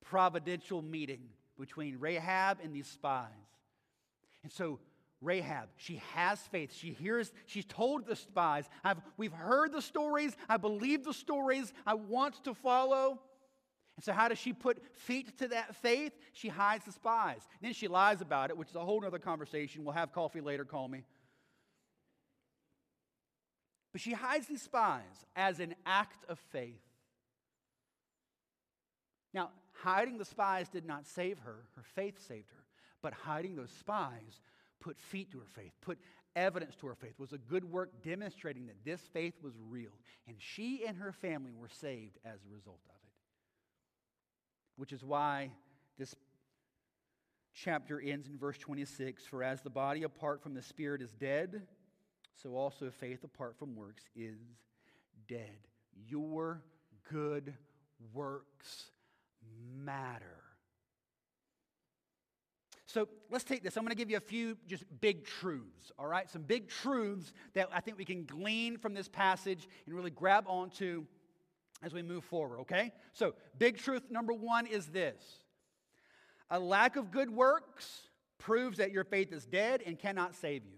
providential 0.04 0.82
meeting 0.82 1.22
between 1.60 2.00
Rahab 2.00 2.60
and 2.64 2.74
these 2.74 2.88
spies. 2.88 3.28
And 4.44 4.52
so, 4.52 4.80
Rahab, 5.22 5.70
she 5.78 6.02
has 6.14 6.40
faith. 6.40 6.74
She 6.74 6.92
hears, 6.92 7.32
she's 7.48 7.66
told 7.66 8.06
the 8.06 8.16
spies, 8.16 8.66
I've, 8.84 9.02
we've 9.18 9.34
heard 9.34 9.72
the 9.72 9.82
stories, 9.82 10.36
I 10.48 10.58
believe 10.58 11.04
the 11.04 11.14
stories, 11.14 11.74
I 11.86 11.96
want 11.96 12.44
to 12.44 12.54
follow. 12.54 13.20
And 13.98 14.04
so, 14.04 14.14
how 14.14 14.28
does 14.28 14.38
she 14.38 14.54
put 14.54 14.78
feet 14.96 15.40
to 15.40 15.48
that 15.50 15.76
faith? 15.76 16.14
She 16.32 16.50
hides 16.50 16.86
the 16.86 16.92
spies. 16.92 17.42
Then 17.62 17.74
she 17.74 17.88
lies 17.88 18.22
about 18.22 18.52
it, 18.52 18.58
which 18.58 18.70
is 18.70 18.76
a 18.76 18.86
whole 18.86 19.04
other 19.04 19.18
conversation. 19.18 19.84
We'll 19.84 19.96
have 19.96 20.14
coffee 20.14 20.40
later, 20.40 20.64
call 20.66 20.88
me. 20.88 21.04
But 23.92 24.02
she 24.02 24.14
hides 24.14 24.46
these 24.46 24.62
spies 24.62 25.26
as 25.36 25.60
an 25.60 25.74
act 25.84 26.24
of 26.30 26.38
faith. 26.52 26.80
Now, 29.34 29.50
hiding 29.82 30.20
the 30.20 30.26
spies 30.26 30.70
did 30.70 30.86
not 30.86 31.08
save 31.08 31.40
her, 31.40 31.64
her 31.76 31.84
faith 31.96 32.24
saved 32.28 32.52
her. 32.52 32.64
But 33.02 33.14
hiding 33.14 33.56
those 33.56 33.72
spies 33.80 34.42
put 34.80 35.00
feet 35.00 35.32
to 35.32 35.40
her 35.40 35.48
faith, 35.56 35.72
put 35.82 35.98
evidence 36.36 36.76
to 36.76 36.88
her 36.88 36.96
faith, 36.96 37.16
was 37.18 37.34
a 37.34 37.40
good 37.40 37.64
work 37.64 38.04
demonstrating 38.04 38.68
that 38.68 38.86
this 38.86 39.02
faith 39.12 39.34
was 39.42 39.54
real. 39.68 39.98
And 40.28 40.36
she 40.38 40.86
and 40.86 40.98
her 40.98 41.12
family 41.12 41.54
were 41.56 41.70
saved 41.70 42.20
as 42.24 42.44
a 42.44 42.54
result 42.54 42.82
of 42.90 42.96
it 43.04 43.07
which 44.78 44.94
is 44.94 45.04
why 45.04 45.52
this 45.98 46.16
chapter 47.54 48.00
ends 48.00 48.28
in 48.28 48.38
verse 48.38 48.58
26 48.58 49.26
For 49.26 49.44
as 49.44 49.62
the 49.62 49.70
body 49.70 50.04
apart 50.04 50.42
from 50.42 50.54
the 50.54 50.62
spirit 50.62 51.02
is 51.02 51.14
dead, 51.14 51.64
so 52.42 52.56
also 52.56 52.90
faith 52.90 53.24
apart 53.24 53.58
from 53.58 53.76
works 53.76 54.04
is 54.16 54.40
dead. 55.28 55.58
Your 56.08 56.62
good 57.12 57.54
works 58.14 58.92
matter. 59.84 60.44
So 62.86 63.10
let's 63.30 63.44
take 63.44 63.64
this. 63.64 63.76
I'm 63.76 63.84
going 63.84 63.90
to 63.90 63.98
give 63.98 64.10
you 64.10 64.18
a 64.18 64.22
few 64.22 64.58
just 64.66 64.86
big 65.02 65.26
truths, 65.26 65.92
all 66.00 66.08
right? 66.08 66.30
Some 66.30 66.44
big 66.44 66.70
truths 66.70 67.34
that 67.54 67.68
I 67.74 67.82
think 67.82 67.98
we 67.98 68.06
can 68.06 68.24
glean 68.24 68.78
from 68.78 68.94
this 68.94 69.10
passage 69.10 69.68
and 69.86 69.94
really 69.94 70.10
grab 70.10 70.46
onto 70.48 71.06
as 71.84 71.94
we 71.94 72.02
move 72.02 72.24
forward, 72.24 72.62
okay? 72.62 72.92
So, 73.14 73.34
big 73.58 73.78
truth 73.78 74.04
number 74.10 74.34
one 74.34 74.66
is 74.66 74.88
this 74.88 75.22
a 76.50 76.60
lack 76.60 76.96
of 76.96 77.12
good 77.12 77.30
works 77.30 78.02
proves 78.38 78.78
that 78.78 78.92
your 78.92 79.04
faith 79.04 79.34
is 79.34 79.46
dead 79.46 79.82
and 79.86 79.98
cannot 79.98 80.36
save 80.36 80.66
you. 80.66 80.78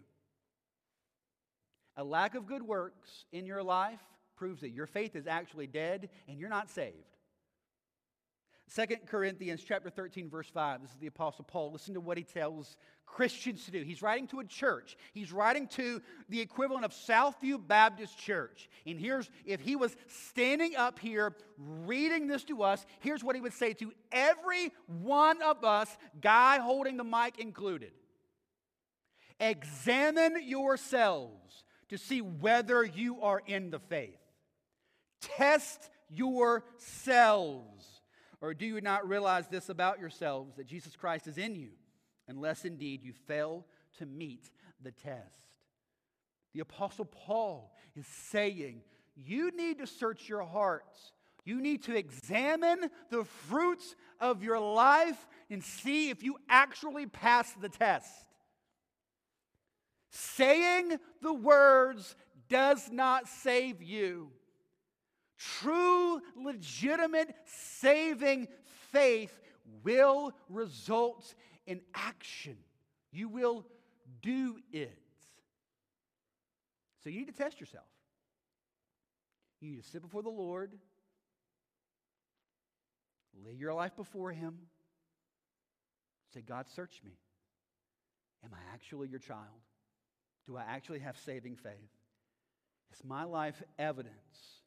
A 1.97 2.03
lack 2.03 2.35
of 2.35 2.47
good 2.47 2.63
works 2.63 3.25
in 3.31 3.45
your 3.45 3.61
life 3.61 3.99
proves 4.35 4.61
that 4.61 4.69
your 4.69 4.87
faith 4.87 5.15
is 5.15 5.27
actually 5.27 5.67
dead 5.67 6.09
and 6.27 6.39
you're 6.39 6.49
not 6.49 6.69
saved. 6.69 6.95
Second 8.69 9.07
Corinthians 9.07 9.63
chapter 9.67 9.89
13 9.89 10.29
verse 10.29 10.47
5. 10.47 10.81
This 10.81 10.91
is 10.91 10.97
the 10.97 11.07
apostle 11.07 11.43
Paul. 11.43 11.71
Listen 11.71 11.95
to 11.95 11.99
what 11.99 12.19
he 12.19 12.23
tells 12.23 12.77
Christians 13.07 13.65
to 13.65 13.71
do. 13.71 13.81
He's 13.81 14.03
writing 14.03 14.27
to 14.27 14.41
a 14.41 14.43
church. 14.45 14.95
He's 15.11 15.31
writing 15.31 15.67
to 15.69 16.03
the 16.29 16.39
equivalent 16.39 16.85
of 16.85 16.91
Southview 16.91 17.67
Baptist 17.67 18.19
Church. 18.19 18.69
And 18.85 18.99
here's 18.99 19.27
if 19.43 19.59
he 19.59 19.75
was 19.75 19.95
standing 20.05 20.75
up 20.75 20.99
here 20.99 21.35
reading 21.57 22.27
this 22.27 22.43
to 22.43 22.61
us, 22.61 22.85
here's 22.99 23.23
what 23.23 23.35
he 23.35 23.41
would 23.41 23.53
say 23.53 23.73
to 23.73 23.91
every 24.11 24.71
one 24.85 25.41
of 25.41 25.63
us, 25.63 25.89
guy 26.21 26.59
holding 26.59 26.95
the 26.95 27.03
mic 27.03 27.39
included. 27.39 27.91
Examine 29.39 30.43
yourselves 30.47 31.63
to 31.89 31.97
see 31.97 32.21
whether 32.21 32.83
you 32.83 33.21
are 33.21 33.41
in 33.47 33.71
the 33.71 33.79
faith. 33.79 34.19
Test 35.21 35.89
yourselves. 36.07 37.98
Or 38.41 38.53
do 38.53 38.65
you 38.65 38.79
not 38.81 39.07
realize 39.07 39.47
this 39.47 39.69
about 39.69 39.99
yourselves 39.99 40.55
that 40.55 40.67
Jesus 40.67 40.95
Christ 40.95 41.27
is 41.27 41.37
in 41.37 41.55
you, 41.55 41.71
unless 42.27 42.63
indeed 42.63 43.03
you 43.03 43.13
fail 43.27 43.65
to 43.97 44.05
meet 44.05 44.49
the 44.81 44.91
test? 44.91 45.49
The 46.53 46.61
Apostle 46.61 47.05
Paul 47.05 47.73
is 47.95 48.07
saying, 48.07 48.81
You 49.15 49.51
need 49.55 49.79
to 49.79 49.87
search 49.87 50.29
your 50.29 50.43
hearts. 50.43 51.11
You 51.45 51.61
need 51.61 51.83
to 51.83 51.95
examine 51.95 52.89
the 53.09 53.23
fruits 53.23 53.95
of 54.19 54.43
your 54.43 54.59
life 54.59 55.27
and 55.49 55.63
see 55.63 56.09
if 56.09 56.23
you 56.23 56.37
actually 56.47 57.07
pass 57.07 57.51
the 57.53 57.69
test. 57.69 58.11
Saying 60.11 60.97
the 61.21 61.33
words 61.33 62.15
does 62.49 62.89
not 62.91 63.27
save 63.27 63.81
you. 63.81 64.31
True, 65.39 66.21
legitimate, 66.35 67.33
saving 67.45 68.49
faith 68.91 69.39
will 69.83 70.33
result 70.49 71.33
in 71.65 71.79
action. 71.93 72.57
You 73.11 73.29
will 73.29 73.65
do 74.21 74.57
it. 74.73 74.99
So 77.03 77.09
you 77.09 77.19
need 77.19 77.29
to 77.29 77.43
test 77.43 77.61
yourself. 77.61 77.85
You 79.61 79.71
need 79.71 79.83
to 79.83 79.89
sit 79.89 80.01
before 80.01 80.23
the 80.23 80.29
Lord, 80.29 80.73
lay 83.45 83.53
your 83.53 83.73
life 83.73 83.95
before 83.95 84.31
Him, 84.31 84.57
say, 86.33 86.41
God, 86.41 86.65
search 86.75 87.01
me. 87.03 87.11
Am 88.43 88.51
I 88.53 88.73
actually 88.73 89.07
your 89.07 89.19
child? 89.19 89.39
Do 90.47 90.57
I 90.57 90.63
actually 90.63 90.99
have 90.99 91.17
saving 91.17 91.55
faith? 91.55 91.73
Is 92.91 93.03
my 93.03 93.23
life 93.23 93.61
evidence 93.77 94.58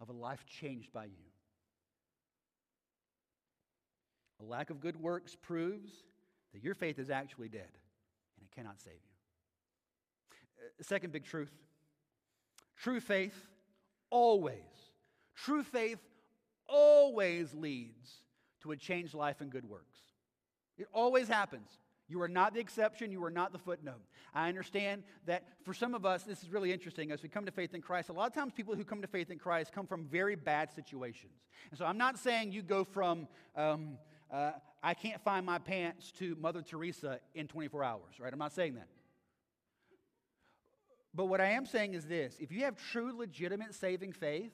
of 0.00 0.08
a 0.08 0.12
life 0.12 0.44
changed 0.46 0.92
by 0.92 1.04
you? 1.04 1.24
A 4.40 4.44
lack 4.44 4.70
of 4.70 4.80
good 4.80 5.00
works 5.00 5.36
proves 5.40 5.90
that 6.52 6.62
your 6.62 6.74
faith 6.74 6.98
is 6.98 7.10
actually 7.10 7.48
dead 7.48 7.70
and 8.36 8.46
it 8.46 8.54
cannot 8.54 8.80
save 8.80 8.94
you. 8.94 10.36
Uh, 10.58 10.82
second 10.82 11.12
big 11.12 11.24
truth 11.24 11.52
true 12.76 13.00
faith 13.00 13.46
always, 14.10 14.56
true 15.34 15.62
faith 15.62 15.98
always 16.68 17.54
leads 17.54 18.14
to 18.62 18.72
a 18.72 18.76
changed 18.76 19.14
life 19.14 19.40
and 19.40 19.50
good 19.50 19.68
works. 19.68 19.98
It 20.76 20.88
always 20.92 21.28
happens. 21.28 21.68
You 22.08 22.20
are 22.20 22.28
not 22.28 22.52
the 22.54 22.60
exception. 22.60 23.10
You 23.10 23.24
are 23.24 23.30
not 23.30 23.52
the 23.52 23.58
footnote. 23.58 24.02
I 24.34 24.48
understand 24.48 25.04
that 25.26 25.44
for 25.64 25.72
some 25.72 25.94
of 25.94 26.04
us, 26.04 26.24
this 26.24 26.42
is 26.42 26.50
really 26.50 26.72
interesting. 26.72 27.10
As 27.10 27.22
we 27.22 27.28
come 27.28 27.46
to 27.46 27.52
faith 27.52 27.74
in 27.74 27.80
Christ, 27.80 28.10
a 28.10 28.12
lot 28.12 28.26
of 28.26 28.34
times 28.34 28.52
people 28.54 28.74
who 28.74 28.84
come 28.84 29.00
to 29.00 29.08
faith 29.08 29.30
in 29.30 29.38
Christ 29.38 29.72
come 29.72 29.86
from 29.86 30.04
very 30.04 30.34
bad 30.34 30.72
situations. 30.72 31.32
And 31.70 31.78
so 31.78 31.86
I'm 31.86 31.96
not 31.96 32.18
saying 32.18 32.52
you 32.52 32.62
go 32.62 32.84
from, 32.84 33.26
um, 33.56 33.96
uh, 34.30 34.52
I 34.82 34.92
can't 34.92 35.22
find 35.22 35.46
my 35.46 35.58
pants 35.58 36.12
to 36.18 36.36
Mother 36.38 36.60
Teresa 36.60 37.20
in 37.34 37.48
24 37.48 37.82
hours, 37.82 38.20
right? 38.20 38.32
I'm 38.32 38.38
not 38.38 38.52
saying 38.52 38.74
that. 38.74 38.88
But 41.14 41.26
what 41.26 41.40
I 41.40 41.50
am 41.50 41.64
saying 41.64 41.94
is 41.94 42.06
this 42.06 42.36
if 42.40 42.50
you 42.50 42.64
have 42.64 42.76
true, 42.76 43.16
legitimate 43.16 43.74
saving 43.74 44.12
faith, 44.12 44.52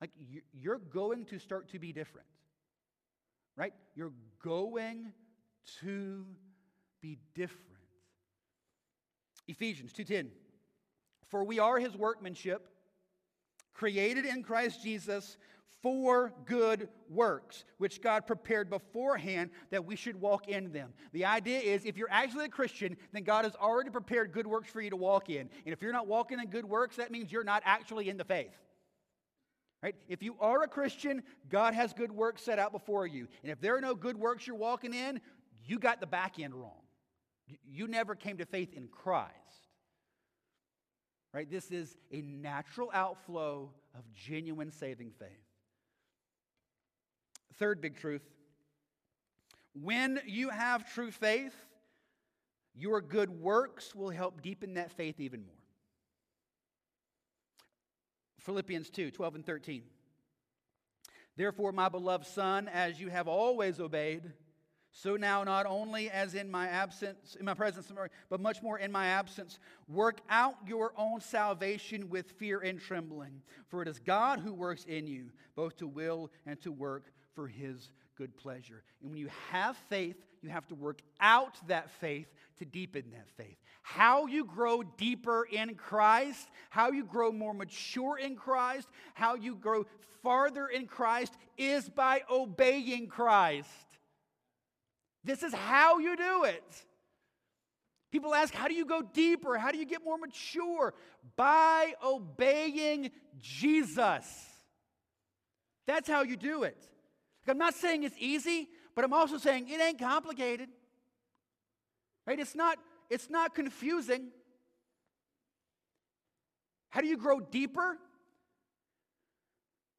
like 0.00 0.10
you're 0.52 0.78
going 0.78 1.24
to 1.26 1.38
start 1.38 1.70
to 1.70 1.78
be 1.78 1.92
different, 1.92 2.28
right? 3.56 3.72
You're 3.96 4.12
going 4.44 5.12
to 5.80 6.24
be 7.00 7.18
different. 7.34 7.64
Ephesians 9.46 9.92
2:10 9.92 10.30
For 11.28 11.44
we 11.44 11.58
are 11.58 11.78
his 11.78 11.96
workmanship 11.96 12.68
created 13.72 14.24
in 14.24 14.42
Christ 14.42 14.82
Jesus 14.82 15.38
for 15.82 16.32
good 16.44 16.88
works, 17.08 17.64
which 17.78 18.02
God 18.02 18.26
prepared 18.26 18.68
beforehand 18.68 19.50
that 19.70 19.84
we 19.84 19.94
should 19.94 20.20
walk 20.20 20.48
in 20.48 20.72
them. 20.72 20.92
The 21.12 21.24
idea 21.24 21.60
is 21.60 21.84
if 21.84 21.96
you're 21.96 22.10
actually 22.10 22.46
a 22.46 22.50
Christian, 22.50 22.96
then 23.12 23.22
God 23.22 23.44
has 23.44 23.54
already 23.54 23.90
prepared 23.90 24.32
good 24.32 24.46
works 24.46 24.70
for 24.70 24.80
you 24.80 24.90
to 24.90 24.96
walk 24.96 25.30
in. 25.30 25.48
And 25.64 25.72
if 25.72 25.80
you're 25.80 25.92
not 25.92 26.08
walking 26.08 26.40
in 26.40 26.46
good 26.46 26.64
works, 26.64 26.96
that 26.96 27.12
means 27.12 27.30
you're 27.30 27.44
not 27.44 27.62
actually 27.64 28.08
in 28.08 28.16
the 28.16 28.24
faith. 28.24 28.56
Right? 29.80 29.94
If 30.08 30.24
you 30.24 30.34
are 30.40 30.64
a 30.64 30.68
Christian, 30.68 31.22
God 31.48 31.72
has 31.74 31.92
good 31.92 32.10
works 32.10 32.42
set 32.42 32.58
out 32.58 32.72
before 32.72 33.06
you. 33.06 33.28
And 33.44 33.52
if 33.52 33.60
there 33.60 33.76
are 33.76 33.80
no 33.80 33.94
good 33.94 34.16
works 34.16 34.44
you're 34.44 34.56
walking 34.56 34.92
in, 34.92 35.20
you 35.68 35.78
got 35.78 36.00
the 36.00 36.06
back 36.06 36.40
end 36.40 36.54
wrong. 36.54 36.82
You 37.66 37.86
never 37.86 38.14
came 38.14 38.38
to 38.38 38.46
faith 38.46 38.72
in 38.74 38.88
Christ. 38.88 39.34
Right? 41.32 41.48
This 41.50 41.70
is 41.70 41.96
a 42.10 42.22
natural 42.22 42.90
outflow 42.92 43.70
of 43.94 44.02
genuine 44.14 44.72
saving 44.72 45.12
faith. 45.18 45.28
Third 47.58 47.80
big 47.80 47.96
truth 47.96 48.22
when 49.74 50.20
you 50.26 50.48
have 50.48 50.92
true 50.92 51.10
faith, 51.10 51.54
your 52.74 53.00
good 53.00 53.30
works 53.30 53.94
will 53.94 54.10
help 54.10 54.42
deepen 54.42 54.74
that 54.74 54.92
faith 54.92 55.20
even 55.20 55.44
more. 55.44 55.54
Philippians 58.40 58.90
2 58.90 59.10
12 59.10 59.34
and 59.36 59.46
13. 59.46 59.82
Therefore, 61.36 61.70
my 61.70 61.88
beloved 61.88 62.26
Son, 62.26 62.66
as 62.68 63.00
you 63.00 63.10
have 63.10 63.28
always 63.28 63.78
obeyed, 63.78 64.32
so 65.00 65.14
now, 65.14 65.44
not 65.44 65.64
only 65.64 66.10
as 66.10 66.34
in 66.34 66.50
my 66.50 66.66
absence, 66.66 67.36
in 67.38 67.46
my 67.46 67.54
presence, 67.54 67.92
but 68.28 68.40
much 68.40 68.64
more 68.64 68.80
in 68.80 68.90
my 68.90 69.06
absence, 69.06 69.60
work 69.86 70.20
out 70.28 70.56
your 70.66 70.92
own 70.96 71.20
salvation 71.20 72.10
with 72.10 72.32
fear 72.32 72.58
and 72.58 72.80
trembling. 72.80 73.40
For 73.68 73.80
it 73.80 73.86
is 73.86 74.00
God 74.00 74.40
who 74.40 74.52
works 74.52 74.84
in 74.86 75.06
you, 75.06 75.26
both 75.54 75.76
to 75.76 75.86
will 75.86 76.32
and 76.46 76.60
to 76.62 76.72
work 76.72 77.12
for 77.32 77.46
his 77.46 77.92
good 78.16 78.36
pleasure. 78.36 78.82
And 79.00 79.12
when 79.12 79.20
you 79.20 79.28
have 79.52 79.76
faith, 79.88 80.16
you 80.42 80.48
have 80.48 80.66
to 80.66 80.74
work 80.74 81.00
out 81.20 81.54
that 81.68 81.92
faith 82.00 82.26
to 82.58 82.64
deepen 82.64 83.04
that 83.12 83.28
faith. 83.36 83.56
How 83.82 84.26
you 84.26 84.44
grow 84.44 84.82
deeper 84.82 85.46
in 85.48 85.76
Christ, 85.76 86.48
how 86.70 86.90
you 86.90 87.04
grow 87.04 87.30
more 87.30 87.54
mature 87.54 88.18
in 88.18 88.34
Christ, 88.34 88.88
how 89.14 89.36
you 89.36 89.54
grow 89.54 89.86
farther 90.24 90.66
in 90.66 90.86
Christ 90.86 91.34
is 91.56 91.88
by 91.88 92.22
obeying 92.28 93.06
Christ. 93.06 93.70
This 95.28 95.42
is 95.42 95.52
how 95.52 95.98
you 95.98 96.16
do 96.16 96.44
it. 96.44 96.64
People 98.10 98.34
ask, 98.34 98.54
how 98.54 98.66
do 98.66 98.72
you 98.72 98.86
go 98.86 99.02
deeper? 99.02 99.58
How 99.58 99.70
do 99.70 99.76
you 99.76 99.84
get 99.84 100.02
more 100.02 100.16
mature? 100.16 100.94
By 101.36 101.92
obeying 102.02 103.10
Jesus. 103.38 104.26
That's 105.86 106.08
how 106.08 106.22
you 106.22 106.36
do 106.36 106.62
it. 106.62 106.82
I'm 107.46 107.58
not 107.58 107.74
saying 107.74 108.04
it's 108.04 108.16
easy, 108.18 108.68
but 108.94 109.04
I'm 109.04 109.12
also 109.12 109.36
saying 109.36 109.68
it 109.68 109.80
ain't 109.80 109.98
complicated. 109.98 110.70
Right? 112.26 112.40
It's 112.40 112.54
not, 112.54 112.78
it's 113.10 113.28
not 113.28 113.54
confusing. 113.54 114.28
How 116.88 117.02
do 117.02 117.06
you 117.06 117.18
grow 117.18 117.40
deeper? 117.40 117.98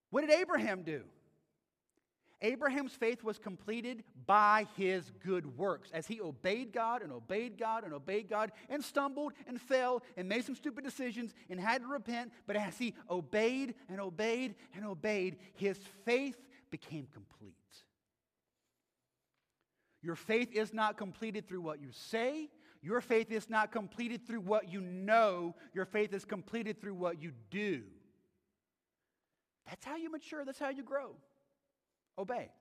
What 0.10 0.22
did 0.22 0.32
Abraham 0.32 0.82
do? 0.82 1.04
Abraham's 2.42 2.94
faith 2.94 3.24
was 3.24 3.38
completed 3.38 4.04
by 4.26 4.66
his 4.78 5.12
good 5.26 5.58
works 5.58 5.90
as 5.94 6.08
he 6.08 6.22
obeyed 6.22 6.72
God 6.72 7.02
and 7.02 7.12
obeyed 7.12 7.58
God 7.58 7.84
and 7.84 7.94
obeyed 7.94 8.30
God 8.30 8.52
and 8.70 8.84
stumbled 8.84 9.34
and 9.46 9.60
fell 9.60 10.04
and 10.16 10.30
made 10.30 10.46
some 10.46 10.56
stupid 10.56 10.86
decisions 10.86 11.34
and 11.50 11.60
had 11.60 11.82
to 11.82 11.88
repent. 11.88 12.32
But 12.48 12.56
as 12.56 12.78
he 12.78 12.94
obeyed 13.10 13.76
and 13.90 14.00
obeyed 14.00 14.56
and 14.74 14.86
obeyed, 14.86 15.38
his 15.56 15.78
faith 16.06 16.38
became 16.72 17.08
complete. 17.12 17.56
Your 20.02 20.16
faith 20.16 20.54
is 20.54 20.74
not 20.74 20.98
completed 20.98 21.48
through 21.48 21.62
what 21.62 21.82
you 21.82 21.90
say. 21.92 22.50
Your 22.82 23.02
faith 23.02 23.32
is 23.32 23.50
not 23.50 23.74
completed 23.74 24.26
through 24.26 24.42
what 24.42 24.72
you 24.72 24.80
know. 24.80 25.56
Your 25.74 25.84
faith 25.84 26.14
is 26.14 26.24
completed 26.24 26.80
through 26.80 26.94
what 26.94 27.22
you 27.22 27.34
do. 27.52 27.82
That's 29.68 29.84
how 29.84 29.98
you 29.98 30.10
mature. 30.10 30.46
That's 30.46 30.60
how 30.60 30.70
you 30.70 30.84
grow. 30.84 31.16
Obey. 32.20 32.52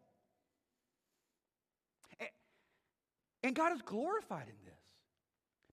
And 3.43 3.55
God 3.55 3.73
is 3.73 3.83
glorified 3.83 4.49
in 4.49 4.55
this. 4.65 4.75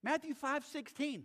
Matthew 0.03 0.33
5 0.33 0.65
16. 0.65 1.23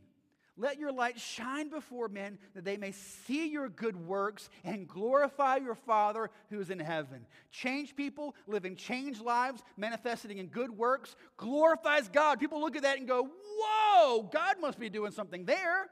Let 0.57 0.79
your 0.79 0.93
light 0.93 1.19
shine 1.19 1.71
before 1.71 2.09
men 2.09 2.39
that 2.55 2.65
they 2.65 2.77
may 2.77 2.93
see 2.93 3.49
your 3.49 3.71
good 3.71 3.97
works 3.97 4.51
and 4.63 4.87
glorify 4.87 5.57
your 5.57 5.75
Father 5.75 6.29
who 6.51 6.61
is 6.61 6.69
in 6.69 6.79
heaven. 6.79 7.25
Change 7.51 7.97
people, 7.97 8.35
living 8.47 8.77
changed 8.77 9.23
lives, 9.23 9.63
manifesting 9.79 10.37
in 10.37 10.49
good 10.49 10.71
works, 10.71 11.17
glorifies 11.39 12.09
God. 12.09 12.41
People 12.41 12.61
look 12.61 12.77
at 12.77 12.83
that 12.83 12.99
and 12.99 13.09
go, 13.09 13.31
Whoa, 13.59 14.29
God 14.31 14.57
must 14.61 14.79
be 14.79 14.91
doing 14.91 15.13
something 15.13 15.47
there. 15.47 15.87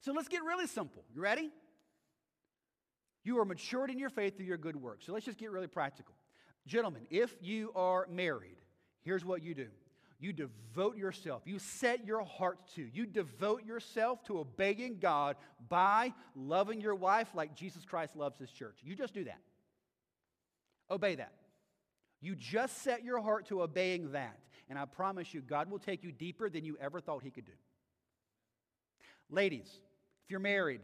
So 0.00 0.12
let's 0.12 0.28
get 0.28 0.42
really 0.44 0.66
simple. 0.66 1.04
You 1.14 1.20
ready? 1.20 1.50
You 3.26 3.40
are 3.40 3.44
matured 3.44 3.90
in 3.90 3.98
your 3.98 4.08
faith 4.08 4.36
through 4.36 4.46
your 4.46 4.56
good 4.56 4.76
works. 4.76 5.04
So 5.04 5.12
let's 5.12 5.24
just 5.24 5.36
get 5.36 5.50
really 5.50 5.66
practical. 5.66 6.14
Gentlemen, 6.64 7.08
if 7.10 7.34
you 7.40 7.72
are 7.74 8.06
married, 8.08 8.56
here's 9.02 9.24
what 9.24 9.42
you 9.42 9.52
do 9.52 9.66
you 10.18 10.32
devote 10.32 10.96
yourself, 10.96 11.42
you 11.44 11.58
set 11.58 12.06
your 12.06 12.22
heart 12.22 12.58
to, 12.76 12.88
you 12.94 13.04
devote 13.04 13.66
yourself 13.66 14.22
to 14.24 14.38
obeying 14.38 14.98
God 14.98 15.36
by 15.68 16.14
loving 16.36 16.80
your 16.80 16.94
wife 16.94 17.28
like 17.34 17.54
Jesus 17.54 17.84
Christ 17.84 18.16
loves 18.16 18.38
his 18.38 18.50
church. 18.50 18.78
You 18.82 18.94
just 18.94 19.12
do 19.12 19.24
that. 19.24 19.40
Obey 20.88 21.16
that. 21.16 21.32
You 22.22 22.34
just 22.34 22.82
set 22.82 23.04
your 23.04 23.20
heart 23.20 23.46
to 23.48 23.60
obeying 23.60 24.12
that. 24.12 24.38
And 24.70 24.78
I 24.78 24.84
promise 24.84 25.34
you, 25.34 25.42
God 25.42 25.68
will 25.68 25.80
take 25.80 26.02
you 26.02 26.12
deeper 26.12 26.48
than 26.48 26.64
you 26.64 26.78
ever 26.80 27.00
thought 27.00 27.22
He 27.22 27.30
could 27.30 27.44
do. 27.44 27.52
Ladies, 29.28 29.68
if 30.24 30.30
you're 30.30 30.40
married, 30.40 30.80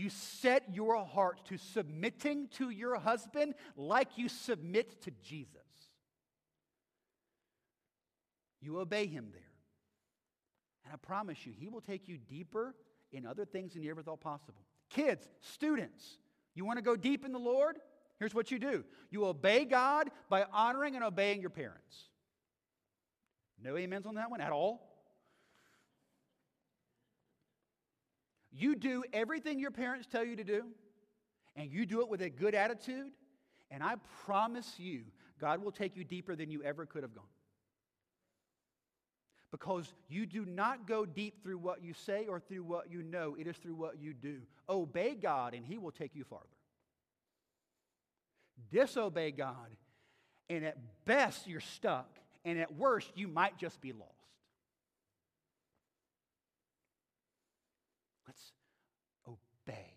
you 0.00 0.08
set 0.08 0.64
your 0.72 1.04
heart 1.04 1.44
to 1.44 1.58
submitting 1.58 2.48
to 2.48 2.70
your 2.70 2.98
husband 2.98 3.54
like 3.76 4.16
you 4.16 4.28
submit 4.28 5.02
to 5.02 5.10
Jesus. 5.22 5.60
You 8.62 8.78
obey 8.78 9.06
him 9.06 9.28
there. 9.32 9.42
And 10.84 10.94
I 10.94 10.96
promise 10.96 11.44
you, 11.44 11.52
he 11.56 11.68
will 11.68 11.82
take 11.82 12.08
you 12.08 12.16
deeper 12.16 12.74
in 13.12 13.26
other 13.26 13.44
things 13.44 13.74
than 13.74 13.82
you 13.82 13.90
ever 13.90 14.02
thought 14.02 14.20
possible. 14.20 14.62
Kids, 14.88 15.28
students, 15.40 16.18
you 16.54 16.64
want 16.64 16.78
to 16.78 16.82
go 16.82 16.96
deep 16.96 17.24
in 17.24 17.32
the 17.32 17.38
Lord? 17.38 17.78
Here's 18.18 18.34
what 18.34 18.50
you 18.50 18.58
do 18.58 18.84
you 19.10 19.26
obey 19.26 19.64
God 19.64 20.10
by 20.28 20.44
honoring 20.52 20.94
and 20.94 21.04
obeying 21.04 21.40
your 21.40 21.50
parents. 21.50 22.08
No 23.62 23.76
amens 23.76 24.06
on 24.06 24.14
that 24.14 24.30
one 24.30 24.40
at 24.40 24.52
all? 24.52 24.89
You 28.52 28.74
do 28.74 29.04
everything 29.12 29.58
your 29.58 29.70
parents 29.70 30.06
tell 30.10 30.24
you 30.24 30.36
to 30.36 30.44
do, 30.44 30.64
and 31.56 31.70
you 31.70 31.86
do 31.86 32.00
it 32.00 32.08
with 32.08 32.22
a 32.22 32.30
good 32.30 32.54
attitude, 32.54 33.12
and 33.70 33.82
I 33.82 33.94
promise 34.24 34.74
you, 34.78 35.02
God 35.40 35.62
will 35.62 35.72
take 35.72 35.96
you 35.96 36.04
deeper 36.04 36.36
than 36.36 36.50
you 36.50 36.62
ever 36.62 36.86
could 36.86 37.02
have 37.02 37.14
gone. 37.14 37.24
Because 39.50 39.92
you 40.08 40.26
do 40.26 40.44
not 40.44 40.86
go 40.86 41.04
deep 41.04 41.42
through 41.42 41.58
what 41.58 41.82
you 41.82 41.92
say 41.92 42.26
or 42.28 42.38
through 42.38 42.62
what 42.62 42.90
you 42.90 43.02
know, 43.02 43.36
it 43.38 43.46
is 43.46 43.56
through 43.56 43.74
what 43.74 44.00
you 44.00 44.14
do. 44.14 44.42
Obey 44.68 45.14
God, 45.14 45.54
and 45.54 45.64
He 45.64 45.78
will 45.78 45.90
take 45.90 46.14
you 46.14 46.24
farther. 46.24 46.46
Disobey 48.70 49.32
God, 49.32 49.70
and 50.48 50.64
at 50.64 50.76
best 51.04 51.48
you're 51.48 51.60
stuck, 51.60 52.08
and 52.44 52.58
at 52.58 52.74
worst 52.76 53.10
you 53.16 53.26
might 53.26 53.58
just 53.58 53.80
be 53.80 53.92
lost. 53.92 54.12
Let's 58.26 58.52
obey. 59.26 59.94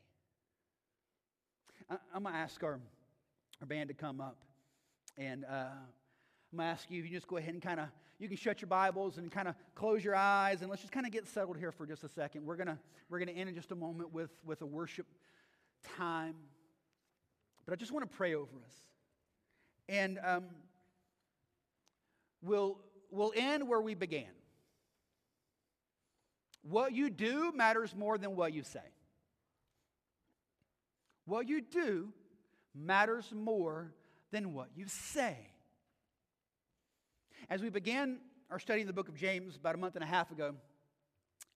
I, 1.90 1.98
am 2.16 2.24
going 2.24 2.34
to 2.34 2.40
ask 2.40 2.64
our, 2.64 2.80
our 3.62 3.68
band 3.68 3.90
to 3.90 3.94
come 3.94 4.22
up. 4.22 4.38
And 5.18 5.46
uh, 5.46 5.70
I'm 6.52 6.58
going 6.58 6.68
to 6.68 6.72
ask 6.72 6.90
you 6.90 7.00
if 7.00 7.06
you 7.10 7.16
just 7.16 7.28
go 7.28 7.38
ahead 7.38 7.54
and 7.54 7.62
kind 7.62 7.80
of, 7.80 7.88
you 8.20 8.28
can 8.28 8.38
shut 8.38 8.62
your 8.62 8.68
Bibles 8.68 9.18
and 9.18 9.32
kind 9.32 9.48
of 9.48 9.56
close 9.76 10.04
your 10.04 10.16
eyes 10.16 10.62
and 10.62 10.70
let's 10.70 10.82
just 10.82 10.94
kind 10.94 11.06
of 11.06 11.12
get 11.12 11.28
settled 11.28 11.58
here 11.58 11.72
for 11.72 11.86
just 11.86 12.04
a 12.04 12.10
second. 12.10 12.46
We're 12.46 12.56
going 12.56 12.68
to 12.68 12.78
we're 13.10 13.24
to 13.26 13.32
end 13.32 13.50
in 13.50 13.56
just 13.56 13.72
a 13.72 13.76
moment 13.76 14.12
with, 14.12 14.32
with 14.44 14.62
a 14.62 14.66
worship 14.66 15.06
time. 15.98 16.36
But 17.66 17.74
I 17.74 17.76
just 17.76 17.92
want 17.92 18.10
to 18.10 18.18
pray 18.18 18.34
over 18.34 18.58
us. 18.66 18.74
And 19.88 20.20
um, 20.24 20.46
we'll, 22.42 22.80
we'll 23.12 23.34
end 23.36 23.68
where 23.68 23.82
we 23.82 23.94
began. 23.94 24.32
What 26.64 26.94
you 26.94 27.10
do 27.10 27.52
matters 27.54 27.94
more 27.96 28.18
than 28.18 28.36
what 28.36 28.54
you 28.54 28.64
say. 28.64 28.80
What 31.26 31.48
you 31.48 31.62
do 31.62 32.10
matters 32.76 33.32
more 33.34 33.94
than 34.32 34.54
what 34.54 34.70
you 34.76 34.88
say. 34.88 35.38
As 37.50 37.62
we 37.62 37.70
began 37.70 38.20
our 38.50 38.60
study 38.60 38.82
in 38.82 38.88
the 38.88 38.94
book 38.94 39.10
of 39.10 39.16
James 39.16 39.56
about 39.56 39.76
a 39.76 39.78
month 39.78 39.96
and 39.96 40.04
a 40.04 40.08
half 40.08 40.32
ago, 40.32 40.56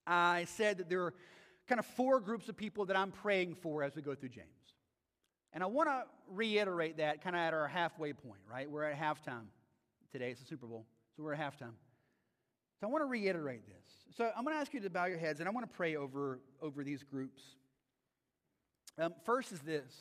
I 0.05 0.45
said 0.45 0.77
that 0.77 0.89
there 0.89 1.03
are 1.03 1.13
kind 1.67 1.79
of 1.79 1.85
four 1.85 2.19
groups 2.19 2.47
of 2.49 2.55
people 2.55 2.85
that 2.85 2.95
I'm 2.95 3.11
praying 3.11 3.55
for 3.55 3.83
as 3.83 3.95
we 3.95 4.01
go 4.01 4.15
through 4.15 4.29
James. 4.29 4.47
And 5.53 5.63
I 5.63 5.67
want 5.67 5.89
to 5.89 6.03
reiterate 6.29 6.97
that 6.97 7.23
kind 7.23 7.35
of 7.35 7.41
at 7.41 7.53
our 7.53 7.67
halfway 7.67 8.13
point, 8.13 8.41
right? 8.49 8.69
We're 8.69 8.83
at 8.83 8.97
halftime 8.97 9.45
today. 10.11 10.31
It's 10.31 10.39
the 10.39 10.45
Super 10.45 10.67
Bowl, 10.67 10.85
so 11.15 11.23
we're 11.23 11.33
at 11.33 11.39
halftime. 11.39 11.73
So 12.79 12.83
I 12.83 12.87
want 12.87 13.01
to 13.01 13.07
reiterate 13.07 13.65
this. 13.65 14.15
So 14.15 14.29
I'm 14.37 14.43
going 14.43 14.55
to 14.55 14.59
ask 14.59 14.73
you 14.73 14.79
to 14.81 14.89
bow 14.89 15.05
your 15.05 15.17
heads, 15.17 15.39
and 15.39 15.49
I 15.49 15.51
want 15.51 15.69
to 15.69 15.75
pray 15.75 15.95
over, 15.95 16.39
over 16.61 16.83
these 16.83 17.03
groups. 17.03 17.41
Um, 18.99 19.13
first 19.25 19.51
is 19.51 19.59
this 19.59 19.93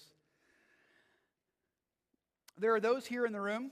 there 2.58 2.74
are 2.74 2.80
those 2.80 3.06
here 3.06 3.26
in 3.26 3.32
the 3.32 3.40
room, 3.40 3.70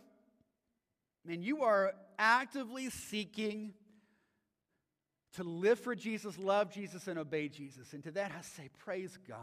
and 1.28 1.42
you 1.42 1.62
are 1.62 1.94
actively 2.18 2.90
seeking 2.90 3.72
to 5.34 5.42
live 5.42 5.80
for 5.80 5.94
Jesus, 5.94 6.38
love 6.38 6.70
Jesus, 6.70 7.08
and 7.08 7.18
obey 7.18 7.48
Jesus. 7.48 7.92
And 7.92 8.02
to 8.04 8.10
that 8.12 8.32
I 8.36 8.42
say, 8.42 8.68
Praise 8.78 9.18
God. 9.26 9.38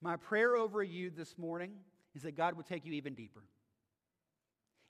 My 0.00 0.16
prayer 0.16 0.54
over 0.54 0.82
you 0.82 1.10
this 1.10 1.36
morning 1.38 1.72
is 2.14 2.22
that 2.22 2.36
God 2.36 2.56
would 2.56 2.66
take 2.66 2.84
you 2.84 2.92
even 2.92 3.14
deeper. 3.14 3.42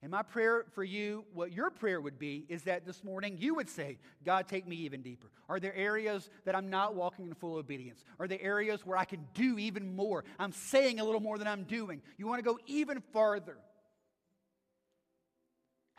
And 0.01 0.13
my 0.13 0.23
prayer 0.23 0.65
for 0.75 0.85
you, 0.85 1.25
what 1.35 1.53
your 1.53 1.71
prayer 1.71 2.01
would 2.01 2.21
be, 2.21 2.47
is 2.49 2.63
that 2.63 2.87
this 2.87 3.03
morning 3.03 3.37
you 3.39 3.55
would 3.57 3.69
say, 3.69 3.99
God, 4.25 4.47
take 4.47 4.67
me 4.67 4.77
even 4.77 5.03
deeper. 5.03 5.27
Are 5.49 5.59
there 5.59 5.75
areas 5.75 6.31
that 6.45 6.55
I'm 6.55 6.71
not 6.71 6.95
walking 6.95 7.27
in 7.27 7.35
full 7.35 7.57
obedience? 7.57 8.05
Are 8.21 8.29
there 8.29 8.41
areas 8.41 8.87
where 8.87 8.97
I 8.97 9.05
can 9.05 9.27
do 9.35 9.59
even 9.59 9.97
more? 9.97 10.25
I'm 10.39 10.53
saying 10.53 11.01
a 11.01 11.05
little 11.05 11.21
more 11.21 11.37
than 11.37 11.49
I'm 11.49 11.65
doing. 11.65 12.01
You 12.17 12.29
want 12.29 12.39
to 12.39 12.49
go 12.49 12.61
even 12.67 13.01
farther. 13.13 13.57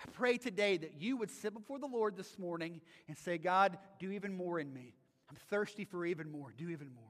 I 0.02 0.10
pray 0.14 0.38
today 0.38 0.78
that 0.78 0.94
you 1.02 1.18
would 1.18 1.30
sit 1.30 1.54
before 1.54 1.78
the 1.78 1.88
Lord 1.88 2.16
this 2.16 2.40
morning 2.40 2.80
and 3.10 3.18
say, 3.18 3.38
God, 3.38 3.78
do 4.00 4.12
even 4.12 4.34
more 4.34 4.62
in 4.62 4.74
me. 4.74 4.94
I'm 5.30 5.36
thirsty 5.50 5.84
for 5.84 6.06
even 6.06 6.32
more. 6.32 6.54
Do 6.58 6.70
even 6.70 6.90
more. 6.94 7.04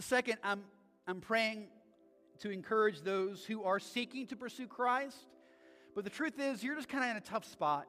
Second, 0.00 0.38
I'm, 0.42 0.64
I'm 1.06 1.20
praying 1.20 1.68
to 2.44 2.50
encourage 2.50 3.00
those 3.00 3.42
who 3.42 3.64
are 3.64 3.80
seeking 3.80 4.26
to 4.26 4.36
pursue 4.36 4.66
Christ. 4.66 5.16
But 5.94 6.04
the 6.04 6.10
truth 6.10 6.38
is, 6.38 6.62
you're 6.62 6.76
just 6.76 6.90
kind 6.90 7.02
of 7.02 7.10
in 7.10 7.16
a 7.16 7.20
tough 7.20 7.46
spot. 7.46 7.86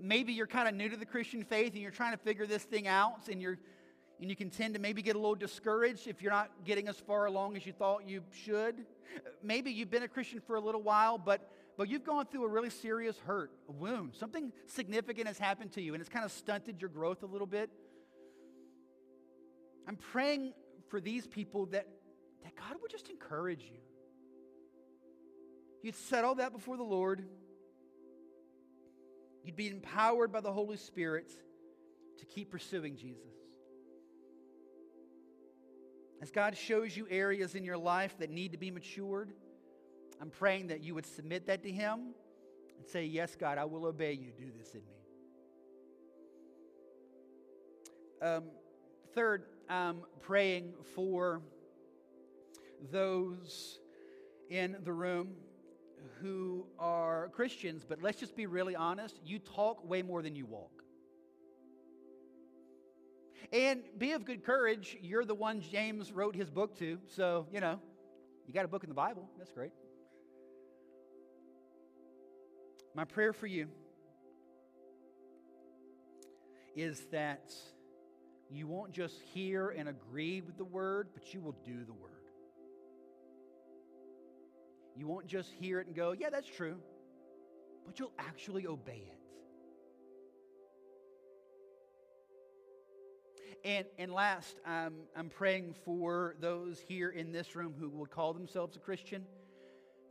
Maybe 0.00 0.32
you're 0.32 0.46
kind 0.46 0.66
of 0.66 0.74
new 0.74 0.88
to 0.88 0.96
the 0.96 1.04
Christian 1.04 1.44
faith 1.44 1.74
and 1.74 1.82
you're 1.82 1.90
trying 1.90 2.12
to 2.12 2.18
figure 2.18 2.46
this 2.46 2.62
thing 2.62 2.88
out, 2.88 3.28
and, 3.30 3.42
you're, 3.42 3.58
and 4.22 4.30
you 4.30 4.36
can 4.36 4.48
tend 4.48 4.72
to 4.72 4.80
maybe 4.80 5.02
get 5.02 5.16
a 5.16 5.18
little 5.18 5.34
discouraged 5.34 6.08
if 6.08 6.22
you're 6.22 6.32
not 6.32 6.50
getting 6.64 6.88
as 6.88 6.96
far 6.96 7.26
along 7.26 7.58
as 7.58 7.66
you 7.66 7.74
thought 7.74 8.08
you 8.08 8.22
should. 8.32 8.86
Maybe 9.42 9.70
you've 9.70 9.90
been 9.90 10.04
a 10.04 10.08
Christian 10.08 10.40
for 10.40 10.56
a 10.56 10.60
little 10.60 10.82
while, 10.82 11.18
but, 11.18 11.46
but 11.76 11.90
you've 11.90 12.04
gone 12.04 12.24
through 12.24 12.44
a 12.44 12.48
really 12.48 12.70
serious 12.70 13.18
hurt, 13.18 13.50
a 13.68 13.72
wound. 13.72 14.14
Something 14.14 14.50
significant 14.64 15.26
has 15.26 15.38
happened 15.38 15.72
to 15.72 15.82
you, 15.82 15.92
and 15.92 16.00
it's 16.00 16.08
kind 16.08 16.24
of 16.24 16.32
stunted 16.32 16.80
your 16.80 16.88
growth 16.88 17.22
a 17.22 17.26
little 17.26 17.46
bit. 17.46 17.68
I'm 19.86 19.96
praying 19.96 20.54
for 20.88 21.02
these 21.02 21.26
people 21.26 21.66
that 21.66 21.86
that 22.48 22.56
God 22.56 22.78
would 22.80 22.90
just 22.90 23.10
encourage 23.10 23.62
you. 23.62 23.78
You'd 25.82 25.94
set 25.94 26.24
all 26.24 26.36
that 26.36 26.52
before 26.52 26.78
the 26.78 26.82
Lord. 26.82 27.24
You'd 29.44 29.56
be 29.56 29.68
empowered 29.68 30.32
by 30.32 30.40
the 30.40 30.52
Holy 30.52 30.78
Spirit 30.78 31.30
to 32.18 32.24
keep 32.24 32.50
pursuing 32.50 32.96
Jesus. 32.96 33.34
As 36.22 36.30
God 36.30 36.56
shows 36.56 36.96
you 36.96 37.06
areas 37.10 37.54
in 37.54 37.64
your 37.64 37.76
life 37.76 38.16
that 38.18 38.30
need 38.30 38.52
to 38.52 38.58
be 38.58 38.70
matured, 38.70 39.32
I'm 40.18 40.30
praying 40.30 40.68
that 40.68 40.82
you 40.82 40.94
would 40.94 41.06
submit 41.06 41.46
that 41.48 41.62
to 41.64 41.70
Him 41.70 42.14
and 42.78 42.86
say, 42.86 43.04
Yes, 43.04 43.36
God, 43.36 43.58
I 43.58 43.66
will 43.66 43.84
obey 43.84 44.14
you. 44.14 44.32
Do 44.36 44.50
this 44.58 44.72
in 44.72 44.80
me. 44.80 44.86
Um, 48.22 48.44
third, 49.14 49.44
I'm 49.68 50.00
praying 50.22 50.72
for 50.94 51.42
those 52.90 53.78
in 54.50 54.76
the 54.84 54.92
room 54.92 55.34
who 56.20 56.66
are 56.78 57.28
Christians, 57.32 57.84
but 57.88 58.02
let's 58.02 58.18
just 58.18 58.36
be 58.36 58.46
really 58.46 58.74
honest. 58.74 59.20
You 59.24 59.38
talk 59.38 59.88
way 59.88 60.02
more 60.02 60.22
than 60.22 60.34
you 60.34 60.46
walk. 60.46 60.82
And 63.52 63.82
be 63.96 64.12
of 64.12 64.24
good 64.24 64.44
courage. 64.44 64.96
You're 65.00 65.24
the 65.24 65.34
one 65.34 65.60
James 65.60 66.12
wrote 66.12 66.36
his 66.36 66.50
book 66.50 66.78
to. 66.78 66.98
So, 67.06 67.46
you 67.52 67.60
know, 67.60 67.80
you 68.46 68.52
got 68.52 68.64
a 68.64 68.68
book 68.68 68.82
in 68.82 68.88
the 68.88 68.94
Bible. 68.94 69.28
That's 69.38 69.52
great. 69.52 69.72
My 72.94 73.04
prayer 73.04 73.32
for 73.32 73.46
you 73.46 73.68
is 76.74 77.06
that 77.10 77.52
you 78.50 78.66
won't 78.66 78.92
just 78.92 79.20
hear 79.32 79.70
and 79.70 79.88
agree 79.88 80.40
with 80.40 80.56
the 80.58 80.64
word, 80.64 81.08
but 81.14 81.32
you 81.32 81.40
will 81.40 81.56
do 81.64 81.84
the 81.84 81.92
word. 81.92 82.17
You 84.98 85.06
won't 85.06 85.28
just 85.28 85.52
hear 85.60 85.78
it 85.78 85.86
and 85.86 85.94
go, 85.94 86.10
yeah, 86.10 86.28
that's 86.28 86.48
true, 86.48 86.76
but 87.86 88.00
you'll 88.00 88.12
actually 88.18 88.66
obey 88.66 89.04
it. 89.06 89.18
And, 93.64 93.86
and 93.96 94.12
last, 94.12 94.56
I'm, 94.66 94.94
I'm 95.16 95.30
praying 95.30 95.76
for 95.84 96.34
those 96.40 96.80
here 96.80 97.10
in 97.10 97.30
this 97.30 97.54
room 97.54 97.74
who 97.78 97.88
will 97.88 98.06
call 98.06 98.32
themselves 98.32 98.74
a 98.76 98.80
Christian. 98.80 99.24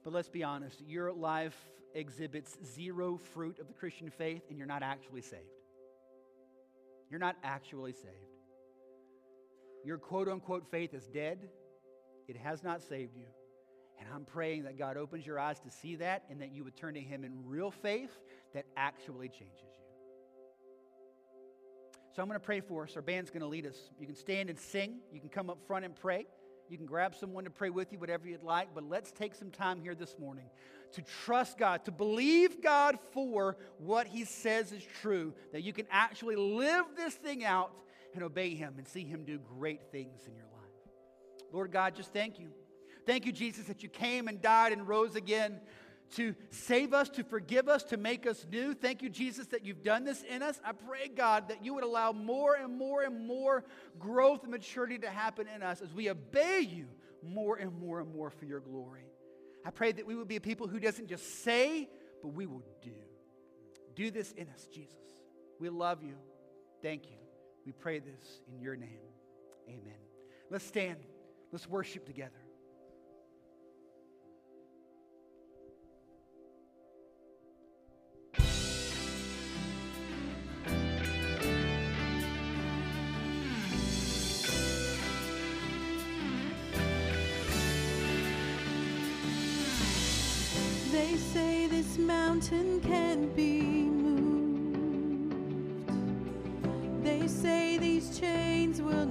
But 0.05 0.13
let's 0.13 0.29
be 0.29 0.43
honest, 0.43 0.81
your 0.87 1.11
life 1.11 1.57
exhibits 1.93 2.57
zero 2.65 3.19
fruit 3.33 3.59
of 3.59 3.67
the 3.67 3.73
Christian 3.73 4.09
faith, 4.09 4.43
and 4.49 4.57
you're 4.57 4.67
not 4.67 4.83
actually 4.83 5.21
saved. 5.21 5.43
You're 7.09 7.19
not 7.19 7.35
actually 7.43 7.91
saved. 7.91 8.07
Your 9.83 9.97
quote 9.97 10.29
unquote 10.29 10.71
faith 10.71 10.93
is 10.93 11.07
dead, 11.07 11.49
it 12.29 12.37
has 12.37 12.63
not 12.63 12.81
saved 12.81 13.17
you 13.17 13.25
And 13.99 14.07
I'm 14.13 14.25
praying 14.25 14.63
that 14.63 14.77
God 14.77 14.97
opens 14.97 15.25
your 15.25 15.39
eyes 15.39 15.59
to 15.61 15.71
see 15.71 15.95
that 15.95 16.23
and 16.29 16.41
that 16.41 16.51
you 16.51 16.63
would 16.63 16.75
turn 16.75 16.93
to 16.93 17.01
Him 17.01 17.23
in 17.23 17.31
real 17.45 17.71
faith 17.71 18.15
that 18.53 18.65
actually 18.75 19.29
changes 19.29 19.61
you. 19.61 19.87
So 22.15 22.21
I'm 22.21 22.27
going 22.27 22.39
to 22.39 22.45
pray 22.45 22.61
for 22.61 22.83
us. 22.83 22.95
Our 22.95 23.01
band's 23.01 23.29
going 23.29 23.41
to 23.41 23.47
lead 23.47 23.65
us. 23.65 23.77
You 23.99 24.07
can 24.07 24.15
stand 24.15 24.49
and 24.49 24.59
sing, 24.59 24.97
you 25.11 25.19
can 25.19 25.29
come 25.29 25.49
up 25.49 25.59
front 25.67 25.85
and 25.85 25.95
pray. 25.95 26.25
You 26.69 26.77
can 26.77 26.85
grab 26.85 27.15
someone 27.15 27.45
to 27.45 27.49
pray 27.49 27.69
with 27.69 27.93
you, 27.93 27.99
whatever 27.99 28.27
you'd 28.27 28.43
like, 28.43 28.75
but 28.75 28.83
let's 28.83 29.11
take 29.11 29.35
some 29.35 29.51
time 29.51 29.79
here 29.79 29.95
this 29.95 30.17
morning 30.19 30.49
to 30.93 31.01
trust 31.01 31.57
God, 31.57 31.85
to 31.85 31.91
believe 31.91 32.61
God 32.61 32.97
for 33.11 33.57
what 33.77 34.07
He 34.07 34.25
says 34.25 34.71
is 34.71 34.83
true, 35.01 35.33
that 35.53 35.63
you 35.63 35.73
can 35.73 35.85
actually 35.89 36.35
live 36.35 36.85
this 36.95 37.13
thing 37.13 37.45
out 37.45 37.71
and 38.13 38.23
obey 38.23 38.55
Him 38.55 38.75
and 38.77 38.87
see 38.87 39.03
Him 39.03 39.23
do 39.23 39.39
great 39.59 39.91
things 39.91 40.25
in 40.27 40.35
your 40.35 40.45
life. 40.45 40.53
Lord 41.53 41.71
God, 41.71 41.95
just 41.95 42.11
thank 42.11 42.39
you. 42.39 42.49
Thank 43.07 43.25
you, 43.25 43.31
Jesus, 43.31 43.65
that 43.65 43.81
you 43.81 43.89
came 43.89 44.27
and 44.27 44.41
died 44.41 44.73
and 44.73 44.87
rose 44.87 45.15
again 45.15 45.61
to 46.15 46.35
save 46.49 46.93
us, 46.93 47.09
to 47.09 47.23
forgive 47.23 47.69
us, 47.69 47.83
to 47.85 47.97
make 47.97 48.27
us 48.27 48.45
new. 48.51 48.73
Thank 48.73 49.01
you, 49.01 49.09
Jesus, 49.09 49.47
that 49.47 49.65
you've 49.65 49.81
done 49.81 50.03
this 50.03 50.23
in 50.23 50.43
us. 50.43 50.59
I 50.63 50.73
pray, 50.73 51.07
God, 51.07 51.47
that 51.47 51.63
you 51.63 51.73
would 51.73 51.85
allow 51.85 52.11
more 52.11 52.55
and 52.55 52.77
more 52.77 53.03
and 53.03 53.25
more 53.25 53.63
growth 53.97 54.43
and 54.43 54.51
maturity 54.51 54.97
to 54.99 55.09
happen 55.09 55.47
in 55.53 55.63
us 55.63 55.81
as 55.81 55.93
we 55.93 56.09
obey 56.09 56.67
you 56.69 56.85
more 57.23 57.55
and 57.55 57.79
more 57.79 58.01
and 58.01 58.13
more 58.13 58.29
for 58.29 58.45
your 58.45 58.59
glory. 58.59 59.05
I 59.65 59.69
pray 59.69 59.93
that 59.93 60.05
we 60.05 60.15
would 60.15 60.27
be 60.27 60.35
a 60.35 60.41
people 60.41 60.67
who 60.67 60.79
doesn't 60.79 61.07
just 61.07 61.43
say, 61.43 61.89
but 62.21 62.29
we 62.29 62.45
will 62.45 62.63
do. 62.81 62.91
Do 63.95 64.11
this 64.11 64.33
in 64.33 64.49
us, 64.49 64.67
Jesus. 64.67 64.95
We 65.59 65.69
love 65.69 66.03
you. 66.03 66.15
Thank 66.81 67.05
you. 67.05 67.17
We 67.65 67.71
pray 67.71 67.99
this 67.99 68.41
in 68.53 68.61
your 68.61 68.75
name. 68.75 68.99
Amen. 69.67 69.97
Let's 70.49 70.65
stand. 70.65 70.97
Let's 71.51 71.67
worship 71.67 72.05
together. 72.05 72.46
Mountain 92.07 92.79
can't 92.79 93.35
be 93.35 93.61
moved. 93.61 95.33
They 97.03 97.27
say 97.27 97.77
these 97.77 98.17
chains 98.17 98.81
will 98.81 99.05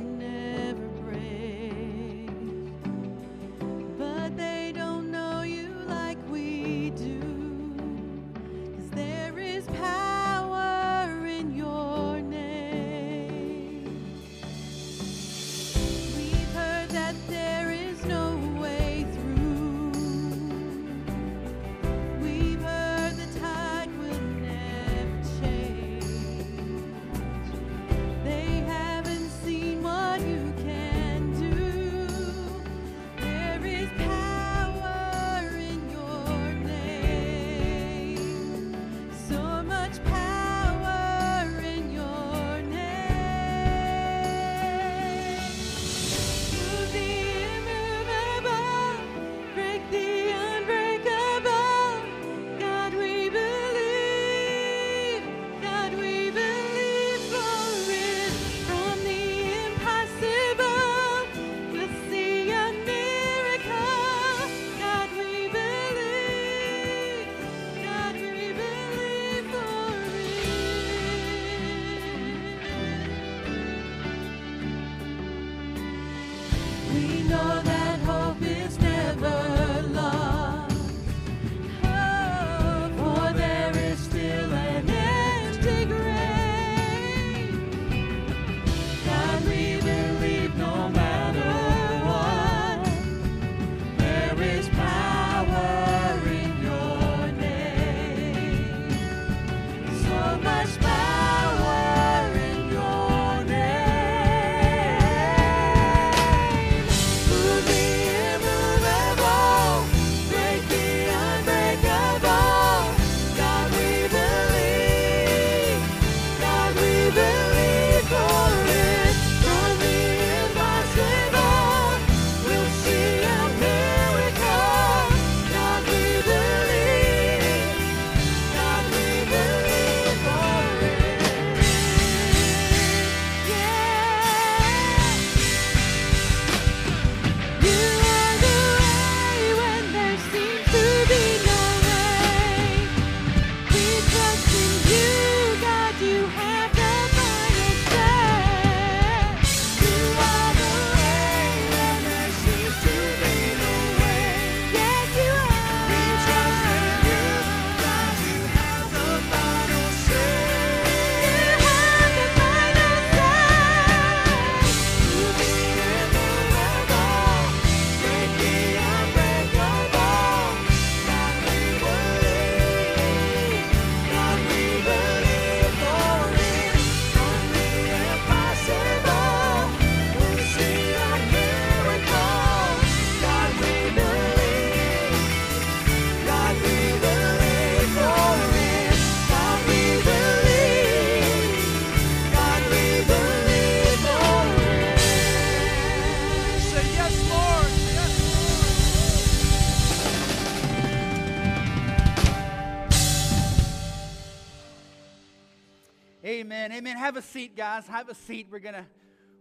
Have 207.17 207.25
a 207.25 207.29
seat, 207.29 207.57
guys. 207.57 207.87
Have 207.87 208.11
a 208.11 208.15
seat. 208.15 208.49
We're 208.51 208.59
gonna 208.59 208.85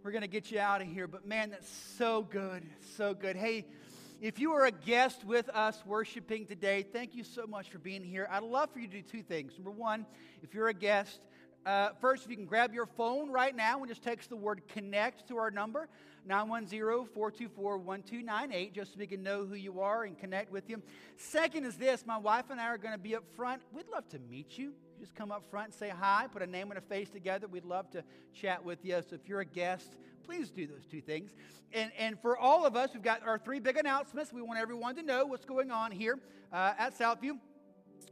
we're 0.02 0.10
gonna 0.10 0.26
get 0.26 0.50
you 0.50 0.58
out 0.58 0.80
of 0.80 0.88
here. 0.88 1.06
But 1.06 1.26
man, 1.26 1.50
that's 1.50 1.68
so 1.98 2.22
good. 2.22 2.62
So 2.96 3.12
good. 3.12 3.36
Hey, 3.36 3.66
If 4.18 4.38
you 4.38 4.52
are 4.52 4.64
a 4.64 4.70
guest 4.70 5.26
with 5.26 5.50
us 5.50 5.82
worshiping 5.84 6.46
today, 6.46 6.86
thank 6.90 7.14
you 7.14 7.22
so 7.22 7.46
much 7.46 7.68
for 7.68 7.76
being 7.76 8.02
here. 8.02 8.26
I'd 8.30 8.44
love 8.44 8.70
for 8.72 8.78
you 8.78 8.86
to 8.86 8.92
do 8.94 9.02
two 9.02 9.22
things. 9.22 9.52
Number 9.58 9.72
one, 9.72 10.06
if 10.42 10.54
you're 10.54 10.68
a 10.68 10.72
guest, 10.72 11.20
uh, 11.66 11.90
first, 12.00 12.24
if 12.24 12.30
you 12.30 12.36
can 12.36 12.46
grab 12.46 12.72
your 12.72 12.86
phone 12.86 13.30
right 13.30 13.54
now 13.54 13.78
and 13.80 13.88
just 13.88 14.02
text 14.02 14.30
the 14.30 14.36
word 14.36 14.62
connect 14.68 15.28
to 15.28 15.36
our 15.36 15.50
number, 15.50 15.86
910 16.24 16.80
424 17.12 17.76
1298, 17.76 18.72
just 18.72 18.94
so 18.94 18.98
we 18.98 19.06
can 19.06 19.22
know 19.22 19.44
who 19.44 19.54
you 19.54 19.82
are 19.82 20.04
and 20.04 20.18
connect 20.18 20.50
with 20.50 20.70
you. 20.70 20.82
Second 21.18 21.66
is 21.66 21.76
this 21.76 22.06
my 22.06 22.16
wife 22.16 22.46
and 22.48 22.58
I 22.58 22.68
are 22.68 22.78
going 22.78 22.94
to 22.94 22.98
be 22.98 23.14
up 23.14 23.24
front. 23.34 23.60
We'd 23.70 23.88
love 23.88 24.08
to 24.08 24.18
meet 24.30 24.56
you. 24.56 24.72
Just 24.98 25.14
come 25.14 25.30
up 25.30 25.44
front, 25.50 25.66
and 25.66 25.74
say 25.74 25.88
hi, 25.88 26.26
put 26.32 26.42
a 26.42 26.46
name 26.46 26.70
and 26.70 26.78
a 26.78 26.80
face 26.80 27.10
together. 27.10 27.46
We'd 27.46 27.64
love 27.64 27.90
to 27.90 28.02
chat 28.32 28.64
with 28.64 28.84
you. 28.84 29.00
So 29.08 29.16
if 29.16 29.28
you're 29.28 29.40
a 29.40 29.44
guest, 29.44 29.96
please 30.24 30.50
do 30.50 30.66
those 30.66 30.86
two 30.90 31.00
things. 31.00 31.32
And, 31.72 31.90
and 31.98 32.18
for 32.20 32.36
all 32.36 32.64
of 32.64 32.76
us, 32.76 32.90
we've 32.94 33.02
got 33.02 33.26
our 33.26 33.38
three 33.38 33.60
big 33.60 33.76
announcements. 33.76 34.32
We 34.32 34.42
want 34.42 34.58
everyone 34.58 34.96
to 34.96 35.02
know 35.02 35.26
what's 35.26 35.44
going 35.44 35.70
on 35.70 35.92
here 35.92 36.18
uh, 36.52 36.74
at 36.78 36.98
Southview. 36.98 37.38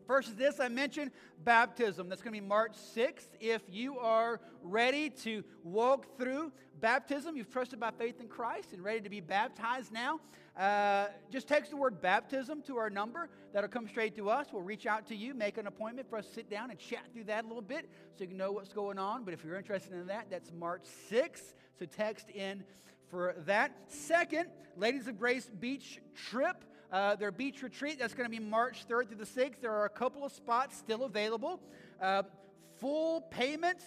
First 0.07 0.29
is 0.29 0.35
this 0.35 0.61
I 0.61 0.69
mentioned 0.69 1.11
baptism. 1.45 2.09
That's 2.09 2.21
going 2.21 2.35
to 2.35 2.41
be 2.41 2.47
March 2.47 2.75
6th. 2.95 3.29
If 3.41 3.63
you 3.69 3.99
are 3.99 4.41
ready 4.63 5.09
to 5.11 5.43
walk 5.63 6.19
through 6.19 6.53
baptism, 6.81 7.37
you've 7.37 7.51
trusted 7.51 7.81
by 7.81 7.91
faith 7.91 8.21
in 8.21 8.29
Christ 8.29 8.73
and 8.73 8.85
ready 8.85 9.01
to 9.01 9.09
be 9.09 9.21
baptized 9.21 9.93
now, 9.93 10.21
uh, 10.57 11.07
just 11.31 11.49
text 11.49 11.71
the 11.71 11.77
word 11.77 12.01
baptism 12.01 12.63
to 12.63 12.77
our 12.77 12.91
number. 12.91 13.29
That'll 13.53 13.69
come 13.69 13.89
straight 13.89 14.17
to 14.17 14.31
us. 14.31 14.49
We'll 14.53 14.63
reach 14.63 14.87
out 14.87 15.07
to 15.09 15.17
you, 15.17 15.35
make 15.35 15.59
an 15.59 15.67
appointment 15.67 16.09
for 16.09 16.19
us 16.19 16.27
to 16.27 16.33
sit 16.33 16.51
down 16.51 16.71
and 16.71 16.79
chat 16.79 17.03
through 17.13 17.25
that 17.25 17.45
a 17.45 17.47
little 17.49 17.63
bit 17.63 17.89
so 18.17 18.23
you 18.23 18.29
can 18.29 18.37
know 18.37 18.53
what's 18.53 18.73
going 18.73 18.99
on. 18.99 19.25
But 19.25 19.35
if 19.35 19.45
you're 19.45 19.57
interested 19.57 19.93
in 19.93 20.07
that, 20.07 20.27
that's 20.31 20.53
March 20.53 20.85
6th. 21.11 21.55
So 21.79 21.87
text 21.87 22.31
in 22.31 22.63
for 23.11 23.35
that. 23.47 23.73
Second, 23.89 24.49
Ladies 24.77 25.09
of 25.09 25.19
Grace 25.19 25.49
Beach 25.61 26.01
trip. 26.15 26.65
Uh, 26.93 27.17
their 27.17 27.33
beach 27.33 27.61
retreat, 27.63 27.99
that's 27.99 28.15
going 28.15 28.31
to 28.31 28.31
be 28.31 28.39
March 28.45 28.87
3rd 28.89 29.09
through 29.09 29.17
the 29.17 29.25
6th. 29.25 29.61
There 29.61 29.73
are 29.73 29.85
a 29.87 29.91
couple 29.91 30.25
of 30.25 30.31
spots 30.33 30.77
still 30.77 31.03
available. 31.03 31.61
Uh, 32.01 32.23
full 32.79 33.23
payment, 33.23 33.79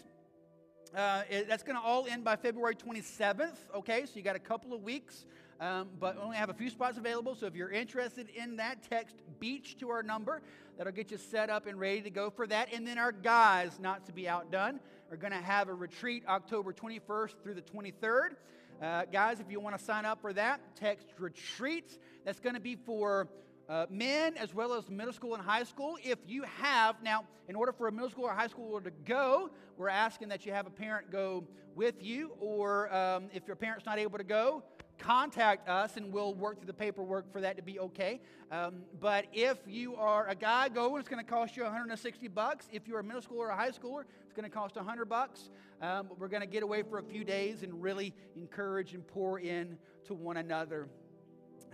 uh, 0.93 1.23
it- 1.29 1.47
that's 1.47 1.63
going 1.63 1.77
to 1.77 1.81
all 1.81 2.05
end 2.07 2.25
by 2.25 2.35
February 2.35 2.75
27th. 2.75 3.55
Okay, 3.75 4.05
so 4.05 4.11
you 4.15 4.21
got 4.23 4.35
a 4.35 4.39
couple 4.39 4.73
of 4.73 4.83
weeks, 4.83 5.25
um, 5.59 5.89
but 5.99 6.17
only 6.21 6.37
have 6.37 6.49
a 6.49 6.53
few 6.53 6.69
spots 6.69 6.97
available. 6.97 7.35
So 7.35 7.45
if 7.45 7.55
you're 7.55 7.71
interested 7.71 8.29
in 8.29 8.57
that, 8.57 8.83
text 8.89 9.15
beach 9.39 9.77
to 9.79 9.89
our 9.89 10.03
number. 10.03 10.41
That'll 10.77 10.93
get 10.93 11.11
you 11.11 11.17
set 11.17 11.49
up 11.49 11.65
and 11.65 11.79
ready 11.79 12.01
to 12.01 12.09
go 12.09 12.29
for 12.29 12.45
that. 12.47 12.71
And 12.73 12.85
then 12.85 12.97
our 12.97 13.11
guys, 13.11 13.79
not 13.79 14.05
to 14.05 14.11
be 14.11 14.27
outdone, 14.29 14.79
are 15.09 15.17
going 15.17 15.33
to 15.33 15.39
have 15.39 15.69
a 15.69 15.73
retreat 15.73 16.23
October 16.27 16.73
21st 16.73 17.33
through 17.41 17.55
the 17.55 17.61
23rd. 17.61 18.35
Uh, 18.81 19.05
guys, 19.11 19.39
if 19.39 19.49
you 19.49 19.59
want 19.59 19.77
to 19.77 19.83
sign 19.83 20.05
up 20.05 20.21
for 20.21 20.33
that, 20.33 20.61
text 20.75 21.07
retreats. 21.17 21.97
That's 22.25 22.39
going 22.39 22.53
to 22.53 22.61
be 22.61 22.75
for 22.75 23.27
uh, 23.69 23.85
men 23.89 24.37
as 24.37 24.53
well 24.53 24.73
as 24.73 24.89
middle 24.89 25.13
school 25.13 25.33
and 25.33 25.43
high 25.43 25.63
school. 25.63 25.97
If 26.03 26.19
you 26.27 26.43
have, 26.43 27.01
now, 27.01 27.25
in 27.49 27.55
order 27.55 27.71
for 27.71 27.87
a 27.87 27.91
middle 27.91 28.09
school 28.09 28.25
or 28.25 28.33
high 28.33 28.47
schooler 28.47 28.83
to 28.83 28.91
go, 29.05 29.49
we're 29.77 29.89
asking 29.89 30.29
that 30.29 30.45
you 30.45 30.51
have 30.53 30.67
a 30.67 30.71
parent 30.71 31.11
go 31.11 31.43
with 31.75 32.03
you, 32.03 32.31
or 32.39 32.93
um, 32.93 33.29
if 33.33 33.45
your 33.45 33.55
parent's 33.55 33.85
not 33.85 33.99
able 33.99 34.17
to 34.17 34.23
go, 34.23 34.63
contact 34.99 35.67
us 35.67 35.97
and 35.97 36.11
we'll 36.11 36.33
work 36.33 36.57
through 36.57 36.67
the 36.67 36.73
paperwork 36.73 37.31
for 37.31 37.41
that 37.41 37.57
to 37.57 37.63
be 37.63 37.79
okay. 37.79 38.21
Um, 38.51 38.83
but 38.99 39.25
if 39.33 39.57
you 39.67 39.95
are 39.95 40.27
a 40.27 40.35
guy 40.35 40.69
going, 40.69 40.99
it's 40.99 41.09
going 41.09 41.23
to 41.23 41.29
cost 41.29 41.57
you 41.57 41.63
160 41.63 42.27
bucks. 42.29 42.67
If 42.71 42.87
you're 42.87 42.99
a 42.99 43.03
middle 43.03 43.21
schooler 43.21 43.37
or 43.37 43.49
a 43.49 43.55
high 43.55 43.71
schooler, 43.71 44.03
it's 44.23 44.33
going 44.33 44.49
to 44.49 44.55
cost 44.55 44.75
100 44.75 45.05
bucks. 45.05 45.49
Um, 45.81 46.07
but 46.07 46.19
we're 46.19 46.27
going 46.27 46.41
to 46.41 46.47
get 46.47 46.63
away 46.63 46.83
for 46.83 46.97
a 46.99 47.03
few 47.03 47.23
days 47.23 47.63
and 47.63 47.81
really 47.81 48.13
encourage 48.35 48.93
and 48.93 49.05
pour 49.05 49.39
in 49.39 49.77
to 50.05 50.13
one 50.13 50.37
another 50.37 50.87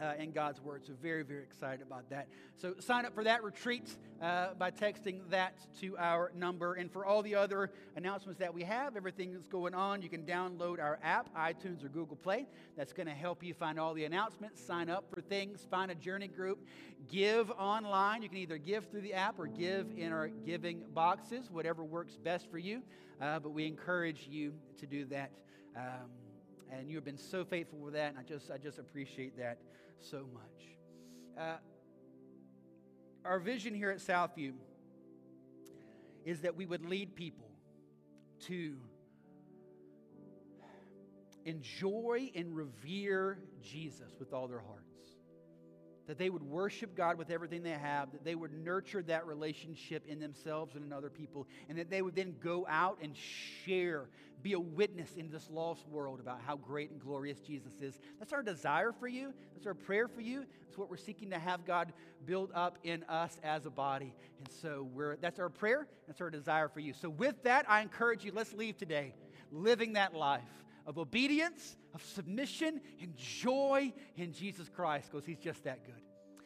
uh, 0.01 0.13
in 0.17 0.31
God's 0.31 0.61
Word. 0.61 0.83
So, 0.85 0.93
very, 1.01 1.23
very 1.23 1.43
excited 1.43 1.85
about 1.85 2.09
that. 2.09 2.27
So, 2.55 2.75
sign 2.79 3.05
up 3.05 3.13
for 3.13 3.23
that 3.23 3.43
retreat 3.43 3.95
uh, 4.21 4.53
by 4.57 4.71
texting 4.71 5.19
that 5.29 5.57
to 5.81 5.97
our 5.97 6.31
number. 6.35 6.73
And 6.75 6.91
for 6.91 7.05
all 7.05 7.21
the 7.21 7.35
other 7.35 7.71
announcements 7.95 8.39
that 8.39 8.53
we 8.53 8.63
have, 8.63 8.95
everything 8.95 9.33
that's 9.33 9.47
going 9.47 9.73
on, 9.73 10.01
you 10.01 10.09
can 10.09 10.23
download 10.23 10.79
our 10.79 10.99
app, 11.03 11.29
iTunes 11.35 11.83
or 11.83 11.89
Google 11.89 12.15
Play. 12.15 12.47
That's 12.77 12.93
going 12.93 13.07
to 13.07 13.13
help 13.13 13.43
you 13.43 13.53
find 13.53 13.79
all 13.79 13.93
the 13.93 14.05
announcements, 14.05 14.63
sign 14.63 14.89
up 14.89 15.05
for 15.13 15.21
things, 15.21 15.65
find 15.69 15.91
a 15.91 15.95
journey 15.95 16.27
group, 16.27 16.65
give 17.09 17.51
online. 17.51 18.21
You 18.23 18.29
can 18.29 18.37
either 18.37 18.57
give 18.57 18.89
through 18.89 19.01
the 19.01 19.13
app 19.13 19.39
or 19.39 19.47
give 19.47 19.87
in 19.97 20.11
our 20.11 20.27
giving 20.27 20.83
boxes, 20.93 21.51
whatever 21.51 21.83
works 21.83 22.17
best 22.17 22.49
for 22.49 22.57
you. 22.57 22.81
Uh, 23.21 23.39
but 23.39 23.51
we 23.51 23.65
encourage 23.65 24.27
you 24.29 24.53
to 24.79 24.85
do 24.85 25.05
that. 25.05 25.31
Um, 25.75 26.09
and 26.71 26.89
you 26.89 26.95
have 26.95 27.05
been 27.05 27.17
so 27.17 27.45
faithful 27.45 27.79
with 27.79 27.93
that, 27.93 28.09
and 28.09 28.17
I 28.17 28.23
just, 28.23 28.49
I 28.49 28.57
just 28.57 28.79
appreciate 28.79 29.37
that 29.37 29.59
so 30.03 30.25
much. 30.33 31.39
Uh, 31.39 31.57
our 33.25 33.39
vision 33.39 33.73
here 33.73 33.89
at 33.89 33.99
Southview 33.99 34.53
is 36.25 36.41
that 36.41 36.55
we 36.55 36.65
would 36.65 36.85
lead 36.85 37.15
people 37.15 37.49
to 38.47 38.75
enjoy 41.45 42.31
and 42.35 42.55
revere 42.55 43.39
Jesus 43.61 44.11
with 44.19 44.33
all 44.33 44.47
their 44.47 44.59
hearts. 44.59 44.82
That 46.07 46.17
they 46.17 46.29
would 46.29 46.43
worship 46.43 46.95
God 46.95 47.17
with 47.17 47.29
everything 47.29 47.63
they 47.63 47.71
have, 47.71 48.11
that 48.11 48.25
they 48.25 48.35
would 48.35 48.53
nurture 48.53 49.01
that 49.03 49.25
relationship 49.25 50.05
in 50.07 50.19
themselves 50.19 50.75
and 50.75 50.83
in 50.83 50.91
other 50.91 51.09
people, 51.09 51.47
and 51.69 51.77
that 51.77 51.89
they 51.89 52.01
would 52.01 52.15
then 52.15 52.35
go 52.43 52.65
out 52.69 52.97
and 53.01 53.15
share, 53.15 54.09
be 54.41 54.53
a 54.53 54.59
witness 54.59 55.15
in 55.15 55.29
this 55.29 55.49
lost 55.49 55.87
world 55.87 56.19
about 56.19 56.41
how 56.45 56.57
great 56.57 56.91
and 56.91 56.99
glorious 56.99 57.39
Jesus 57.39 57.73
is. 57.81 57.99
That's 58.19 58.33
our 58.33 58.43
desire 58.43 58.91
for 58.91 59.07
you. 59.07 59.33
That's 59.53 59.65
our 59.65 59.73
prayer 59.73 60.07
for 60.07 60.21
you. 60.21 60.45
It's 60.67 60.77
what 60.77 60.89
we're 60.89 60.97
seeking 60.97 61.29
to 61.29 61.39
have 61.39 61.65
God 61.65 61.93
build 62.25 62.51
up 62.53 62.77
in 62.83 63.03
us 63.03 63.37
as 63.43 63.65
a 63.65 63.69
body. 63.69 64.13
And 64.39 64.49
so 64.61 64.89
we're, 64.93 65.15
that's 65.17 65.39
our 65.39 65.49
prayer. 65.49 65.87
That's 66.07 66.19
our 66.19 66.29
desire 66.29 66.67
for 66.67 66.81
you. 66.81 66.93
So, 66.93 67.09
with 67.09 67.41
that, 67.43 67.69
I 67.69 67.81
encourage 67.81 68.25
you, 68.25 68.31
let's 68.33 68.53
leave 68.53 68.77
today 68.77 69.13
living 69.53 69.93
that 69.93 70.13
life 70.13 70.41
of 70.85 70.97
obedience, 70.97 71.77
of 71.93 72.03
submission, 72.03 72.81
and 73.01 73.15
joy 73.15 73.93
in 74.15 74.33
Jesus 74.33 74.69
Christ 74.69 75.09
because 75.11 75.25
He's 75.25 75.39
just 75.39 75.63
that 75.63 75.85
good. 75.85 76.01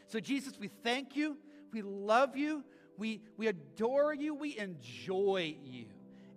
So, 0.08 0.20
Jesus, 0.20 0.60
we 0.60 0.70
thank 0.84 1.16
you. 1.16 1.38
We 1.72 1.82
love 1.82 2.36
you. 2.38 2.64
We, 2.98 3.22
we 3.38 3.48
adore 3.48 4.14
you. 4.14 4.34
We 4.34 4.58
enjoy 4.58 5.56
you. 5.64 5.86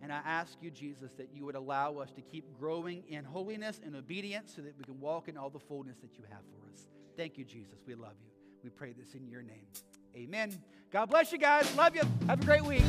And 0.02 0.12
I 0.12 0.20
ask 0.24 0.56
you, 0.60 0.70
Jesus, 0.70 1.12
that 1.18 1.28
you 1.34 1.44
would 1.44 1.54
allow 1.54 1.98
us 1.98 2.10
to 2.12 2.22
keep 2.22 2.58
growing 2.58 3.04
in 3.08 3.24
holiness 3.24 3.80
and 3.84 3.94
obedience 3.94 4.52
so 4.56 4.62
that 4.62 4.76
we 4.78 4.84
can 4.84 4.98
walk 4.98 5.28
in 5.28 5.36
all 5.36 5.50
the 5.50 5.58
fullness 5.58 5.98
that 5.98 6.16
you 6.16 6.24
have 6.30 6.40
for 6.50 6.72
us. 6.72 6.86
Thank 7.16 7.36
you, 7.36 7.44
Jesus. 7.44 7.78
We 7.86 7.94
love 7.94 8.14
you. 8.22 8.30
We 8.64 8.70
pray 8.70 8.92
this 8.92 9.14
in 9.14 9.28
your 9.28 9.42
name. 9.42 9.66
Amen. 10.16 10.58
God 10.90 11.06
bless 11.06 11.32
you 11.32 11.38
guys. 11.38 11.74
Love 11.76 11.94
you. 11.94 12.02
Have 12.26 12.42
a 12.42 12.44
great 12.44 12.64
week. 12.64 12.82